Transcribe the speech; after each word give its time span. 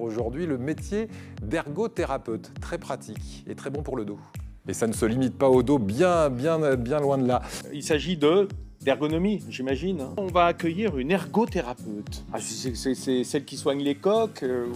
Aujourd'hui, 0.00 0.46
le 0.46 0.56
métier 0.56 1.08
d'ergothérapeute, 1.42 2.52
très 2.60 2.78
pratique 2.78 3.44
et 3.46 3.54
très 3.54 3.70
bon 3.70 3.82
pour 3.82 3.96
le 3.96 4.04
dos. 4.04 4.18
Et 4.66 4.72
ça 4.72 4.86
ne 4.86 4.92
se 4.92 5.04
limite 5.04 5.36
pas 5.36 5.48
au 5.48 5.62
dos, 5.62 5.78
bien, 5.78 6.30
bien, 6.30 6.76
bien 6.76 7.00
loin 7.00 7.18
de 7.18 7.26
là. 7.26 7.42
Il 7.72 7.82
s'agit 7.82 8.16
de 8.16 8.48
d'ergonomie, 8.80 9.42
j'imagine. 9.50 10.06
On 10.16 10.28
va 10.28 10.46
accueillir 10.46 10.96
une 10.96 11.10
ergothérapeute. 11.10 12.24
Ah, 12.32 12.38
c'est 12.40 12.94
celle 13.24 13.44
qui 13.44 13.58
soigne 13.58 13.82
les 13.82 13.94
coques. 13.94 14.42
Euh, 14.42 14.66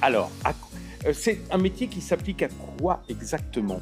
Alors, 0.00 0.30
euh, 1.06 1.12
c'est 1.12 1.40
un 1.50 1.58
métier 1.58 1.88
qui 1.88 2.00
s'applique 2.00 2.42
à 2.42 2.48
quoi 2.48 3.02
exactement? 3.08 3.80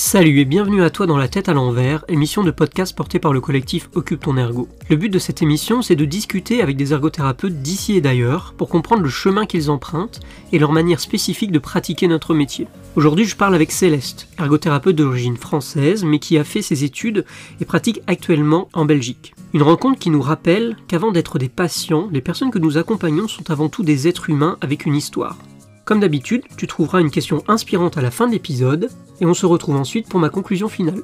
Salut 0.00 0.38
et 0.38 0.44
bienvenue 0.44 0.84
à 0.84 0.90
toi 0.90 1.06
dans 1.06 1.16
la 1.16 1.26
tête 1.26 1.48
à 1.48 1.54
l'envers, 1.54 2.04
émission 2.06 2.44
de 2.44 2.52
podcast 2.52 2.96
portée 2.96 3.18
par 3.18 3.32
le 3.32 3.40
collectif 3.40 3.90
Occupe 3.96 4.20
ton 4.20 4.36
ergo. 4.36 4.68
Le 4.88 4.94
but 4.94 5.08
de 5.08 5.18
cette 5.18 5.42
émission, 5.42 5.82
c'est 5.82 5.96
de 5.96 6.04
discuter 6.04 6.62
avec 6.62 6.76
des 6.76 6.92
ergothérapeutes 6.92 7.62
d'ici 7.62 7.96
et 7.96 8.00
d'ailleurs 8.00 8.54
pour 8.56 8.68
comprendre 8.68 9.02
le 9.02 9.08
chemin 9.08 9.44
qu'ils 9.44 9.72
empruntent 9.72 10.20
et 10.52 10.60
leur 10.60 10.70
manière 10.70 11.00
spécifique 11.00 11.50
de 11.50 11.58
pratiquer 11.58 12.06
notre 12.06 12.32
métier. 12.32 12.68
Aujourd'hui, 12.94 13.24
je 13.24 13.34
parle 13.34 13.56
avec 13.56 13.72
Céleste, 13.72 14.28
ergothérapeute 14.38 14.94
d'origine 14.94 15.36
française 15.36 16.04
mais 16.04 16.20
qui 16.20 16.38
a 16.38 16.44
fait 16.44 16.62
ses 16.62 16.84
études 16.84 17.24
et 17.60 17.64
pratique 17.64 18.00
actuellement 18.06 18.68
en 18.74 18.84
Belgique. 18.84 19.34
Une 19.52 19.62
rencontre 19.62 19.98
qui 19.98 20.10
nous 20.10 20.22
rappelle 20.22 20.76
qu'avant 20.86 21.10
d'être 21.10 21.40
des 21.40 21.48
patients, 21.48 22.08
les 22.12 22.20
personnes 22.20 22.52
que 22.52 22.60
nous 22.60 22.78
accompagnons 22.78 23.26
sont 23.26 23.50
avant 23.50 23.68
tout 23.68 23.82
des 23.82 24.06
êtres 24.06 24.30
humains 24.30 24.58
avec 24.60 24.86
une 24.86 24.94
histoire. 24.94 25.36
Comme 25.84 25.98
d'habitude, 25.98 26.44
tu 26.56 26.68
trouveras 26.68 27.00
une 27.00 27.10
question 27.10 27.42
inspirante 27.48 27.98
à 27.98 28.02
la 28.02 28.12
fin 28.12 28.28
de 28.28 28.32
l'épisode, 28.32 28.90
et 29.20 29.26
on 29.26 29.34
se 29.34 29.46
retrouve 29.46 29.76
ensuite 29.76 30.08
pour 30.08 30.20
ma 30.20 30.28
conclusion 30.28 30.68
finale. 30.68 31.02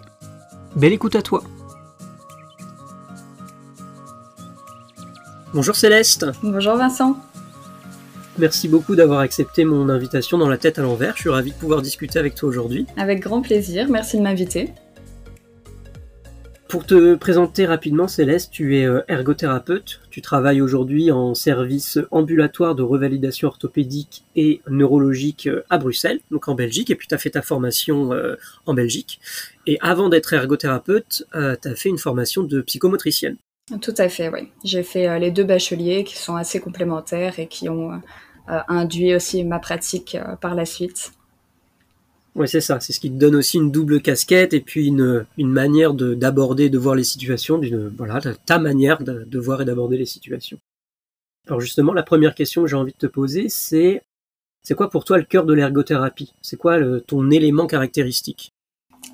Belle 0.76 0.92
écoute 0.92 1.16
à 1.16 1.22
toi 1.22 1.42
Bonjour 5.52 5.76
Céleste 5.76 6.26
Bonjour 6.42 6.74
Vincent 6.76 7.16
Merci 8.38 8.66
beaucoup 8.66 8.96
d'avoir 8.96 9.20
accepté 9.20 9.64
mon 9.64 9.88
invitation 9.88 10.36
dans 10.38 10.48
la 10.48 10.58
tête 10.58 10.80
à 10.80 10.82
l'envers, 10.82 11.14
je 11.14 11.20
suis 11.20 11.30
ravi 11.30 11.52
de 11.52 11.56
pouvoir 11.56 11.82
discuter 11.82 12.18
avec 12.18 12.34
toi 12.34 12.48
aujourd'hui. 12.48 12.84
Avec 12.96 13.20
grand 13.20 13.42
plaisir, 13.42 13.88
merci 13.88 14.18
de 14.18 14.22
m'inviter. 14.22 14.72
Pour 16.74 16.86
te 16.86 17.14
présenter 17.14 17.66
rapidement, 17.66 18.08
Céleste, 18.08 18.50
tu 18.50 18.76
es 18.76 18.84
euh, 18.84 19.02
ergothérapeute. 19.06 20.00
Tu 20.10 20.20
travailles 20.20 20.60
aujourd'hui 20.60 21.12
en 21.12 21.32
service 21.32 22.00
ambulatoire 22.10 22.74
de 22.74 22.82
revalidation 22.82 23.46
orthopédique 23.46 24.24
et 24.34 24.60
neurologique 24.68 25.46
euh, 25.46 25.62
à 25.70 25.78
Bruxelles, 25.78 26.18
donc 26.32 26.48
en 26.48 26.56
Belgique, 26.56 26.90
et 26.90 26.96
puis 26.96 27.06
tu 27.06 27.14
as 27.14 27.18
fait 27.18 27.30
ta 27.30 27.42
formation 27.42 28.12
euh, 28.12 28.34
en 28.66 28.74
Belgique. 28.74 29.20
Et 29.68 29.78
avant 29.82 30.08
d'être 30.08 30.32
ergothérapeute, 30.32 31.24
tu 31.32 31.68
as 31.68 31.74
fait 31.76 31.90
une 31.90 31.98
formation 31.98 32.42
de 32.42 32.60
psychomotricienne. 32.60 33.36
Tout 33.80 33.94
à 33.96 34.08
fait, 34.08 34.28
oui. 34.28 34.48
J'ai 34.64 34.82
fait 34.82 35.20
les 35.20 35.30
deux 35.30 35.44
bacheliers 35.44 36.02
qui 36.02 36.16
sont 36.18 36.34
assez 36.34 36.58
complémentaires 36.58 37.38
et 37.38 37.46
qui 37.46 37.68
ont 37.68 38.02
induit 38.48 39.14
aussi 39.14 39.44
ma 39.44 39.60
pratique 39.60 40.16
par 40.40 40.56
la 40.56 40.64
suite. 40.64 41.12
Oui, 42.34 42.48
c'est 42.48 42.60
ça. 42.60 42.80
C'est 42.80 42.92
ce 42.92 43.00
qui 43.00 43.10
te 43.10 43.16
donne 43.16 43.36
aussi 43.36 43.58
une 43.58 43.70
double 43.70 44.02
casquette 44.02 44.54
et 44.54 44.60
puis 44.60 44.88
une, 44.88 45.24
une 45.38 45.50
manière 45.50 45.94
d'aborder, 45.94 46.68
de, 46.68 46.78
voir 46.78 46.96
les 46.96 47.04
situations, 47.04 47.58
d'une 47.58 47.88
voilà, 47.96 48.20
ta 48.20 48.58
manière 48.58 49.02
de, 49.02 49.38
voir 49.38 49.62
et 49.62 49.64
d'aborder 49.64 49.96
les 49.96 50.06
situations. 50.06 50.58
Alors 51.46 51.60
justement, 51.60 51.92
la 51.92 52.02
première 52.02 52.34
question 52.34 52.62
que 52.62 52.68
j'ai 52.68 52.76
envie 52.76 52.92
de 52.92 52.98
te 52.98 53.06
poser, 53.06 53.48
c'est 53.48 54.02
c'est 54.62 54.74
quoi 54.74 54.88
pour 54.88 55.04
toi 55.04 55.18
le 55.18 55.24
cœur 55.24 55.44
de 55.44 55.52
l'ergothérapie? 55.52 56.32
C'est 56.40 56.56
quoi 56.56 56.78
ton 57.02 57.30
élément 57.30 57.66
caractéristique? 57.66 58.52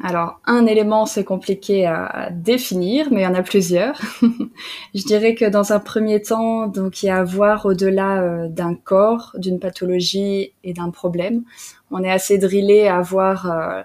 Alors, 0.02 0.40
un 0.46 0.66
élément, 0.66 1.04
c'est 1.04 1.24
compliqué 1.24 1.86
à 1.86 2.30
définir, 2.30 3.08
mais 3.10 3.20
il 3.20 3.24
y 3.24 3.26
en 3.26 3.34
a 3.34 3.42
plusieurs. 3.42 4.00
je 4.94 5.02
dirais 5.04 5.34
que 5.34 5.44
dans 5.44 5.72
un 5.72 5.80
premier 5.80 6.22
temps, 6.22 6.66
donc 6.66 7.02
il 7.02 7.06
y 7.06 7.08
a 7.10 7.18
à 7.18 7.24
voir 7.24 7.66
au-delà 7.66 8.22
euh, 8.22 8.48
d'un 8.48 8.74
corps, 8.74 9.32
d'une 9.36 9.58
pathologie 9.58 10.52
et 10.64 10.72
d'un 10.72 10.90
problème. 10.90 11.44
On 11.90 12.02
est 12.02 12.10
assez 12.10 12.38
drillé 12.38 12.88
à 12.88 13.00
voir, 13.00 13.50
euh, 13.50 13.82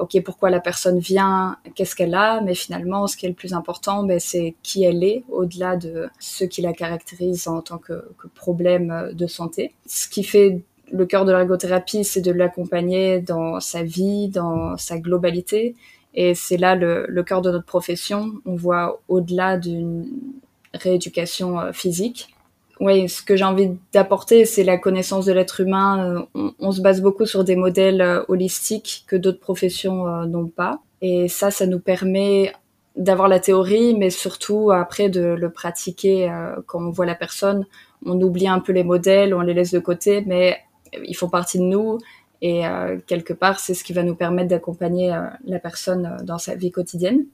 ok, 0.00 0.22
pourquoi 0.24 0.48
la 0.48 0.60
personne 0.60 0.98
vient, 0.98 1.58
qu'est-ce 1.74 1.94
qu'elle 1.94 2.14
a, 2.14 2.40
mais 2.40 2.54
finalement, 2.54 3.06
ce 3.06 3.16
qui 3.16 3.26
est 3.26 3.30
le 3.30 3.34
plus 3.34 3.52
important, 3.52 4.04
ben, 4.04 4.20
c'est 4.20 4.54
qui 4.62 4.84
elle 4.84 5.04
est, 5.04 5.24
au-delà 5.28 5.76
de 5.76 6.08
ce 6.18 6.44
qui 6.44 6.62
la 6.62 6.72
caractérise 6.72 7.46
en 7.46 7.60
tant 7.60 7.78
que, 7.78 8.08
que 8.18 8.28
problème 8.28 9.10
de 9.12 9.26
santé. 9.26 9.74
Ce 9.86 10.08
qui 10.08 10.24
fait 10.24 10.62
le 10.92 11.06
cœur 11.06 11.24
de 11.24 11.32
l'ergothérapie, 11.32 12.04
c'est 12.04 12.20
de 12.20 12.30
l'accompagner 12.30 13.20
dans 13.20 13.60
sa 13.60 13.82
vie, 13.82 14.28
dans 14.28 14.76
sa 14.76 14.98
globalité. 14.98 15.74
Et 16.14 16.34
c'est 16.34 16.58
là 16.58 16.74
le, 16.74 17.22
cœur 17.22 17.40
de 17.40 17.50
notre 17.50 17.64
profession. 17.64 18.32
On 18.44 18.54
voit 18.54 19.00
au-delà 19.08 19.56
d'une 19.56 20.06
rééducation 20.74 21.58
euh, 21.58 21.72
physique. 21.72 22.34
Oui, 22.80 23.08
ce 23.08 23.22
que 23.22 23.36
j'ai 23.36 23.44
envie 23.44 23.70
d'apporter, 23.92 24.44
c'est 24.44 24.64
la 24.64 24.76
connaissance 24.76 25.24
de 25.24 25.32
l'être 25.32 25.60
humain. 25.60 26.26
Euh, 26.34 26.50
on, 26.58 26.72
se 26.72 26.82
base 26.82 27.00
beaucoup 27.00 27.24
sur 27.24 27.44
des 27.44 27.56
modèles 27.56 28.02
euh, 28.02 28.22
holistiques 28.28 29.04
que 29.06 29.16
d'autres 29.16 29.40
professions 29.40 30.06
n'ont 30.26 30.48
pas. 30.48 30.80
Et 31.00 31.28
ça, 31.28 31.50
ça 31.50 31.66
nous 31.66 31.80
permet 31.80 32.52
d'avoir 32.96 33.28
la 33.28 33.40
théorie, 33.40 33.94
mais 33.94 34.10
surtout 34.10 34.70
après 34.70 35.08
de 35.08 35.22
le 35.22 35.50
pratiquer 35.50 36.30
quand 36.66 36.86
on 36.86 36.90
voit 36.90 37.06
la 37.06 37.14
personne. 37.14 37.66
On 38.04 38.20
oublie 38.20 38.46
un 38.46 38.60
peu 38.60 38.72
les 38.72 38.84
modèles, 38.84 39.34
on 39.34 39.40
les 39.40 39.54
laisse 39.54 39.72
de 39.72 39.78
côté, 39.78 40.22
mais 40.26 40.58
ils 41.04 41.16
font 41.16 41.28
partie 41.28 41.58
de 41.58 41.64
nous 41.64 41.98
et 42.42 42.66
euh, 42.66 42.98
quelque 43.06 43.32
part 43.32 43.60
c'est 43.60 43.72
ce 43.72 43.84
qui 43.84 43.92
va 43.92 44.02
nous 44.02 44.16
permettre 44.16 44.48
d'accompagner 44.48 45.14
euh, 45.14 45.28
la 45.44 45.60
personne 45.60 46.06
euh, 46.06 46.24
dans 46.24 46.38
sa 46.38 46.56
vie 46.56 46.72
quotidienne. 46.72 47.24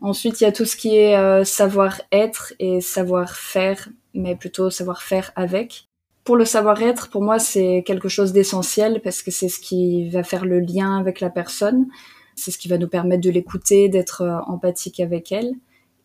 Ensuite, 0.00 0.40
il 0.40 0.44
y 0.44 0.46
a 0.46 0.52
tout 0.52 0.64
ce 0.64 0.76
qui 0.76 0.96
est 0.96 1.44
savoir-être 1.44 2.52
et 2.58 2.82
savoir-faire, 2.82 3.88
mais 4.12 4.34
plutôt 4.36 4.68
savoir-faire 4.68 5.30
avec. 5.34 5.86
Pour 6.24 6.36
le 6.36 6.44
savoir-être, 6.44 7.08
pour 7.08 7.22
moi, 7.22 7.38
c'est 7.38 7.84
quelque 7.86 8.08
chose 8.08 8.32
d'essentiel 8.32 9.00
parce 9.02 9.22
que 9.22 9.30
c'est 9.30 9.48
ce 9.48 9.60
qui 9.60 10.10
va 10.10 10.22
faire 10.22 10.44
le 10.44 10.60
lien 10.60 10.98
avec 10.98 11.20
la 11.20 11.30
personne. 11.30 11.86
C'est 12.34 12.50
ce 12.50 12.58
qui 12.58 12.68
va 12.68 12.76
nous 12.76 12.88
permettre 12.88 13.22
de 13.22 13.30
l'écouter, 13.30 13.88
d'être 13.88 14.42
empathique 14.46 15.00
avec 15.00 15.32
elle. 15.32 15.54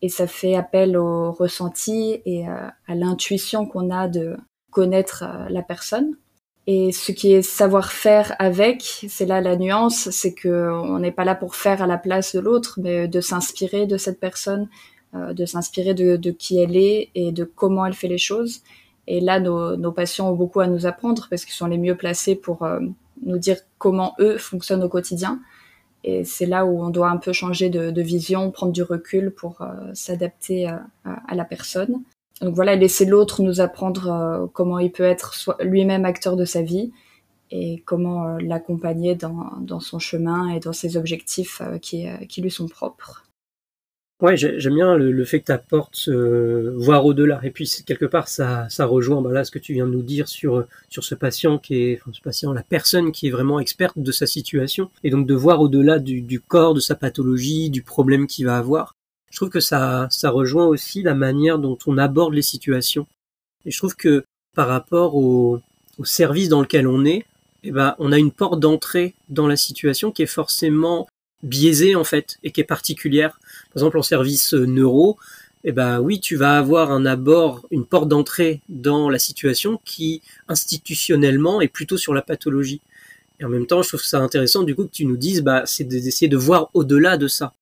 Et 0.00 0.08
ça 0.08 0.26
fait 0.26 0.54
appel 0.54 0.96
au 0.96 1.32
ressenti 1.32 2.22
et 2.24 2.46
à 2.46 2.94
l'intuition 2.94 3.66
qu'on 3.66 3.90
a 3.90 4.08
de 4.08 4.36
connaître 4.70 5.24
la 5.50 5.62
personne. 5.62 6.16
Et 6.72 6.92
ce 6.92 7.10
qui 7.10 7.32
est 7.32 7.42
savoir-faire 7.42 8.36
avec, 8.38 9.04
c'est 9.08 9.26
là 9.26 9.40
la 9.40 9.56
nuance, 9.56 10.08
c'est 10.10 10.32
que 10.32 10.70
on 10.70 11.00
n'est 11.00 11.10
pas 11.10 11.24
là 11.24 11.34
pour 11.34 11.56
faire 11.56 11.82
à 11.82 11.88
la 11.88 11.98
place 11.98 12.36
de 12.36 12.38
l'autre, 12.38 12.78
mais 12.80 13.08
de 13.08 13.20
s'inspirer 13.20 13.88
de 13.88 13.96
cette 13.96 14.20
personne, 14.20 14.68
euh, 15.16 15.32
de 15.32 15.46
s'inspirer 15.46 15.94
de, 15.94 16.30
qui 16.30 16.60
elle 16.60 16.76
est 16.76 17.10
et 17.16 17.32
de 17.32 17.42
comment 17.42 17.86
elle 17.86 17.94
fait 17.94 18.06
les 18.06 18.18
choses. 18.18 18.62
Et 19.08 19.20
là, 19.20 19.40
nos, 19.40 19.90
patients 19.90 20.30
ont 20.30 20.36
beaucoup 20.36 20.60
à 20.60 20.68
nous 20.68 20.86
apprendre 20.86 21.26
parce 21.28 21.44
qu'ils 21.44 21.54
sont 21.54 21.66
les 21.66 21.76
mieux 21.76 21.96
placés 21.96 22.36
pour 22.36 22.62
euh, 22.62 22.78
nous 23.26 23.38
dire 23.38 23.56
comment 23.78 24.14
eux 24.20 24.38
fonctionnent 24.38 24.84
au 24.84 24.88
quotidien. 24.88 25.40
Et 26.04 26.22
c'est 26.22 26.46
là 26.46 26.66
où 26.66 26.84
on 26.84 26.90
doit 26.90 27.10
un 27.10 27.16
peu 27.16 27.32
changer 27.32 27.68
de, 27.68 28.00
vision, 28.00 28.52
prendre 28.52 28.70
du 28.70 28.84
recul 28.84 29.32
pour 29.32 29.60
euh, 29.60 29.66
s'adapter 29.92 30.68
à 30.68 31.34
la 31.34 31.44
personne. 31.44 32.04
Donc 32.40 32.54
voilà, 32.54 32.74
laisser 32.74 33.04
l'autre 33.04 33.42
nous 33.42 33.60
apprendre 33.60 34.10
euh, 34.10 34.46
comment 34.52 34.78
il 34.78 34.90
peut 34.90 35.04
être 35.04 35.56
lui-même 35.60 36.04
acteur 36.04 36.36
de 36.36 36.44
sa 36.44 36.62
vie 36.62 36.90
et 37.50 37.82
comment 37.84 38.28
euh, 38.28 38.38
l'accompagner 38.40 39.14
dans, 39.14 39.80
son 39.80 39.98
chemin 39.98 40.48
et 40.48 40.60
dans 40.60 40.72
ses 40.72 40.96
objectifs 40.96 41.60
euh, 41.60 41.78
qui, 41.78 42.08
lui 42.40 42.50
sont 42.50 42.66
propres. 42.66 43.26
Ouais, 44.22 44.36
j'aime 44.36 44.74
bien 44.74 44.96
le, 44.96 45.24
fait 45.24 45.40
que 45.40 45.46
tu 45.46 45.52
apportes 45.52 46.08
voir 46.10 47.06
au-delà. 47.06 47.40
Et 47.42 47.50
puis 47.50 47.66
quelque 47.86 48.04
part, 48.04 48.28
ça, 48.28 48.68
rejoint 48.80 49.22
bah 49.22 49.32
là 49.32 49.44
ce 49.44 49.50
que 49.50 49.58
tu 49.58 49.72
viens 49.72 49.86
de 49.86 49.92
nous 49.92 50.02
dire 50.02 50.28
sur 50.28 50.66
sur 50.90 51.04
ce 51.04 51.14
patient 51.14 51.56
qui 51.56 51.76
est, 51.76 52.00
ce 52.12 52.20
patient, 52.20 52.52
la 52.52 52.62
personne 52.62 53.12
qui 53.12 53.28
est 53.28 53.30
vraiment 53.30 53.60
experte 53.60 53.98
de 53.98 54.12
sa 54.12 54.26
situation, 54.26 54.90
et 55.04 55.08
donc 55.08 55.26
de 55.26 55.32
voir 55.32 55.62
au-delà 55.62 55.98
du 55.98 56.40
corps, 56.40 56.74
de 56.74 56.80
sa 56.80 56.96
pathologie, 56.96 57.70
du 57.70 57.82
problème 57.82 58.26
qu'il 58.26 58.44
va 58.44 58.58
avoir 58.58 58.94
je 59.30 59.36
trouve 59.36 59.48
que 59.48 59.60
ça, 59.60 60.08
ça 60.10 60.30
rejoint 60.30 60.66
aussi 60.66 61.02
la 61.02 61.14
manière 61.14 61.58
dont 61.58 61.78
on 61.86 61.98
aborde 61.98 62.34
les 62.34 62.42
situations. 62.42 63.06
Et 63.64 63.70
je 63.70 63.78
trouve 63.78 63.96
que 63.96 64.24
par 64.54 64.68
rapport 64.68 65.14
au, 65.14 65.60
service 66.02 66.48
dans 66.48 66.62
lequel 66.62 66.86
on 66.88 67.04
est, 67.04 67.26
eh 67.62 67.72
ben, 67.72 67.94
on 67.98 68.10
a 68.10 68.18
une 68.18 68.32
porte 68.32 68.58
d'entrée 68.58 69.14
dans 69.28 69.46
la 69.46 69.56
situation 69.56 70.10
qui 70.12 70.22
est 70.22 70.26
forcément 70.26 71.06
biaisée 71.42 71.94
en 71.94 72.04
fait 72.04 72.38
et 72.42 72.52
qui 72.52 72.62
est 72.62 72.64
particulière. 72.64 73.38
Par 73.68 73.82
exemple, 73.82 73.98
en 73.98 74.02
service 74.02 74.54
euh, 74.54 74.64
neuro, 74.64 75.18
eh 75.62 75.72
ben 75.72 76.00
oui, 76.00 76.20
tu 76.20 76.36
vas 76.36 76.56
avoir 76.56 76.90
un 76.90 77.04
abord, 77.04 77.66
une 77.70 77.84
porte 77.84 78.08
d'entrée 78.08 78.62
dans 78.70 79.10
la 79.10 79.18
situation 79.18 79.78
qui 79.84 80.22
institutionnellement 80.48 81.60
est 81.60 81.68
plutôt 81.68 81.98
sur 81.98 82.14
la 82.14 82.22
pathologie. 82.22 82.80
Et 83.40 83.44
en 83.44 83.50
même 83.50 83.66
temps, 83.66 83.82
je 83.82 83.88
trouve 83.88 84.02
ça 84.02 84.20
intéressant 84.20 84.62
du 84.62 84.74
coup 84.74 84.84
que 84.84 84.92
tu 84.92 85.04
nous 85.04 85.18
dises, 85.18 85.42
bah, 85.42 85.64
c'est 85.66 85.84
d'essayer 85.84 86.28
de 86.28 86.36
voir 86.38 86.70
au-delà 86.72 87.18
de 87.18 87.28
ça 87.28 87.52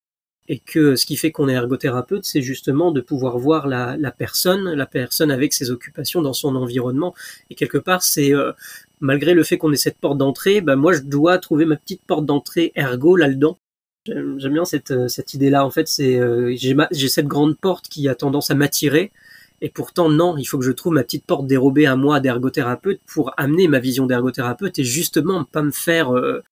et 0.49 0.59
que 0.59 0.97
ce 0.97 1.05
qui 1.07 1.17
fait 1.17 1.31
qu'on 1.31 1.49
est 1.49 1.55
ergothérapeute, 1.55 2.25
c'est 2.25 2.41
justement 2.43 2.91
de 2.91 3.01
pouvoir 3.01 3.39
voir 3.39 3.69
la, 3.69 3.97
la, 3.99 4.11
personne, 4.11 4.73
la 4.73 4.87
personne 4.87 5.31
avec 5.31 5.53
ses 5.53 5.71
occupations 5.71 6.23
dans 6.23 6.33
son 6.33 6.57
environnement. 6.57 7.15
Et 7.51 7.55
quelque 7.55 7.79
part, 7.79 8.03
c'est 8.03 8.35
euh, 8.35 8.53
malgré 9.01 9.35
le 9.35 9.45
fait 9.45 9.59
qu'on 9.59 9.73
ait 9.73 9.77
cette 9.77 9.99
porte 9.99 10.19
d'entrée, 10.19 10.61
ben 10.61 10.77
moi 10.77 10.93
je 10.93 11.01
dois 11.01 11.39
trouver 11.39 11.67
ma 11.67 11.77
petite 11.77 12.03
porte 12.07 12.25
d'entrée 12.25 12.73
ergo 12.75 13.17
là-dedans. 13.17 13.59
J'aime 14.07 14.53
bien 14.55 14.65
cette, 14.65 14.91
euh, 14.91 15.09
cette 15.09 15.35
idée-là. 15.35 15.67
En 15.67 15.71
fait, 15.71 15.87
c'est 15.87 16.19
euh, 16.19 16.55
j'ai 16.57 17.09
cette 17.09 17.27
grande 17.27 17.59
porte 17.59 17.89
qui 17.89 18.09
a 18.09 18.15
tendance 18.15 18.51
à 18.51 18.55
m'attirer. 18.55 19.13
Et 19.61 19.69
pourtant, 19.69 20.09
non, 20.09 20.37
il 20.39 20.45
faut 20.45 20.59
que 20.59 20.65
je 20.65 20.73
trouve 20.73 20.95
ma 20.95 21.03
petite 21.03 21.27
porte 21.27 21.47
dérobée 21.47 21.87
à 21.87 21.97
moi 21.97 22.21
d'ergothérapeute 22.21 23.01
pour 23.07 23.33
amener 23.37 23.67
ma 23.69 23.81
vision 23.81 24.07
d'ergothérapeute 24.07 24.79
et 24.79 24.85
justement 24.85 25.45
pas 25.45 25.63
me 25.63 25.73
faire 25.73 26.17
euh, 26.17 26.43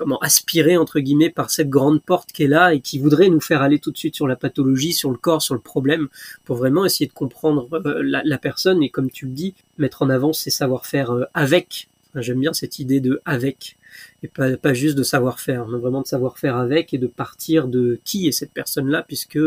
comment 0.00 0.18
aspirer 0.20 0.78
entre 0.78 0.98
guillemets 0.98 1.28
par 1.28 1.50
cette 1.50 1.68
grande 1.68 2.02
porte 2.02 2.32
qui 2.32 2.44
est 2.44 2.48
là 2.48 2.72
et 2.72 2.80
qui 2.80 2.98
voudrait 2.98 3.28
nous 3.28 3.38
faire 3.38 3.60
aller 3.60 3.78
tout 3.78 3.90
de 3.90 3.98
suite 3.98 4.14
sur 4.14 4.26
la 4.26 4.34
pathologie, 4.34 4.94
sur 4.94 5.10
le 5.10 5.18
corps, 5.18 5.42
sur 5.42 5.52
le 5.52 5.60
problème, 5.60 6.08
pour 6.46 6.56
vraiment 6.56 6.86
essayer 6.86 7.06
de 7.06 7.12
comprendre 7.12 7.68
euh, 7.84 8.00
la, 8.02 8.38
personne 8.38 8.82
et 8.82 8.88
comme 8.88 9.10
tu 9.10 9.26
le 9.26 9.32
dis, 9.32 9.54
mettre 9.76 10.00
en 10.00 10.08
avant 10.08 10.32
ses 10.32 10.48
savoir-faire 10.48 11.10
euh, 11.10 11.24
avec. 11.34 11.90
J'aime 12.14 12.40
bien 12.40 12.54
cette 12.54 12.78
idée 12.78 13.00
de 13.00 13.20
avec 13.26 13.76
et 14.22 14.28
pas, 14.28 14.56
pas 14.56 14.72
juste 14.72 14.96
de 14.96 15.02
savoir-faire, 15.02 15.68
mais 15.68 15.76
vraiment 15.76 16.00
de 16.00 16.06
savoir-faire 16.06 16.56
avec 16.56 16.94
et 16.94 16.98
de 16.98 17.06
partir 17.06 17.68
de 17.68 18.00
qui 18.02 18.26
est 18.26 18.32
cette 18.32 18.52
personne-là, 18.52 19.04
puisque 19.06 19.38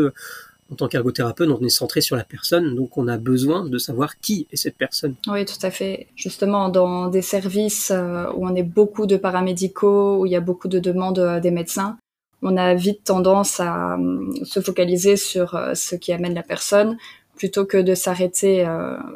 en 0.74 0.76
tant 0.76 0.88
qu'ergothérapeute, 0.88 1.48
on 1.48 1.64
est 1.64 1.68
centré 1.68 2.00
sur 2.00 2.16
la 2.16 2.24
personne, 2.24 2.74
donc 2.74 2.98
on 2.98 3.06
a 3.06 3.16
besoin 3.16 3.64
de 3.64 3.78
savoir 3.78 4.18
qui 4.18 4.48
est 4.50 4.56
cette 4.56 4.76
personne. 4.76 5.14
Oui, 5.28 5.44
tout 5.44 5.64
à 5.64 5.70
fait. 5.70 6.08
Justement, 6.16 6.68
dans 6.68 7.06
des 7.06 7.22
services 7.22 7.92
euh, 7.92 8.26
où 8.34 8.44
on 8.44 8.56
est 8.56 8.64
beaucoup 8.64 9.06
de 9.06 9.16
paramédicaux, 9.16 10.18
où 10.18 10.26
il 10.26 10.32
y 10.32 10.36
a 10.36 10.40
beaucoup 10.40 10.66
de 10.66 10.80
demandes 10.80 11.20
euh, 11.20 11.38
des 11.38 11.52
médecins, 11.52 11.96
on 12.42 12.56
a 12.56 12.74
vite 12.74 13.04
tendance 13.04 13.60
à 13.60 13.94
euh, 13.94 14.34
se 14.42 14.58
focaliser 14.58 15.16
sur 15.16 15.56
ce 15.74 15.94
qui 15.94 16.12
amène 16.12 16.34
la 16.34 16.42
personne, 16.42 16.98
plutôt 17.36 17.64
que 17.64 17.78
de 17.78 17.94
s'arrêter 17.94 18.68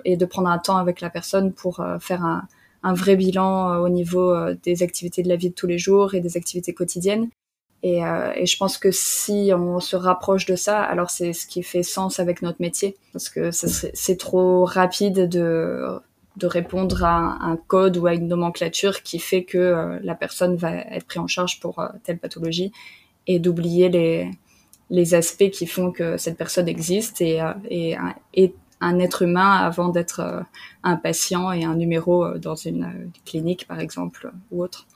et 0.05 0.17
de 0.17 0.27
prendre 0.27 0.49
un 0.49 0.59
temps 0.59 0.77
avec 0.77 1.01
la 1.01 1.11
personne 1.11 1.53
pour 1.53 1.85
faire 2.01 2.25
un, 2.25 2.43
un 2.83 2.95
vrai 2.95 3.15
bilan 3.15 3.77
au 3.81 3.89
niveau 3.89 4.35
des 4.65 4.83
activités 4.83 5.23
de 5.23 5.29
la 5.29 5.37
vie 5.37 5.51
de 5.51 5.55
tous 5.55 5.69
les 5.69 5.79
jours 5.79 6.15
et 6.15 6.21
des 6.21 6.37
activités 6.37 6.75
quotidiennes. 6.75 7.29
Et, 7.83 8.05
euh, 8.05 8.33
et, 8.35 8.47
je 8.47 8.57
pense 8.57 8.77
que 8.77 8.91
si 8.91 9.53
on 9.55 9.79
se 9.79 9.95
rapproche 9.95 10.47
de 10.47 10.57
ça, 10.57 10.83
alors 10.83 11.11
c'est 11.11 11.33
ce 11.33 11.47
qui 11.47 11.63
fait 11.63 11.85
sens 11.85 12.19
avec 12.19 12.43
notre 12.43 12.61
métier, 12.61 12.97
parce 13.13 13.29
que 13.29 13.51
c'est 13.53 14.17
trop 14.17 14.65
rapide 14.65 15.29
de, 15.29 15.87
de 16.37 16.47
répondre 16.47 17.05
à 17.05 17.39
un, 17.41 17.57
code 17.57 17.97
ou 17.97 18.07
à 18.07 18.15
une 18.15 18.27
nomenclature 18.27 19.03
qui 19.03 19.21
fait 19.21 19.45
que 19.45 19.59
euh, 19.59 19.99
la 20.03 20.17
personne 20.17 20.57
va 20.57 20.73
être 20.73 21.07
prise 21.07 21.21
en 21.21 21.29
charge 21.29 21.61
pour 21.61 21.79
euh, 21.79 21.89
telle 22.03 22.19
pathologie 22.19 22.73
et 23.29 23.39
d'oublier 23.39 23.89
les, 23.89 24.31
les 24.91 25.15
aspects 25.15 25.51
qui 25.51 25.67
font 25.69 25.93
que 25.93 26.17
cette 26.17 26.37
personne 26.37 26.67
existe 26.67 27.21
et, 27.21 27.41
et 27.71 28.55
un 28.81 28.99
être 28.99 29.23
humain 29.23 29.53
avant 29.53 29.91
d'être 29.91 30.45
un 30.83 30.97
patient 30.97 31.53
et 31.53 31.65
un 31.65 31.75
numéro 31.75 32.39
dans 32.39 32.55
une 32.55 33.13
clinique 33.27 33.69
par 33.69 33.81
exemple 33.81 34.33
ou 34.51 34.63
autre. 34.63 34.87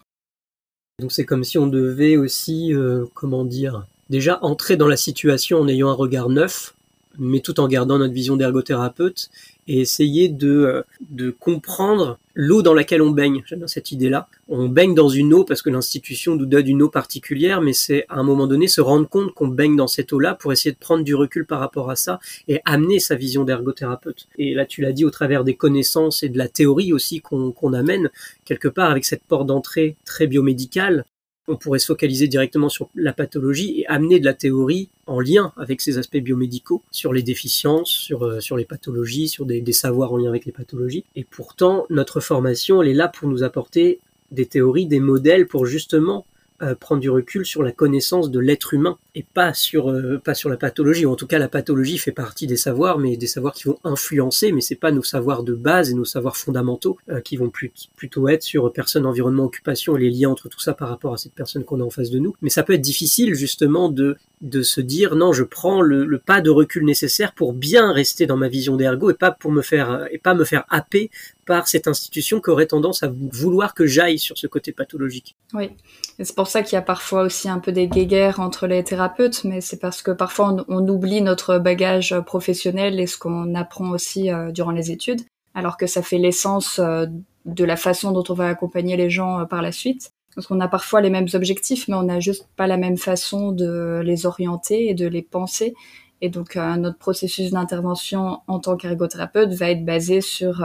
Donc 1.02 1.10
c'est 1.10 1.25
comme 1.25 1.43
si 1.43 1.58
on 1.58 1.66
devait 1.66 2.16
aussi, 2.16 2.72
euh, 2.72 3.06
comment 3.12 3.44
dire, 3.44 3.87
déjà 4.08 4.38
entrer 4.43 4.76
dans 4.76 4.87
la 4.87 4.96
situation 4.96 5.58
en 5.58 5.66
ayant 5.66 5.88
un 5.88 5.94
regard 5.94 6.28
neuf, 6.28 6.76
mais 7.19 7.40
tout 7.40 7.58
en 7.58 7.66
gardant 7.66 7.99
notre 7.99 8.14
vision 8.14 8.37
d'ergothérapeute 8.37 9.28
et 9.69 9.81
essayer 9.81 10.29
de, 10.29 10.49
euh, 10.49 10.82
de 11.11 11.31
comprendre 11.31 12.19
l'eau 12.35 12.62
dans 12.62 12.75
laquelle 12.75 13.03
on 13.03 13.11
baigne. 13.11 13.43
J'aime 13.47 13.61
bien 13.61 13.69
cette 13.69 13.93
idée-là. 13.93 14.29
On 14.49 14.69
baigne 14.69 14.94
dans 14.94 15.09
une 15.09 15.35
eau 15.35 15.44
parce 15.44 15.62
que 15.62 15.70
l'institution 15.70 16.35
nous 16.35 16.47
donne 16.47 16.67
une 16.67 16.82
eau 16.82 16.88
particulière, 16.88 17.61
mais 17.61 17.73
c'est 17.73 18.06
à 18.09 18.19
un 18.19 18.23
moment 18.23 18.47
donné 18.47 18.69
se 18.69 18.81
rendre 18.81 19.09
compte 19.09 19.35
qu'on 19.35 19.49
baigne 19.49 19.76
dans 19.76 19.87
cette 19.87 20.12
eau-là 20.12 20.35
pour 20.35 20.53
essayer 20.53 20.73
de 20.73 20.79
prendre 20.79 21.05
du 21.05 21.14
recul 21.14 21.47
par 21.47 21.61
rapport 21.61 21.91
à 21.91 21.97
ça 21.97 22.20
et 22.49 22.61
amener 22.64 22.99
sa 23.00 23.14
vision 23.14 23.44
d'ergothérapeute. 23.44 24.29
Et 24.38 24.55
là, 24.55 24.67
tu 24.67 24.81
l'as 24.81 24.93
dit 24.93 25.05
au 25.05 25.11
travers 25.11 25.44
des 25.44 25.55
connaissances 25.55 26.23
et 26.23 26.29
de 26.29 26.38
la 26.38 26.49
théorie 26.49 26.93
aussi 26.93 27.20
qu'on 27.20 27.73
amène 27.73 28.11
quelque 28.44 28.69
part 28.69 28.91
avec 28.91 29.05
cette 29.05 29.25
porte 29.25 29.47
d'entrée 29.47 29.97
très 30.05 30.26
biomédicale 30.26 31.05
on 31.48 31.56
pourrait 31.56 31.78
se 31.78 31.86
focaliser 31.86 32.28
directement 32.28 32.68
sur 32.68 32.88
la 32.94 33.12
pathologie 33.12 33.80
et 33.80 33.86
amener 33.86 34.20
de 34.20 34.24
la 34.24 34.34
théorie 34.34 34.90
en 35.06 35.20
lien 35.20 35.52
avec 35.56 35.80
ces 35.80 35.98
aspects 35.98 36.18
biomédicaux, 36.18 36.82
sur 36.90 37.12
les 37.12 37.22
déficiences, 37.22 37.90
sur, 37.90 38.22
euh, 38.22 38.38
les 38.56 38.64
pathologies, 38.64 39.28
sur 39.28 39.44
des, 39.46 39.72
savoirs 39.72 40.12
en 40.12 40.18
lien 40.18 40.28
avec 40.28 40.44
les 40.44 40.52
pathologies. 40.52 41.04
Et 41.16 41.24
pourtant, 41.24 41.86
notre 41.90 42.20
formation, 42.20 42.82
elle 42.82 42.88
est 42.88 42.94
là 42.94 43.08
pour 43.08 43.28
nous 43.28 43.42
apporter 43.42 44.00
des 44.30 44.46
théories, 44.46 44.86
des 44.86 45.00
modèles 45.00 45.46
pour 45.46 45.66
justement 45.66 46.26
euh, 46.62 46.75
prendre 46.75 47.00
du 47.00 47.11
recul 47.11 47.44
sur 47.44 47.62
la 47.62 47.73
connaissance 47.73 48.31
de 48.31 48.38
l'être 48.38 48.75
humain 48.75 48.99
et 49.14 49.25
pas 49.25 49.53
sur 49.53 49.91
euh, 49.91 50.20
pas 50.23 50.35
sur 50.35 50.49
la 50.49 50.56
pathologie. 50.56 51.05
Ou 51.06 51.11
en 51.11 51.17
tout 51.17 51.26
cas, 51.26 51.38
la 51.38 51.49
pathologie 51.49 51.99
fait 51.99 52.12
partie 52.12 52.47
des 52.47 52.56
savoirs, 52.56 52.99
mais 52.99 53.17
des 53.17 53.26
savoirs 53.26 53.53
qui 53.53 53.64
vont 53.64 53.79
influencer, 53.85 54.53
mais 54.53 54.61
c'est 54.61 54.76
pas 54.76 54.93
nos 54.93 55.03
savoirs 55.03 55.43
de 55.43 55.55
base 55.55 55.91
et 55.91 55.94
nos 55.94 56.05
savoirs 56.05 56.37
fondamentaux 56.37 56.99
euh, 57.09 57.20
qui 57.20 57.37
vont 57.37 57.50
plutôt 57.97 58.29
être 58.29 58.43
sur 58.43 58.73
personne, 58.73 59.06
environnement, 59.06 59.44
occupation 59.44 59.97
et 59.97 60.00
les 60.00 60.11
liens 60.11 60.31
entre 60.31 60.49
tout 60.49 60.61
ça 60.61 60.73
par 60.75 60.88
rapport 60.88 61.14
à 61.14 61.17
cette 61.17 61.35
personne 61.35 61.64
qu'on 61.64 61.81
a 61.81 61.85
en 61.85 61.91
face 61.91 62.11
de 62.11 62.19
nous. 62.19 62.35
Mais 62.43 62.50
ça 62.50 62.62
peut 62.62 62.75
être 62.75 62.81
difficile 62.81 63.35
justement 63.35 63.88
de 63.88 64.17
de 64.41 64.62
se 64.62 64.81
dire 64.81 65.14
non, 65.14 65.32
je 65.32 65.44
prends 65.44 65.82
le, 65.82 66.05
le 66.05 66.19
pas 66.19 66.41
de 66.41 66.50
recul 66.50 66.85
nécessaire 66.85 67.32
pour 67.32 67.53
bien 67.53 67.93
rester 67.93 68.26
dans 68.26 68.37
ma 68.37 68.49
vision 68.49 68.76
d'ergo 68.76 69.11
et 69.11 69.14
pas 69.14 69.31
pour 69.31 69.53
me 69.53 69.62
faire 69.62 70.09
et 70.11 70.19
pas 70.19 70.35
me 70.35 70.44
faire 70.44 70.64
happer 70.69 71.11
par 71.46 71.66
cette 71.66 71.88
institution 71.88 72.40
qui 72.40 72.50
aurait 72.50 72.66
tendance 72.66 73.02
à 73.02 73.10
vouloir 73.32 73.74
que 73.74 73.86
j'aille 73.86 74.18
sur 74.18 74.38
ce 74.38 74.46
côté 74.46 74.72
pathologique. 74.72 75.36
Oui, 75.54 75.70
et 76.18 76.24
c'est 76.24 76.34
pour 76.34 76.46
ça 76.46 76.62
qu'il 76.62 76.74
y 76.74 76.78
a 76.78 76.82
parfois 76.82 77.22
aussi 77.22 77.48
un 77.48 77.58
peu 77.58 77.72
des 77.72 77.88
guéguerres 77.88 78.40
entre 78.40 78.66
les 78.66 78.84
thérapeutes, 78.84 79.44
mais 79.44 79.60
c'est 79.60 79.78
parce 79.78 80.02
que 80.02 80.12
parfois 80.12 80.64
on, 80.68 80.88
oublie 80.88 81.20
notre 81.20 81.58
bagage 81.58 82.18
professionnel 82.20 83.00
et 83.00 83.06
ce 83.06 83.18
qu'on 83.18 83.54
apprend 83.54 83.90
aussi 83.90 84.30
euh, 84.30 84.52
durant 84.52 84.70
les 84.70 84.92
études, 84.92 85.22
alors 85.54 85.76
que 85.76 85.86
ça 85.86 86.02
fait 86.02 86.18
l'essence 86.18 86.78
euh, 86.78 87.06
de 87.44 87.64
la 87.64 87.76
façon 87.76 88.12
dont 88.12 88.24
on 88.28 88.34
va 88.34 88.48
accompagner 88.48 88.96
les 88.96 89.10
gens 89.10 89.40
euh, 89.40 89.44
par 89.44 89.62
la 89.62 89.72
suite. 89.72 90.12
Parce 90.34 90.46
qu'on 90.46 90.60
a 90.60 90.68
parfois 90.68 91.02
les 91.02 91.10
mêmes 91.10 91.28
objectifs, 91.34 91.88
mais 91.88 91.94
on 91.94 92.04
n'a 92.04 92.18
juste 92.18 92.48
pas 92.56 92.66
la 92.66 92.78
même 92.78 92.96
façon 92.96 93.52
de 93.52 94.00
les 94.02 94.24
orienter 94.24 94.88
et 94.88 94.94
de 94.94 95.06
les 95.06 95.20
penser. 95.20 95.74
Et 96.22 96.30
donc 96.30 96.56
notre 96.56 96.96
processus 96.96 97.50
d'intervention 97.50 98.38
en 98.46 98.58
tant 98.58 98.78
qu'ergothérapeute 98.78 99.52
va 99.52 99.68
être 99.68 99.84
basé 99.84 100.22
sur 100.22 100.64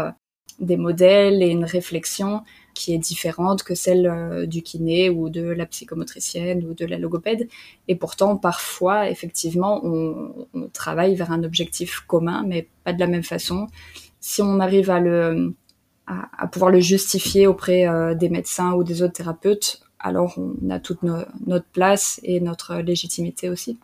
des 0.59 0.77
modèles 0.77 1.43
et 1.43 1.47
une 1.47 1.65
réflexion 1.65 2.41
qui 2.73 2.93
est 2.93 2.97
différente 2.97 3.63
que 3.63 3.75
celle 3.75 4.07
euh, 4.07 4.45
du 4.45 4.61
kiné 4.61 5.09
ou 5.09 5.29
de 5.29 5.41
la 5.41 5.65
psychomotricienne 5.65 6.63
ou 6.65 6.73
de 6.73 6.85
la 6.85 6.97
logopède. 6.97 7.47
Et 7.87 7.95
pourtant, 7.95 8.37
parfois, 8.37 9.09
effectivement, 9.09 9.81
on, 9.83 10.45
travaille 10.73 11.15
vers 11.15 11.31
un 11.31 11.43
objectif 11.43 12.01
commun, 12.01 12.43
mais 12.45 12.67
pas 12.83 12.93
de 12.93 12.99
la 12.99 13.07
même 13.07 13.23
façon. 13.23 13.67
Si 14.19 14.41
on 14.41 14.59
arrive 14.59 14.89
à 14.89 14.99
le 14.99 15.55
à, 16.07 16.47
pouvoir 16.47 16.71
le 16.71 16.79
justifier 16.79 17.47
auprès 17.47 17.85
euh, 17.85 18.15
des 18.15 18.29
médecins 18.29 18.73
ou 18.73 18.83
des 18.83 19.01
autres 19.01 19.13
thérapeutes, 19.13 19.81
alors 19.99 20.37
on 20.37 20.69
a 20.69 20.79
toute 20.79 21.03
notre 21.03 21.65
place 21.73 22.19
et 22.23 22.39
notre 22.39 22.75
légitimité 22.77 23.49
aussi. 23.49 23.77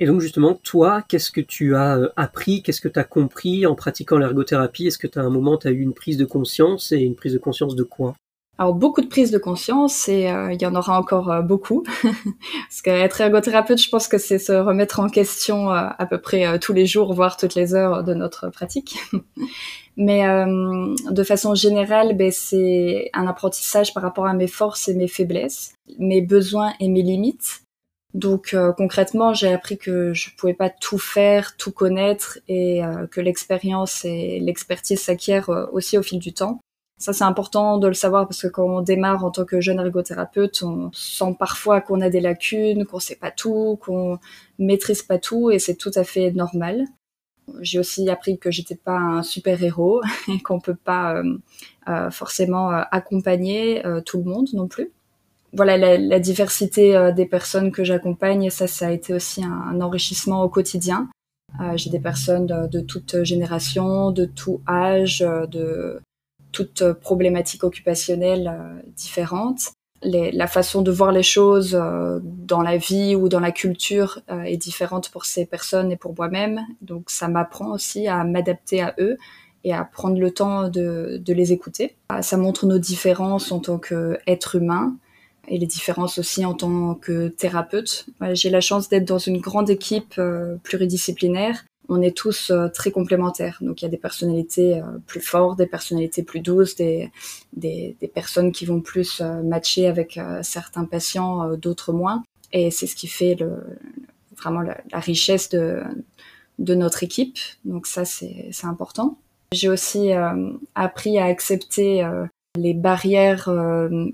Et 0.00 0.06
donc 0.06 0.20
justement, 0.20 0.54
toi, 0.54 1.02
qu'est-ce 1.02 1.30
que 1.30 1.40
tu 1.40 1.74
as 1.74 1.96
euh, 1.96 2.08
appris, 2.16 2.62
qu'est-ce 2.62 2.80
que 2.80 2.88
tu 2.88 2.98
as 2.98 3.04
compris 3.04 3.66
en 3.66 3.74
pratiquant 3.74 4.18
l'ergothérapie? 4.18 4.86
Est-ce 4.86 4.98
que 4.98 5.06
tu 5.06 5.18
as 5.18 5.22
un 5.22 5.30
moment, 5.30 5.56
tu 5.56 5.66
as 5.66 5.72
eu 5.72 5.80
une 5.80 5.94
prise 5.94 6.16
de 6.16 6.24
conscience? 6.24 6.92
Et 6.92 6.98
une 6.98 7.16
prise 7.16 7.32
de 7.32 7.38
conscience 7.38 7.74
de 7.74 7.82
quoi? 7.82 8.14
Alors 8.60 8.74
beaucoup 8.74 9.00
de 9.00 9.06
prises 9.06 9.30
de 9.30 9.38
conscience 9.38 10.08
et 10.08 10.28
euh, 10.28 10.52
il 10.52 10.60
y 10.60 10.66
en 10.66 10.74
aura 10.74 10.98
encore 10.98 11.30
euh, 11.30 11.42
beaucoup. 11.42 11.84
Parce 12.02 12.82
qu'être 12.82 13.20
ergothérapeute, 13.20 13.80
je 13.80 13.88
pense 13.88 14.08
que 14.08 14.18
c'est 14.18 14.38
se 14.38 14.52
remettre 14.52 15.00
en 15.00 15.08
question 15.08 15.70
à 15.70 16.06
peu 16.06 16.20
près 16.20 16.58
tous 16.58 16.72
les 16.72 16.86
jours, 16.86 17.12
voire 17.14 17.36
toutes 17.36 17.54
les 17.54 17.74
heures 17.74 18.02
de 18.02 18.14
notre 18.14 18.50
pratique. 18.50 18.96
Mais 19.96 20.22
de 21.10 21.22
façon 21.24 21.56
générale, 21.56 22.16
ben, 22.16 22.30
c'est 22.30 23.10
un 23.14 23.26
apprentissage 23.26 23.94
par 23.94 24.02
rapport 24.02 24.26
à 24.26 24.34
mes 24.34 24.46
forces 24.46 24.88
et 24.88 24.94
mes 24.94 25.08
faiblesses, 25.08 25.74
mes 25.98 26.20
besoins 26.20 26.72
et 26.78 26.88
mes 26.88 27.02
limites, 27.02 27.62
donc 28.14 28.54
euh, 28.54 28.72
concrètement, 28.72 29.34
j'ai 29.34 29.52
appris 29.52 29.76
que 29.76 30.14
je 30.14 30.30
pouvais 30.36 30.54
pas 30.54 30.70
tout 30.70 30.98
faire, 30.98 31.56
tout 31.56 31.72
connaître 31.72 32.38
et 32.48 32.82
euh, 32.82 33.06
que 33.06 33.20
l'expérience 33.20 34.04
et 34.04 34.40
l'expertise 34.40 35.00
s'acquièrent 35.00 35.50
euh, 35.50 35.66
aussi 35.72 35.98
au 35.98 36.02
fil 36.02 36.18
du 36.18 36.32
temps. 36.32 36.60
Ça, 36.98 37.12
c'est 37.12 37.24
important 37.24 37.78
de 37.78 37.86
le 37.86 37.94
savoir 37.94 38.26
parce 38.26 38.42
que 38.42 38.48
quand 38.48 38.64
on 38.64 38.80
démarre 38.80 39.24
en 39.24 39.30
tant 39.30 39.44
que 39.44 39.60
jeune 39.60 39.78
ergothérapeute, 39.78 40.62
on 40.62 40.90
sent 40.92 41.36
parfois 41.38 41.80
qu'on 41.80 42.00
a 42.00 42.08
des 42.08 42.20
lacunes, 42.20 42.86
qu'on 42.86 42.98
sait 42.98 43.14
pas 43.16 43.30
tout, 43.30 43.78
qu'on 43.82 44.18
maîtrise 44.58 45.02
pas 45.02 45.18
tout 45.18 45.50
et 45.50 45.58
c'est 45.58 45.76
tout 45.76 45.92
à 45.94 46.02
fait 46.02 46.32
normal. 46.32 46.86
J'ai 47.60 47.78
aussi 47.78 48.08
appris 48.10 48.38
que 48.38 48.50
j'étais 48.50 48.74
pas 48.74 48.96
un 48.96 49.22
super 49.22 49.62
héros 49.62 50.02
et 50.28 50.40
qu'on 50.40 50.60
peut 50.60 50.74
pas 50.74 51.22
forcément 52.10 52.68
accompagner 52.68 53.82
tout 54.04 54.18
le 54.18 54.24
monde 54.24 54.48
non 54.52 54.66
plus 54.68 54.90
voilà 55.52 55.76
la, 55.76 56.20
diversité 56.20 56.96
euh, 56.96 57.12
des 57.12 57.26
personnes 57.26 57.72
que 57.72 57.84
j'accompagne 57.84 58.50
ça 58.50 58.66
ça 58.66 58.88
a 58.88 58.90
été 58.90 59.14
aussi 59.14 59.42
un, 59.44 59.80
enrichissement 59.80 60.42
au 60.42 60.48
quotidien. 60.48 61.08
Euh, 61.60 61.76
j'ai 61.76 61.88
des 61.88 62.00
personnes 62.00 62.46
de, 62.46 62.80
toute 62.80 63.22
génération 63.24 64.10
de 64.10 64.26
tout 64.26 64.60
âge 64.68 65.22
euh, 65.22 65.46
de 65.46 66.00
toutes 66.52 66.92
problématiques 66.92 67.64
occupationnelles 67.64 68.52
différentes. 68.96 69.72
Les, 70.02 70.32
la 70.32 70.46
façon 70.46 70.80
de 70.80 70.90
voir 70.90 71.12
les 71.12 71.22
choses 71.22 71.72
dans 72.22 72.62
la 72.62 72.78
vie 72.78 73.14
ou 73.16 73.28
dans 73.28 73.40
la 73.40 73.52
culture 73.52 74.20
est 74.46 74.56
différente 74.56 75.10
pour 75.10 75.26
ces 75.26 75.44
personnes 75.44 75.92
et 75.92 75.96
pour 75.96 76.14
moi-même. 76.16 76.62
Donc 76.80 77.10
ça 77.10 77.28
m'apprend 77.28 77.72
aussi 77.72 78.08
à 78.08 78.24
m'adapter 78.24 78.80
à 78.80 78.94
eux 78.98 79.18
et 79.62 79.74
à 79.74 79.84
prendre 79.84 80.18
le 80.18 80.30
temps 80.30 80.70
de, 80.70 81.20
de 81.22 81.32
les 81.34 81.52
écouter. 81.52 81.96
Ça 82.22 82.38
montre 82.38 82.64
nos 82.64 82.78
différences 82.78 83.52
en 83.52 83.60
tant 83.60 83.78
qu'être 83.78 84.54
humain, 84.56 84.96
et 85.48 85.58
les 85.58 85.66
différences 85.66 86.18
aussi 86.18 86.44
en 86.44 86.54
tant 86.54 86.94
que 86.94 87.28
thérapeute. 87.28 88.06
J'ai 88.32 88.50
la 88.50 88.60
chance 88.60 88.88
d'être 88.88 89.04
dans 89.04 89.18
une 89.18 89.38
grande 89.38 89.70
équipe 89.70 90.14
euh, 90.18 90.56
pluridisciplinaire 90.62 91.64
on 91.90 92.02
est 92.02 92.14
tous 92.14 92.50
euh, 92.50 92.68
très 92.68 92.90
complémentaires. 92.90 93.56
Donc 93.62 93.80
il 93.80 93.86
y 93.86 93.88
a 93.88 93.90
des 93.90 93.96
personnalités 93.96 94.82
plus 95.06 95.22
fortes, 95.22 95.56
des 95.56 95.66
personnalités 95.66 96.22
plus 96.22 96.40
douces, 96.40 96.76
des, 96.76 97.10
des, 97.54 97.96
personnes 98.12 98.52
qui 98.52 98.66
vont 98.66 98.82
plus 98.82 99.22
matcher 99.42 99.86
avec 99.86 100.20
certains 100.42 100.84
patients, 100.84 101.56
d'autres 101.56 101.94
moins. 101.94 102.22
Et 102.52 102.70
c'est 102.70 102.86
ce 102.86 102.94
qui 102.94 103.06
fait 103.06 103.36
le, 103.36 103.78
vraiment 104.36 104.60
la, 104.60 104.76
richesse 104.92 105.48
de, 105.48 105.82
de 106.58 106.74
notre 106.74 107.04
équipe. 107.04 107.38
Donc 107.64 107.86
ça, 107.86 108.04
c'est 108.04 108.50
important. 108.64 109.16
J'ai 109.52 109.70
aussi 109.70 110.10
appris 110.74 111.18
à 111.18 111.24
accepter 111.24 112.06
les 112.56 112.74
barrières 112.74 113.50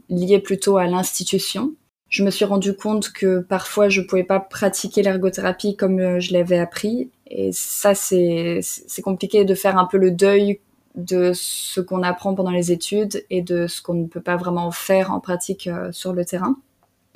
liées 0.09 0.41
plutôt 0.41 0.77
à 0.77 0.87
l'institution 0.87 1.75
je 2.15 2.23
me 2.23 2.31
suis 2.31 2.45
rendu 2.45 2.77
compte 2.77 3.11
que 3.13 3.41
parfois 3.41 3.89
je 3.89 4.01
pouvais 4.01 4.23
pas 4.23 4.39
pratiquer 4.39 5.03
l'ergothérapie 5.03 5.75
comme 5.75 5.99
euh, 5.99 6.21
je 6.21 6.33
l'avais 6.33 6.61
appris. 6.61 7.11
Et 7.27 7.51
ça, 7.53 7.97
c'est, 7.97 8.61
compliqué 9.03 9.45
de 9.45 9.55
faire 9.57 9.77
un 9.77 9.85
peu 9.85 9.99
le 9.99 10.13
deuil 10.13 10.61
de 10.95 11.33
ce 11.35 11.81
qu'on 11.81 12.05
apprend 12.05 12.37
pendant 12.37 12.53
les 12.53 12.71
études 12.71 13.25
et 13.31 13.43
de 13.43 13.67
ce 13.67 13.83
qu'on 13.83 13.95
ne 13.95 14.07
peut 14.07 14.21
pas 14.21 14.37
vraiment 14.37 14.71
faire 14.71 15.11
en 15.11 15.19
pratique 15.19 15.67
euh, 15.67 15.91
sur 15.91 16.13
le 16.13 16.25
terrain. 16.25 16.57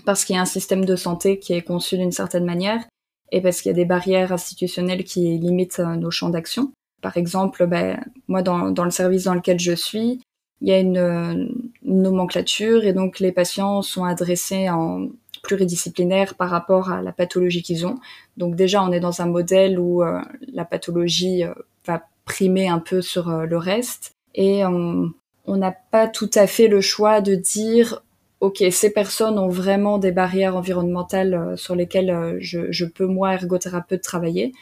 Parce 0.04 0.24
qu'il 0.24 0.34
y 0.34 0.38
a 0.38 0.42
un 0.42 0.46
système 0.46 0.84
de 0.84 0.96
santé 0.96 1.38
qui 1.38 1.52
est 1.52 1.62
conçu 1.62 1.96
d'une 1.96 2.10
certaine 2.10 2.44
manière 2.44 2.82
et 3.30 3.40
parce 3.40 3.62
qu'il 3.62 3.70
y 3.70 3.74
a 3.74 3.76
des 3.76 3.84
barrières 3.84 4.32
institutionnelles 4.32 5.04
qui 5.04 5.38
limitent 5.38 5.78
euh, 5.78 5.94
nos 5.94 6.10
champs 6.10 6.30
d'action. 6.30 6.72
Par 7.02 7.16
exemple, 7.16 7.66
ben, 7.66 8.04
moi, 8.26 8.42
dans 8.42 8.84
le 8.84 8.90
service 8.90 9.24
dans 9.24 9.34
lequel 9.34 9.60
je 9.60 9.74
suis, 9.74 10.20
il 10.60 10.68
y 10.68 10.72
a 10.72 10.78
une, 10.78 11.54
nomenclature 11.82 12.84
et 12.84 12.92
donc 12.92 13.20
les 13.20 13.32
patients 13.32 13.82
sont 13.82 14.04
adressés 14.04 14.68
en 14.68 15.08
pluridisciplinaire 15.42 16.34
par 16.34 16.50
rapport 16.50 16.90
à 16.90 17.00
la 17.00 17.12
pathologie 17.12 17.62
qu'ils 17.62 17.86
ont. 17.86 17.98
Donc 18.36 18.56
déjà, 18.56 18.82
on 18.82 18.92
est 18.92 19.00
dans 19.00 19.22
un 19.22 19.26
modèle 19.26 19.78
où 19.78 20.02
euh, 20.02 20.20
la 20.52 20.64
pathologie 20.64 21.44
euh, 21.44 21.54
va 21.86 22.02
primer 22.24 22.68
un 22.68 22.80
peu 22.80 23.00
sur 23.00 23.28
euh, 23.28 23.46
le 23.46 23.56
reste 23.56 24.16
et 24.34 24.64
on 24.64 25.12
n'a 25.46 25.72
pas 25.72 26.06
tout 26.06 26.30
à 26.34 26.46
fait 26.46 26.68
le 26.68 26.80
choix 26.80 27.20
de 27.20 27.34
dire 27.34 28.02
ok, 28.40 28.62
ces 28.70 28.92
personnes 28.92 29.38
ont 29.38 29.48
vraiment 29.48 29.98
des 29.98 30.12
barrières 30.12 30.54
environnementales 30.54 31.56
sur 31.56 31.74
lesquelles 31.74 32.36
je, 32.38 32.70
je, 32.70 32.84
peux, 32.84 33.06
moi, 33.06 33.32
ergothérapeute, 33.32 34.02
travailler. 34.02 34.52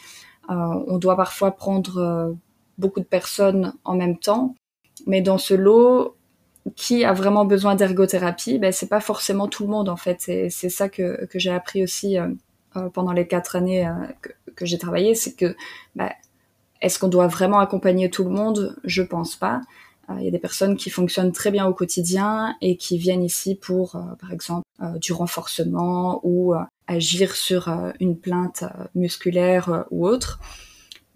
on 0.48 0.96
doit 0.96 1.16
parfois 1.16 1.50
prendre 1.50 2.34
beaucoup 2.78 3.00
de 3.00 3.04
personnes 3.04 3.74
en 3.84 3.96
même 3.96 4.16
temps 4.16 4.54
mais 5.06 5.22
dans 5.22 5.38
ce 5.38 5.54
lot, 5.54 6.16
qui 6.74 7.04
a 7.04 7.12
vraiment 7.12 7.44
besoin 7.44 7.74
d'ergothérapie 7.76 8.58
ben, 8.58 8.72
C'est 8.72 8.88
pas 8.88 9.00
forcément 9.00 9.46
tout 9.46 9.62
le 9.62 9.70
monde, 9.70 9.88
en 9.88 9.96
fait. 9.96 10.20
C'est 10.20 10.68
ça 10.68 10.88
que, 10.88 11.26
que 11.26 11.38
j'ai 11.38 11.52
appris 11.52 11.82
aussi 11.82 12.18
euh, 12.18 12.28
euh, 12.76 12.88
pendant 12.88 13.12
les 13.12 13.26
quatre 13.26 13.56
années 13.56 13.86
euh, 13.86 13.92
que, 14.20 14.30
que 14.54 14.66
j'ai 14.66 14.78
travaillé. 14.78 15.14
C'est 15.14 15.34
que, 15.34 15.54
ben, 15.94 16.10
est-ce 16.82 16.98
qu'on 16.98 17.08
doit 17.08 17.28
vraiment 17.28 17.60
accompagner 17.60 18.10
tout 18.10 18.24
le 18.24 18.30
monde? 18.30 18.76
Je 18.84 19.02
pense 19.02 19.36
pas. 19.36 19.60
Il 20.18 20.24
y 20.24 20.28
a 20.28 20.30
des 20.30 20.38
personnes 20.38 20.76
qui 20.76 20.88
fonctionnent 20.88 21.32
très 21.32 21.50
bien 21.50 21.66
au 21.66 21.74
quotidien 21.74 22.54
et 22.60 22.76
qui 22.76 22.96
viennent 22.96 23.24
ici 23.24 23.56
pour, 23.56 24.00
par 24.20 24.32
exemple, 24.32 24.62
du 25.00 25.12
renforcement 25.12 26.20
ou 26.22 26.54
agir 26.86 27.34
sur 27.34 27.68
une 27.98 28.16
plainte 28.16 28.62
musculaire 28.94 29.84
ou 29.90 30.06
autre. 30.06 30.38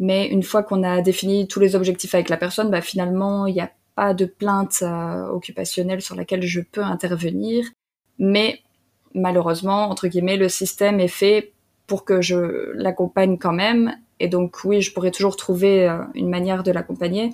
Mais 0.00 0.26
une 0.26 0.42
fois 0.42 0.64
qu'on 0.64 0.82
a 0.82 1.02
défini 1.02 1.46
tous 1.46 1.60
les 1.60 1.76
objectifs 1.76 2.16
avec 2.16 2.30
la 2.30 2.36
personne, 2.36 2.68
bah, 2.68 2.80
finalement, 2.80 3.46
il 3.46 3.54
n'y 3.54 3.60
a 3.60 3.70
pas 3.94 4.14
de 4.14 4.24
plainte 4.24 4.78
euh, 4.82 5.26
occupationnelle 5.28 6.00
sur 6.00 6.14
laquelle 6.14 6.42
je 6.42 6.60
peux 6.60 6.82
intervenir. 6.82 7.66
Mais 8.18 8.60
malheureusement, 9.14 9.90
entre 9.90 10.08
guillemets, 10.08 10.36
le 10.36 10.48
système 10.48 11.00
est 11.00 11.08
fait 11.08 11.52
pour 11.86 12.04
que 12.04 12.20
je 12.20 12.72
l'accompagne 12.74 13.38
quand 13.38 13.52
même. 13.52 13.96
Et 14.20 14.28
donc 14.28 14.64
oui, 14.64 14.82
je 14.82 14.92
pourrais 14.92 15.10
toujours 15.10 15.36
trouver 15.36 15.88
euh, 15.88 16.02
une 16.14 16.28
manière 16.28 16.62
de 16.62 16.70
l'accompagner, 16.70 17.32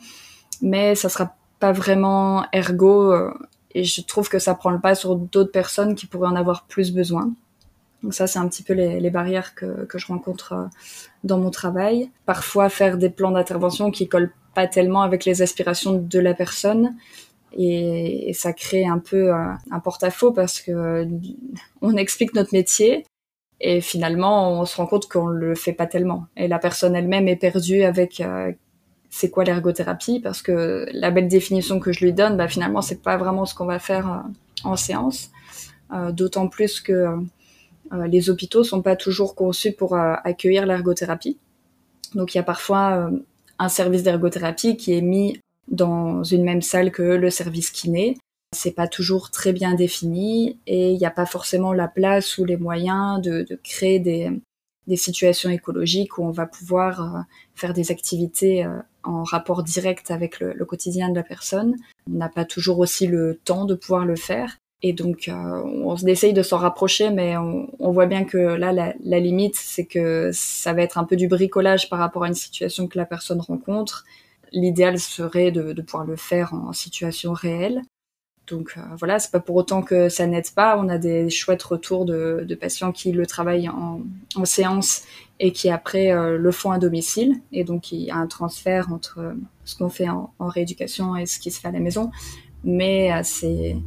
mais 0.63 0.95
ça 0.95 1.09
sera 1.09 1.35
pas 1.59 1.73
vraiment 1.73 2.47
ergo. 2.53 3.13
Euh, 3.13 3.35
et 3.75 3.85
je 3.85 4.01
trouve 4.01 4.29
que 4.29 4.39
ça 4.39 4.55
prend 4.55 4.71
le 4.71 4.81
pas 4.81 4.95
sur 4.95 5.17
d'autres 5.17 5.53
personnes 5.53 5.95
qui 5.95 6.07
pourraient 6.07 6.29
en 6.29 6.37
avoir 6.37 6.65
plus 6.65 6.93
besoin. 6.93 7.33
Donc 8.03 8.15
ça, 8.15 8.27
c'est 8.27 8.39
un 8.39 8.49
petit 8.49 8.63
peu 8.63 8.73
les, 8.73 9.11
barrières 9.11 9.55
que, 9.55 9.85
que, 9.85 9.99
je 9.99 10.07
rencontre 10.07 10.69
dans 11.25 11.39
mon 11.39 11.51
travail. 11.51 12.11
Parfois, 12.25 12.69
faire 12.69 12.99
des 12.99 13.11
plans 13.11 13.33
d'intervention 13.33 13.91
qui 13.91 14.07
collent 14.09 14.33
pas 14.57 14.67
tellement 14.67 15.03
avec 15.03 15.25
les 15.25 15.43
aspirations 15.43 15.93
de 15.93 16.19
la 16.19 16.35
personne. 16.35 16.97
Et, 17.57 18.33
ça 18.35 18.53
crée 18.53 18.87
un 18.87 18.99
peu 18.99 19.33
euh, 19.33 19.53
un 19.71 19.81
porte-à-faux 19.81 20.33
parce 20.33 20.61
que 20.61 20.73
euh, 20.73 21.07
on 21.81 21.97
explique 21.97 22.35
notre 22.35 22.53
métier 22.53 23.07
et 23.61 23.81
finalement 23.81 24.61
on 24.61 24.65
se 24.67 24.77
rend 24.77 24.87
compte 24.87 25.09
qu'on 25.09 25.29
le 25.29 25.55
fait 25.55 25.73
pas 25.73 25.87
tellement. 25.87 26.27
Et 26.37 26.49
la 26.49 26.59
personne 26.59 26.97
elle-même 26.97 27.29
est 27.29 27.37
perdue 27.37 27.83
avec 27.83 28.23
c'est 29.09 29.31
quoi 29.31 29.45
l'ergothérapie? 29.45 30.21
Parce 30.21 30.43
que 30.43 30.87
la 30.93 31.11
belle 31.11 31.29
définition 31.29 31.81
que 31.81 31.93
je 31.93 32.05
lui 32.05 32.13
donne, 32.13 32.37
bah, 32.37 32.49
finalement 32.49 32.83
c'est 32.83 33.03
pas 33.03 33.17
vraiment 33.17 33.47
ce 33.47 33.55
qu'on 33.55 33.65
va 33.65 33.79
faire 33.79 34.25
en 34.65 34.77
séance. 34.77 35.31
D'autant 36.13 36.49
plus 36.49 36.81
que 36.81 37.17
euh, 37.93 38.07
les 38.07 38.31
hôpitaux 38.31 38.65
sont 38.65 38.83
pas 38.83 38.97
toujours 38.97 39.35
conçus 39.35 39.73
pour 39.73 39.95
euh, 39.95 40.15
accueillir 40.25 40.67
l'ergothérapie. 40.67 41.39
Donc 42.15 42.35
il 42.35 42.39
y 42.39 42.41
a 42.41 42.45
parfois 42.45 42.97
euh, 42.97 43.11
un 43.59 43.69
service 43.69 44.03
d'ergothérapie 44.03 44.77
qui 44.77 44.93
est 44.93 45.01
mis 45.03 45.41
dans 45.69 46.23
une 46.23 46.45
même 46.45 46.63
salle 46.63 46.93
que 46.93 47.03
le 47.03 47.31
service 47.31 47.71
kiné. 47.71 48.17
C'est 48.55 48.73
pas 48.73 48.87
toujours 48.87 49.31
très 49.31 49.53
bien 49.53 49.75
défini 49.75 50.59
et 50.67 50.93
il 50.93 50.99
n'y 50.99 51.07
a 51.07 51.11
pas 51.11 51.27
forcément 51.27 51.73
la 51.73 51.89
place 51.89 52.39
ou 52.39 52.45
les 52.45 52.57
moyens 52.57 53.21
de, 53.21 53.45
créer 53.65 53.99
des, 53.99 54.31
situations 54.97 55.51
écologiques 55.51 56.19
où 56.19 56.25
on 56.25 56.31
va 56.31 56.47
pouvoir 56.47 57.25
faire 57.55 57.75
des 57.75 57.91
activités 57.91 58.65
en 59.03 59.25
rapport 59.25 59.65
direct 59.65 60.11
avec 60.11 60.39
le, 60.39 60.65
quotidien 60.65 61.09
de 61.09 61.17
la 61.17 61.25
personne. 61.25 61.75
On 62.09 62.19
n'a 62.19 62.29
pas 62.29 62.45
toujours 62.45 62.79
aussi 62.79 63.07
le 63.07 63.41
temps 63.45 63.65
de 63.65 63.75
pouvoir 63.75 64.05
le 64.05 64.17
faire. 64.17 64.57
Et 64.83 64.93
donc, 64.93 65.29
euh, 65.29 65.33
on 65.65 65.97
essaye 65.97 66.35
de 66.35 66.43
s'en 66.43 66.59
rapprocher, 66.59 67.11
mais 67.11 67.37
on, 67.37 67.71
on, 67.79 67.93
voit 67.93 68.07
bien 68.07 68.25
que 68.25 68.37
là, 68.37 68.73
la, 68.73 68.93
la 69.03 69.21
limite, 69.21 69.57
c'est 69.57 69.87
que 69.87 70.31
ça 70.33 70.75
va 70.75 70.83
être 70.83 70.99
un 70.99 71.05
peu 71.05 71.17
du 71.17 71.29
bricolage 71.29 71.89
par 71.89 71.99
rapport 71.99 72.25
à 72.25 72.29
une 72.29 72.35
situation 72.35 72.87
que 72.87 72.99
la 72.99 73.07
personne 73.07 73.41
rencontre. 73.41 74.05
L'idéal 74.53 74.99
serait 74.99 75.51
de, 75.51 75.73
de, 75.73 75.83
pouvoir 75.83 76.05
le 76.05 76.17
faire 76.17 76.53
en 76.53 76.73
situation 76.73 77.33
réelle. 77.33 77.83
Donc 78.47 78.75
euh, 78.77 78.81
voilà, 78.97 79.19
c'est 79.19 79.33
pas 79.33 79.41
pour 79.41 79.57
autant 79.57 79.83
que 79.83 80.09
ça 80.09 80.27
n'aide 80.27 80.51
pas. 80.51 80.79
On 80.79 80.89
a 80.89 80.99
des 80.99 81.31
chouettes 81.31 81.63
retours 81.63 82.05
de, 82.05 82.45
de 82.47 82.55
patients 82.55 82.93
qui 82.93 83.13
le 83.13 83.27
travaillent 83.27 83.69
en, 83.69 84.03
en 84.37 84.45
séance 84.45 85.03
et 85.41 85.53
qui 85.53 85.69
après 85.69 86.13
euh, 86.13 86.39
le 86.39 86.53
font 86.53 86.71
à 86.71 86.79
domicile. 86.79 87.35
Et 87.53 87.65
donc 87.65 87.93
il 87.93 88.03
y 88.03 88.11
a 88.11 88.17
un 88.17 88.27
transfert 88.27 88.93
entre 88.93 89.35
ce 89.65 89.77
qu'on 89.77 89.89
fait 89.89 90.09
en, 90.09 90.33
en, 90.39 90.47
rééducation 90.47 91.17
et 91.17 91.27
ce 91.27 91.41
qui 91.41 91.51
se 91.51 91.61
fait 91.61 91.69
à 91.69 91.73
la 91.73 91.81
maison. 91.81 92.11
Mais 92.63 93.11
c'est 93.25 93.75
euh, 93.75 93.79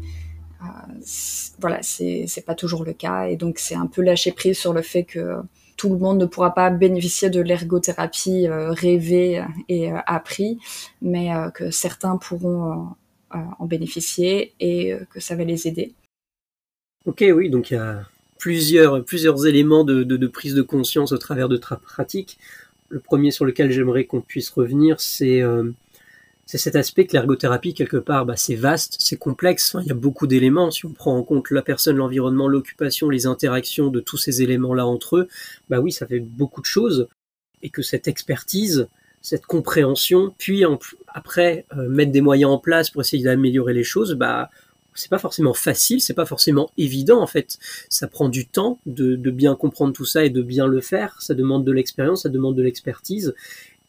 voilà, 1.60 1.80
c'est 1.82 2.46
pas 2.46 2.56
toujours 2.56 2.84
le 2.84 2.94
cas. 2.94 3.28
Et 3.28 3.36
donc, 3.36 3.60
c'est 3.60 3.76
un 3.76 3.88
peu 3.88 4.02
lâcher 4.02 4.32
prise 4.32 4.58
sur 4.58 4.74
le 4.74 4.82
fait 4.82 5.04
que 5.04 5.38
tout 5.78 5.90
le 5.90 5.98
monde 5.98 6.20
ne 6.20 6.26
pourra 6.26 6.54
pas 6.54 6.70
bénéficier 6.70 7.30
de 7.30 7.40
l'ergothérapie 7.40 8.48
euh, 8.48 8.72
rêvée 8.72 9.42
et 9.70 9.92
euh, 9.92 9.98
appris, 10.06 10.60
mais 11.02 11.30
que 11.54 11.72
certains 11.72 12.18
pourront 12.18 12.90
en 13.32 13.66
bénéficier 13.66 14.54
et 14.60 14.94
que 15.12 15.20
ça 15.20 15.36
va 15.36 15.44
les 15.44 15.68
aider. 15.68 15.94
Ok, 17.06 17.24
oui, 17.34 17.50
donc 17.50 17.70
il 17.70 17.76
y 17.76 17.78
a 17.78 18.02
plusieurs, 18.40 19.06
plusieurs 19.06 19.46
éléments 19.46 19.84
de, 19.84 20.28
prise 20.28 20.56
de 20.56 20.64
conscience 20.64 21.12
au 21.12 21.18
travers 21.18 21.48
de 21.48 21.58
ta 21.58 21.76
pratique. 21.76 22.40
Le 22.90 23.00
premier 23.00 23.30
sur 23.30 23.46
lequel 23.46 23.72
j'aimerais 23.72 24.06
qu'on 24.06 24.22
puisse 24.22 24.50
revenir, 24.50 25.00
c'est 25.00 25.44
c'est 26.50 26.58
cet 26.58 26.76
aspect 26.76 27.06
que 27.06 27.14
l'ergothérapie, 27.14 27.76
quelque 27.76 27.98
part, 27.98 28.26
bah, 28.26 28.34
c'est 28.36 28.56
vaste, 28.56 28.96
c'est 28.98 29.18
complexe, 29.18 29.78
il 29.82 29.88
y 29.88 29.92
a 29.92 29.94
beaucoup 29.94 30.26
d'éléments. 30.26 30.72
Si 30.72 30.84
on 30.88 30.94
prend 30.94 31.16
en 31.16 31.22
compte 31.22 31.52
la 31.52 31.62
personne, 31.62 31.98
l'environnement, 31.98 32.48
l'occupation, 32.48 33.08
les 33.08 33.28
interactions 33.28 33.90
de 33.90 34.00
tous 34.00 34.18
ces 34.18 34.42
éléments-là 34.42 34.88
entre 34.88 35.18
eux, 35.18 35.28
bah 35.70 35.80
oui, 35.80 35.92
ça 35.92 36.08
fait 36.08 36.20
beaucoup 36.20 36.62
de 36.62 36.66
choses. 36.66 37.08
Et 37.62 37.70
que 37.70 37.84
cette 37.84 38.08
expertise, 38.08 38.88
cette 39.22 39.46
compréhension, 39.46 40.34
puis 40.40 40.64
après 41.10 41.68
euh, 41.78 41.88
mettre 41.88 42.12
des 42.12 42.22
moyens 42.22 42.50
en 42.50 42.58
place 42.58 42.90
pour 42.90 43.02
essayer 43.02 43.26
d'améliorer 43.26 43.76
les 43.76 43.84
choses, 43.84 44.16
bah 44.16 44.50
c'est 44.96 45.12
pas 45.12 45.20
forcément 45.20 45.54
facile, 45.54 46.02
c'est 46.02 46.16
pas 46.16 46.26
forcément 46.26 46.72
évident 46.78 47.22
en 47.22 47.28
fait. 47.28 47.60
Ça 47.90 48.08
prend 48.08 48.28
du 48.28 48.48
temps 48.48 48.80
de, 48.88 49.16
de, 49.16 49.30
bien 49.30 49.56
comprendre 49.56 49.94
tout 49.94 50.06
ça 50.06 50.26
et 50.26 50.32
de 50.32 50.42
bien 50.42 50.66
le 50.66 50.82
faire. 50.82 51.22
Ça 51.22 51.36
demande 51.36 51.64
de 51.64 51.72
l'expérience, 51.72 52.24
ça 52.24 52.30
demande 52.30 52.56
de 52.56 52.64
l'expertise. 52.64 53.36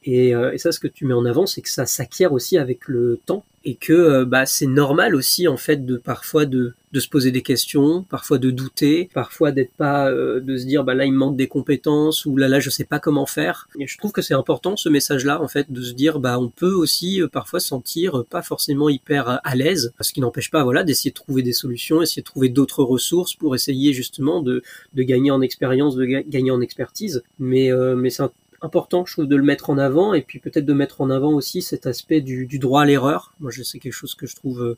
Et, 0.04 0.34
euh, 0.34 0.52
et, 0.52 0.58
ça, 0.58 0.72
ce 0.72 0.80
que 0.80 0.88
tu 0.88 1.04
mets 1.06 1.14
en 1.14 1.24
avant, 1.24 1.46
c'est 1.46 1.62
que 1.62 1.70
ça 1.70 1.86
s'acquiert 1.86 2.32
aussi 2.32 2.58
avec 2.58 2.88
le 2.88 3.20
temps 3.26 3.44
et 3.62 3.74
que 3.74 3.92
euh, 3.92 4.24
bah, 4.24 4.46
c'est 4.46 4.66
normal 4.66 5.14
aussi 5.14 5.46
en 5.46 5.58
fait 5.58 5.84
de 5.84 5.98
parfois 5.98 6.46
de, 6.46 6.72
de 6.92 7.00
se 7.00 7.10
poser 7.10 7.30
des 7.30 7.42
questions, 7.42 8.04
parfois 8.04 8.38
de 8.38 8.50
douter, 8.50 9.10
parfois 9.12 9.52
d'être 9.52 9.74
pas 9.74 10.10
euh, 10.10 10.40
de 10.40 10.56
se 10.56 10.64
dire 10.64 10.82
bah 10.82 10.94
là 10.94 11.04
il 11.04 11.12
me 11.12 11.18
manque 11.18 11.36
des 11.36 11.46
compétences 11.46 12.24
ou 12.24 12.38
là 12.38 12.48
là 12.48 12.58
je 12.58 12.70
sais 12.70 12.84
pas 12.84 12.98
comment 13.00 13.26
faire. 13.26 13.68
Et 13.78 13.86
je 13.86 13.98
trouve 13.98 14.12
que 14.12 14.22
c'est 14.22 14.32
important 14.32 14.76
ce 14.76 14.88
message-là 14.88 15.42
en 15.42 15.48
fait 15.48 15.70
de 15.70 15.82
se 15.82 15.92
dire 15.92 16.20
bah 16.20 16.38
on 16.38 16.48
peut 16.48 16.72
aussi 16.72 17.20
parfois 17.30 17.60
sentir 17.60 18.24
pas 18.30 18.40
forcément 18.40 18.88
hyper 18.88 19.40
à 19.44 19.54
l'aise, 19.54 19.92
ce 20.00 20.12
qui 20.12 20.20
n'empêche 20.20 20.50
pas 20.50 20.64
voilà 20.64 20.82
d'essayer 20.82 21.10
de 21.10 21.16
trouver 21.16 21.42
des 21.42 21.52
solutions, 21.52 22.00
essayer 22.00 22.22
de 22.22 22.26
trouver 22.26 22.48
d'autres 22.48 22.82
ressources 22.82 23.34
pour 23.34 23.54
essayer 23.54 23.92
justement 23.92 24.40
de, 24.40 24.62
de 24.94 25.02
gagner 25.02 25.30
en 25.30 25.42
expérience, 25.42 25.96
de 25.96 26.06
gagner 26.06 26.50
en 26.50 26.62
expertise. 26.62 27.22
Mais 27.38 27.70
mais 27.94 28.08
c'est 28.08 28.22
important, 28.62 29.04
je 29.06 29.14
trouve, 29.14 29.26
de 29.26 29.36
le 29.36 29.42
mettre 29.42 29.70
en 29.70 29.78
avant 29.78 30.14
et 30.14 30.22
puis 30.22 30.38
peut-être 30.38 30.66
de 30.66 30.72
mettre 30.72 31.00
en 31.00 31.10
avant 31.10 31.32
aussi 31.32 31.62
cet 31.62 31.86
aspect 31.86 32.20
du, 32.20 32.46
droit 32.58 32.82
à 32.82 32.84
l'erreur. 32.84 33.32
Moi, 33.40 33.50
c'est 33.52 33.78
quelque 33.78 33.92
chose 33.92 34.14
que 34.14 34.26
je 34.26 34.36
trouve 34.36 34.76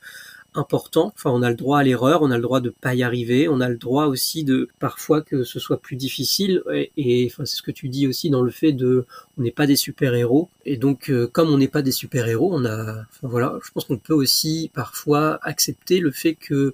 important. 0.54 1.12
Enfin, 1.14 1.30
on 1.30 1.42
a 1.42 1.50
le 1.50 1.56
droit 1.56 1.78
à 1.78 1.82
l'erreur, 1.82 2.22
on 2.22 2.30
a 2.30 2.36
le 2.36 2.42
droit 2.42 2.60
de 2.60 2.70
pas 2.70 2.94
y 2.94 3.02
arriver, 3.02 3.48
on 3.48 3.60
a 3.60 3.68
le 3.68 3.76
droit 3.76 4.06
aussi 4.06 4.44
de 4.44 4.68
parfois 4.78 5.22
que 5.22 5.44
ce 5.44 5.58
soit 5.58 5.80
plus 5.80 5.96
difficile. 5.96 6.62
Et, 6.96 7.28
enfin, 7.30 7.44
c'est 7.44 7.56
ce 7.56 7.62
que 7.62 7.70
tu 7.70 7.88
dis 7.88 8.06
aussi 8.06 8.30
dans 8.30 8.42
le 8.42 8.50
fait 8.50 8.72
de, 8.72 9.06
on 9.38 9.42
n'est 9.42 9.50
pas 9.50 9.66
des 9.66 9.76
super 9.76 10.14
héros. 10.14 10.50
Et 10.64 10.76
donc, 10.76 11.10
euh, 11.10 11.26
comme 11.26 11.48
on 11.48 11.58
n'est 11.58 11.68
pas 11.68 11.82
des 11.82 11.92
super 11.92 12.28
héros, 12.28 12.50
on 12.52 12.64
a, 12.64 13.04
voilà, 13.22 13.58
je 13.64 13.70
pense 13.70 13.84
qu'on 13.86 13.98
peut 13.98 14.14
aussi 14.14 14.70
parfois 14.74 15.38
accepter 15.42 16.00
le 16.00 16.10
fait 16.10 16.34
que 16.34 16.72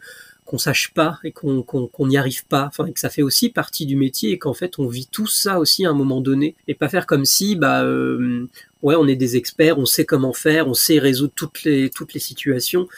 qu'on 0.49 0.59
sache 0.59 0.95
pas 0.95 1.19
et 1.25 1.31
qu'on 1.33 1.87
n'y 2.07 2.17
arrive 2.17 2.47
pas, 2.47 2.65
enfin 2.69 2.91
que 2.91 2.99
ça 2.99 3.11
fait 3.11 3.21
aussi 3.21 3.51
partie 3.51 3.85
du 3.85 3.97
métier 3.97 4.31
et 4.31 4.39
qu'en 4.39 4.55
fait 4.55 4.79
on 4.79 4.89
vit 4.89 5.07
tout 5.07 5.27
ça 5.27 5.59
aussi 5.59 5.85
à 5.85 5.91
un 5.91 5.95
moment 5.95 6.23
donné 6.23 6.57
et 6.67 6.75
pas 6.75 6.89
faire 6.89 7.07
comme 7.07 7.27
si 7.27 7.55
bah 7.55 7.83
euh, 7.83 8.49
ouais 8.81 8.97
on 8.97 9.07
est 9.07 9.15
des 9.15 9.37
experts, 9.37 9.79
on 9.79 9.85
sait 9.85 10.07
comment 10.07 10.33
faire, 10.33 10.67
on 10.67 10.73
sait 10.73 10.99
résoudre 10.99 11.35
toutes 11.37 11.65
les 11.65 11.91
toutes 11.91 12.15
les 12.15 12.21
situations 12.21 12.89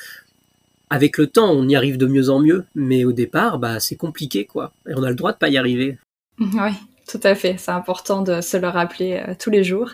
avec 0.91 1.19
le 1.19 1.27
temps, 1.27 1.51
on 1.51 1.69
y 1.69 1.77
arrive 1.77 1.97
de 1.97 2.07
mieux 2.07 2.31
en 2.31 2.41
mieux, 2.41 2.67
mais 2.75 3.05
au 3.05 3.13
départ, 3.13 3.61
bah, 3.61 3.79
c'est 3.79 3.95
compliqué, 3.97 4.45
quoi. 4.45 4.73
Et 4.89 4.93
on 4.97 5.05
a 5.05 5.09
le 5.09 5.15
droit 5.15 5.33
de 5.33 5.39
pas 5.39 5.49
y 5.49 5.57
arriver. 5.57 5.99
Oui, 6.41 6.73
tout 7.07 7.21
à 7.23 7.35
fait. 7.35 7.57
C'est 7.59 7.71
important 7.71 8.23
de 8.23 8.41
se 8.41 8.57
le 8.57 8.67
rappeler 8.67 9.23
euh, 9.29 9.35
tous 9.39 9.51
les 9.51 9.63
jours, 9.63 9.91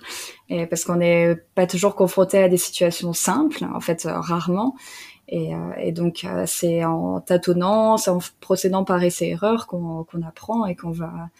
et 0.48 0.66
parce 0.66 0.84
qu'on 0.84 0.96
n'est 0.96 1.36
pas 1.54 1.66
toujours 1.66 1.96
confronté 1.96 2.38
à 2.38 2.48
des 2.48 2.56
situations 2.56 3.12
simples, 3.12 3.64
en 3.64 3.80
fait, 3.80 4.06
euh, 4.06 4.18
rarement. 4.18 4.74
Et, 5.28 5.54
euh, 5.54 5.58
et 5.78 5.92
donc, 5.92 6.26
c'est 6.46 6.84
en 6.84 7.20
tâtonnant, 7.20 7.96
c'est 7.96 8.10
en 8.10 8.18
procédant 8.40 8.84
par 8.84 9.02
essai-erreur 9.02 9.66
qu'on 9.66 10.06
apprend 10.26 10.66
et 10.66 10.76
qu'on 10.76 10.92
va 10.92 11.30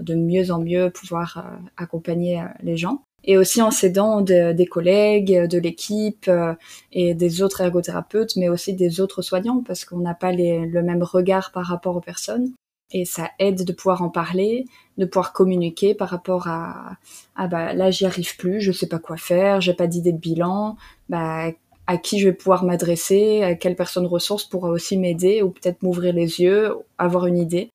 de 0.00 0.14
mieux 0.14 0.50
en 0.50 0.60
mieux 0.60 0.90
pouvoir 0.90 1.44
accompagner 1.76 2.42
les 2.62 2.76
gens 2.76 3.02
et 3.26 3.38
aussi 3.38 3.62
en 3.62 3.70
s'aidant 3.70 4.20
des 4.20 4.66
collègues, 4.70 5.46
de 5.48 5.58
l'équipe 5.58 6.26
euh, 6.28 6.54
et 6.92 7.14
des 7.14 7.42
autres 7.42 7.60
ergothérapeutes, 7.62 8.36
mais 8.36 8.48
aussi 8.48 8.74
des 8.74 9.00
autres 9.00 9.22
soignants, 9.22 9.62
parce 9.66 9.84
qu'on 9.84 9.98
n'a 9.98 10.14
pas 10.14 10.32
le 10.32 10.82
même 10.82 11.02
regard 11.02 11.50
par 11.52 11.66
rapport 11.66 11.96
aux 11.96 12.00
personnes. 12.00 12.52
Et 12.92 13.06
ça 13.06 13.30
aide 13.38 13.64
de 13.64 13.72
pouvoir 13.72 14.02
en 14.02 14.10
parler, 14.10 14.66
de 14.98 15.06
pouvoir 15.06 15.32
communiquer 15.32 15.94
par 15.94 16.10
rapport 16.10 16.46
à 16.48 16.96
ah 17.34 17.48
bah 17.48 17.72
là 17.72 17.90
j'y 17.90 18.04
arrive 18.04 18.36
plus, 18.36 18.60
je 18.60 18.72
sais 18.72 18.86
pas 18.86 18.98
quoi 18.98 19.16
faire, 19.16 19.60
j'ai 19.60 19.74
pas 19.74 19.86
d'idée 19.86 20.12
de 20.12 20.18
bilan, 20.18 20.76
bah 21.08 21.46
à 21.86 21.98
qui 21.98 22.18
je 22.18 22.28
vais 22.28 22.32
pouvoir 22.32 22.64
m'adresser, 22.64 23.42
à 23.42 23.54
quelle 23.54 23.76
personne 23.76 24.06
ressource 24.06 24.44
pourra 24.44 24.70
aussi 24.70 24.96
m'aider 24.96 25.42
ou 25.42 25.50
peut-être 25.50 25.82
m'ouvrir 25.82 26.14
les 26.14 26.40
yeux, 26.40 26.74
avoir 26.98 27.26
une 27.26 27.38
idée. 27.38 27.70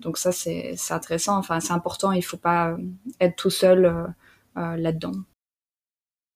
Donc 0.00 0.18
ça 0.18 0.32
c'est 0.32 0.74
intéressant, 0.90 1.36
enfin 1.38 1.60
c'est 1.60 1.72
important, 1.72 2.12
il 2.12 2.22
faut 2.22 2.36
pas 2.36 2.76
être 3.20 3.36
tout 3.36 3.50
seul 3.50 3.84
euh, 3.84 4.04
euh, 4.56 4.76
là-dedans. 4.76 5.12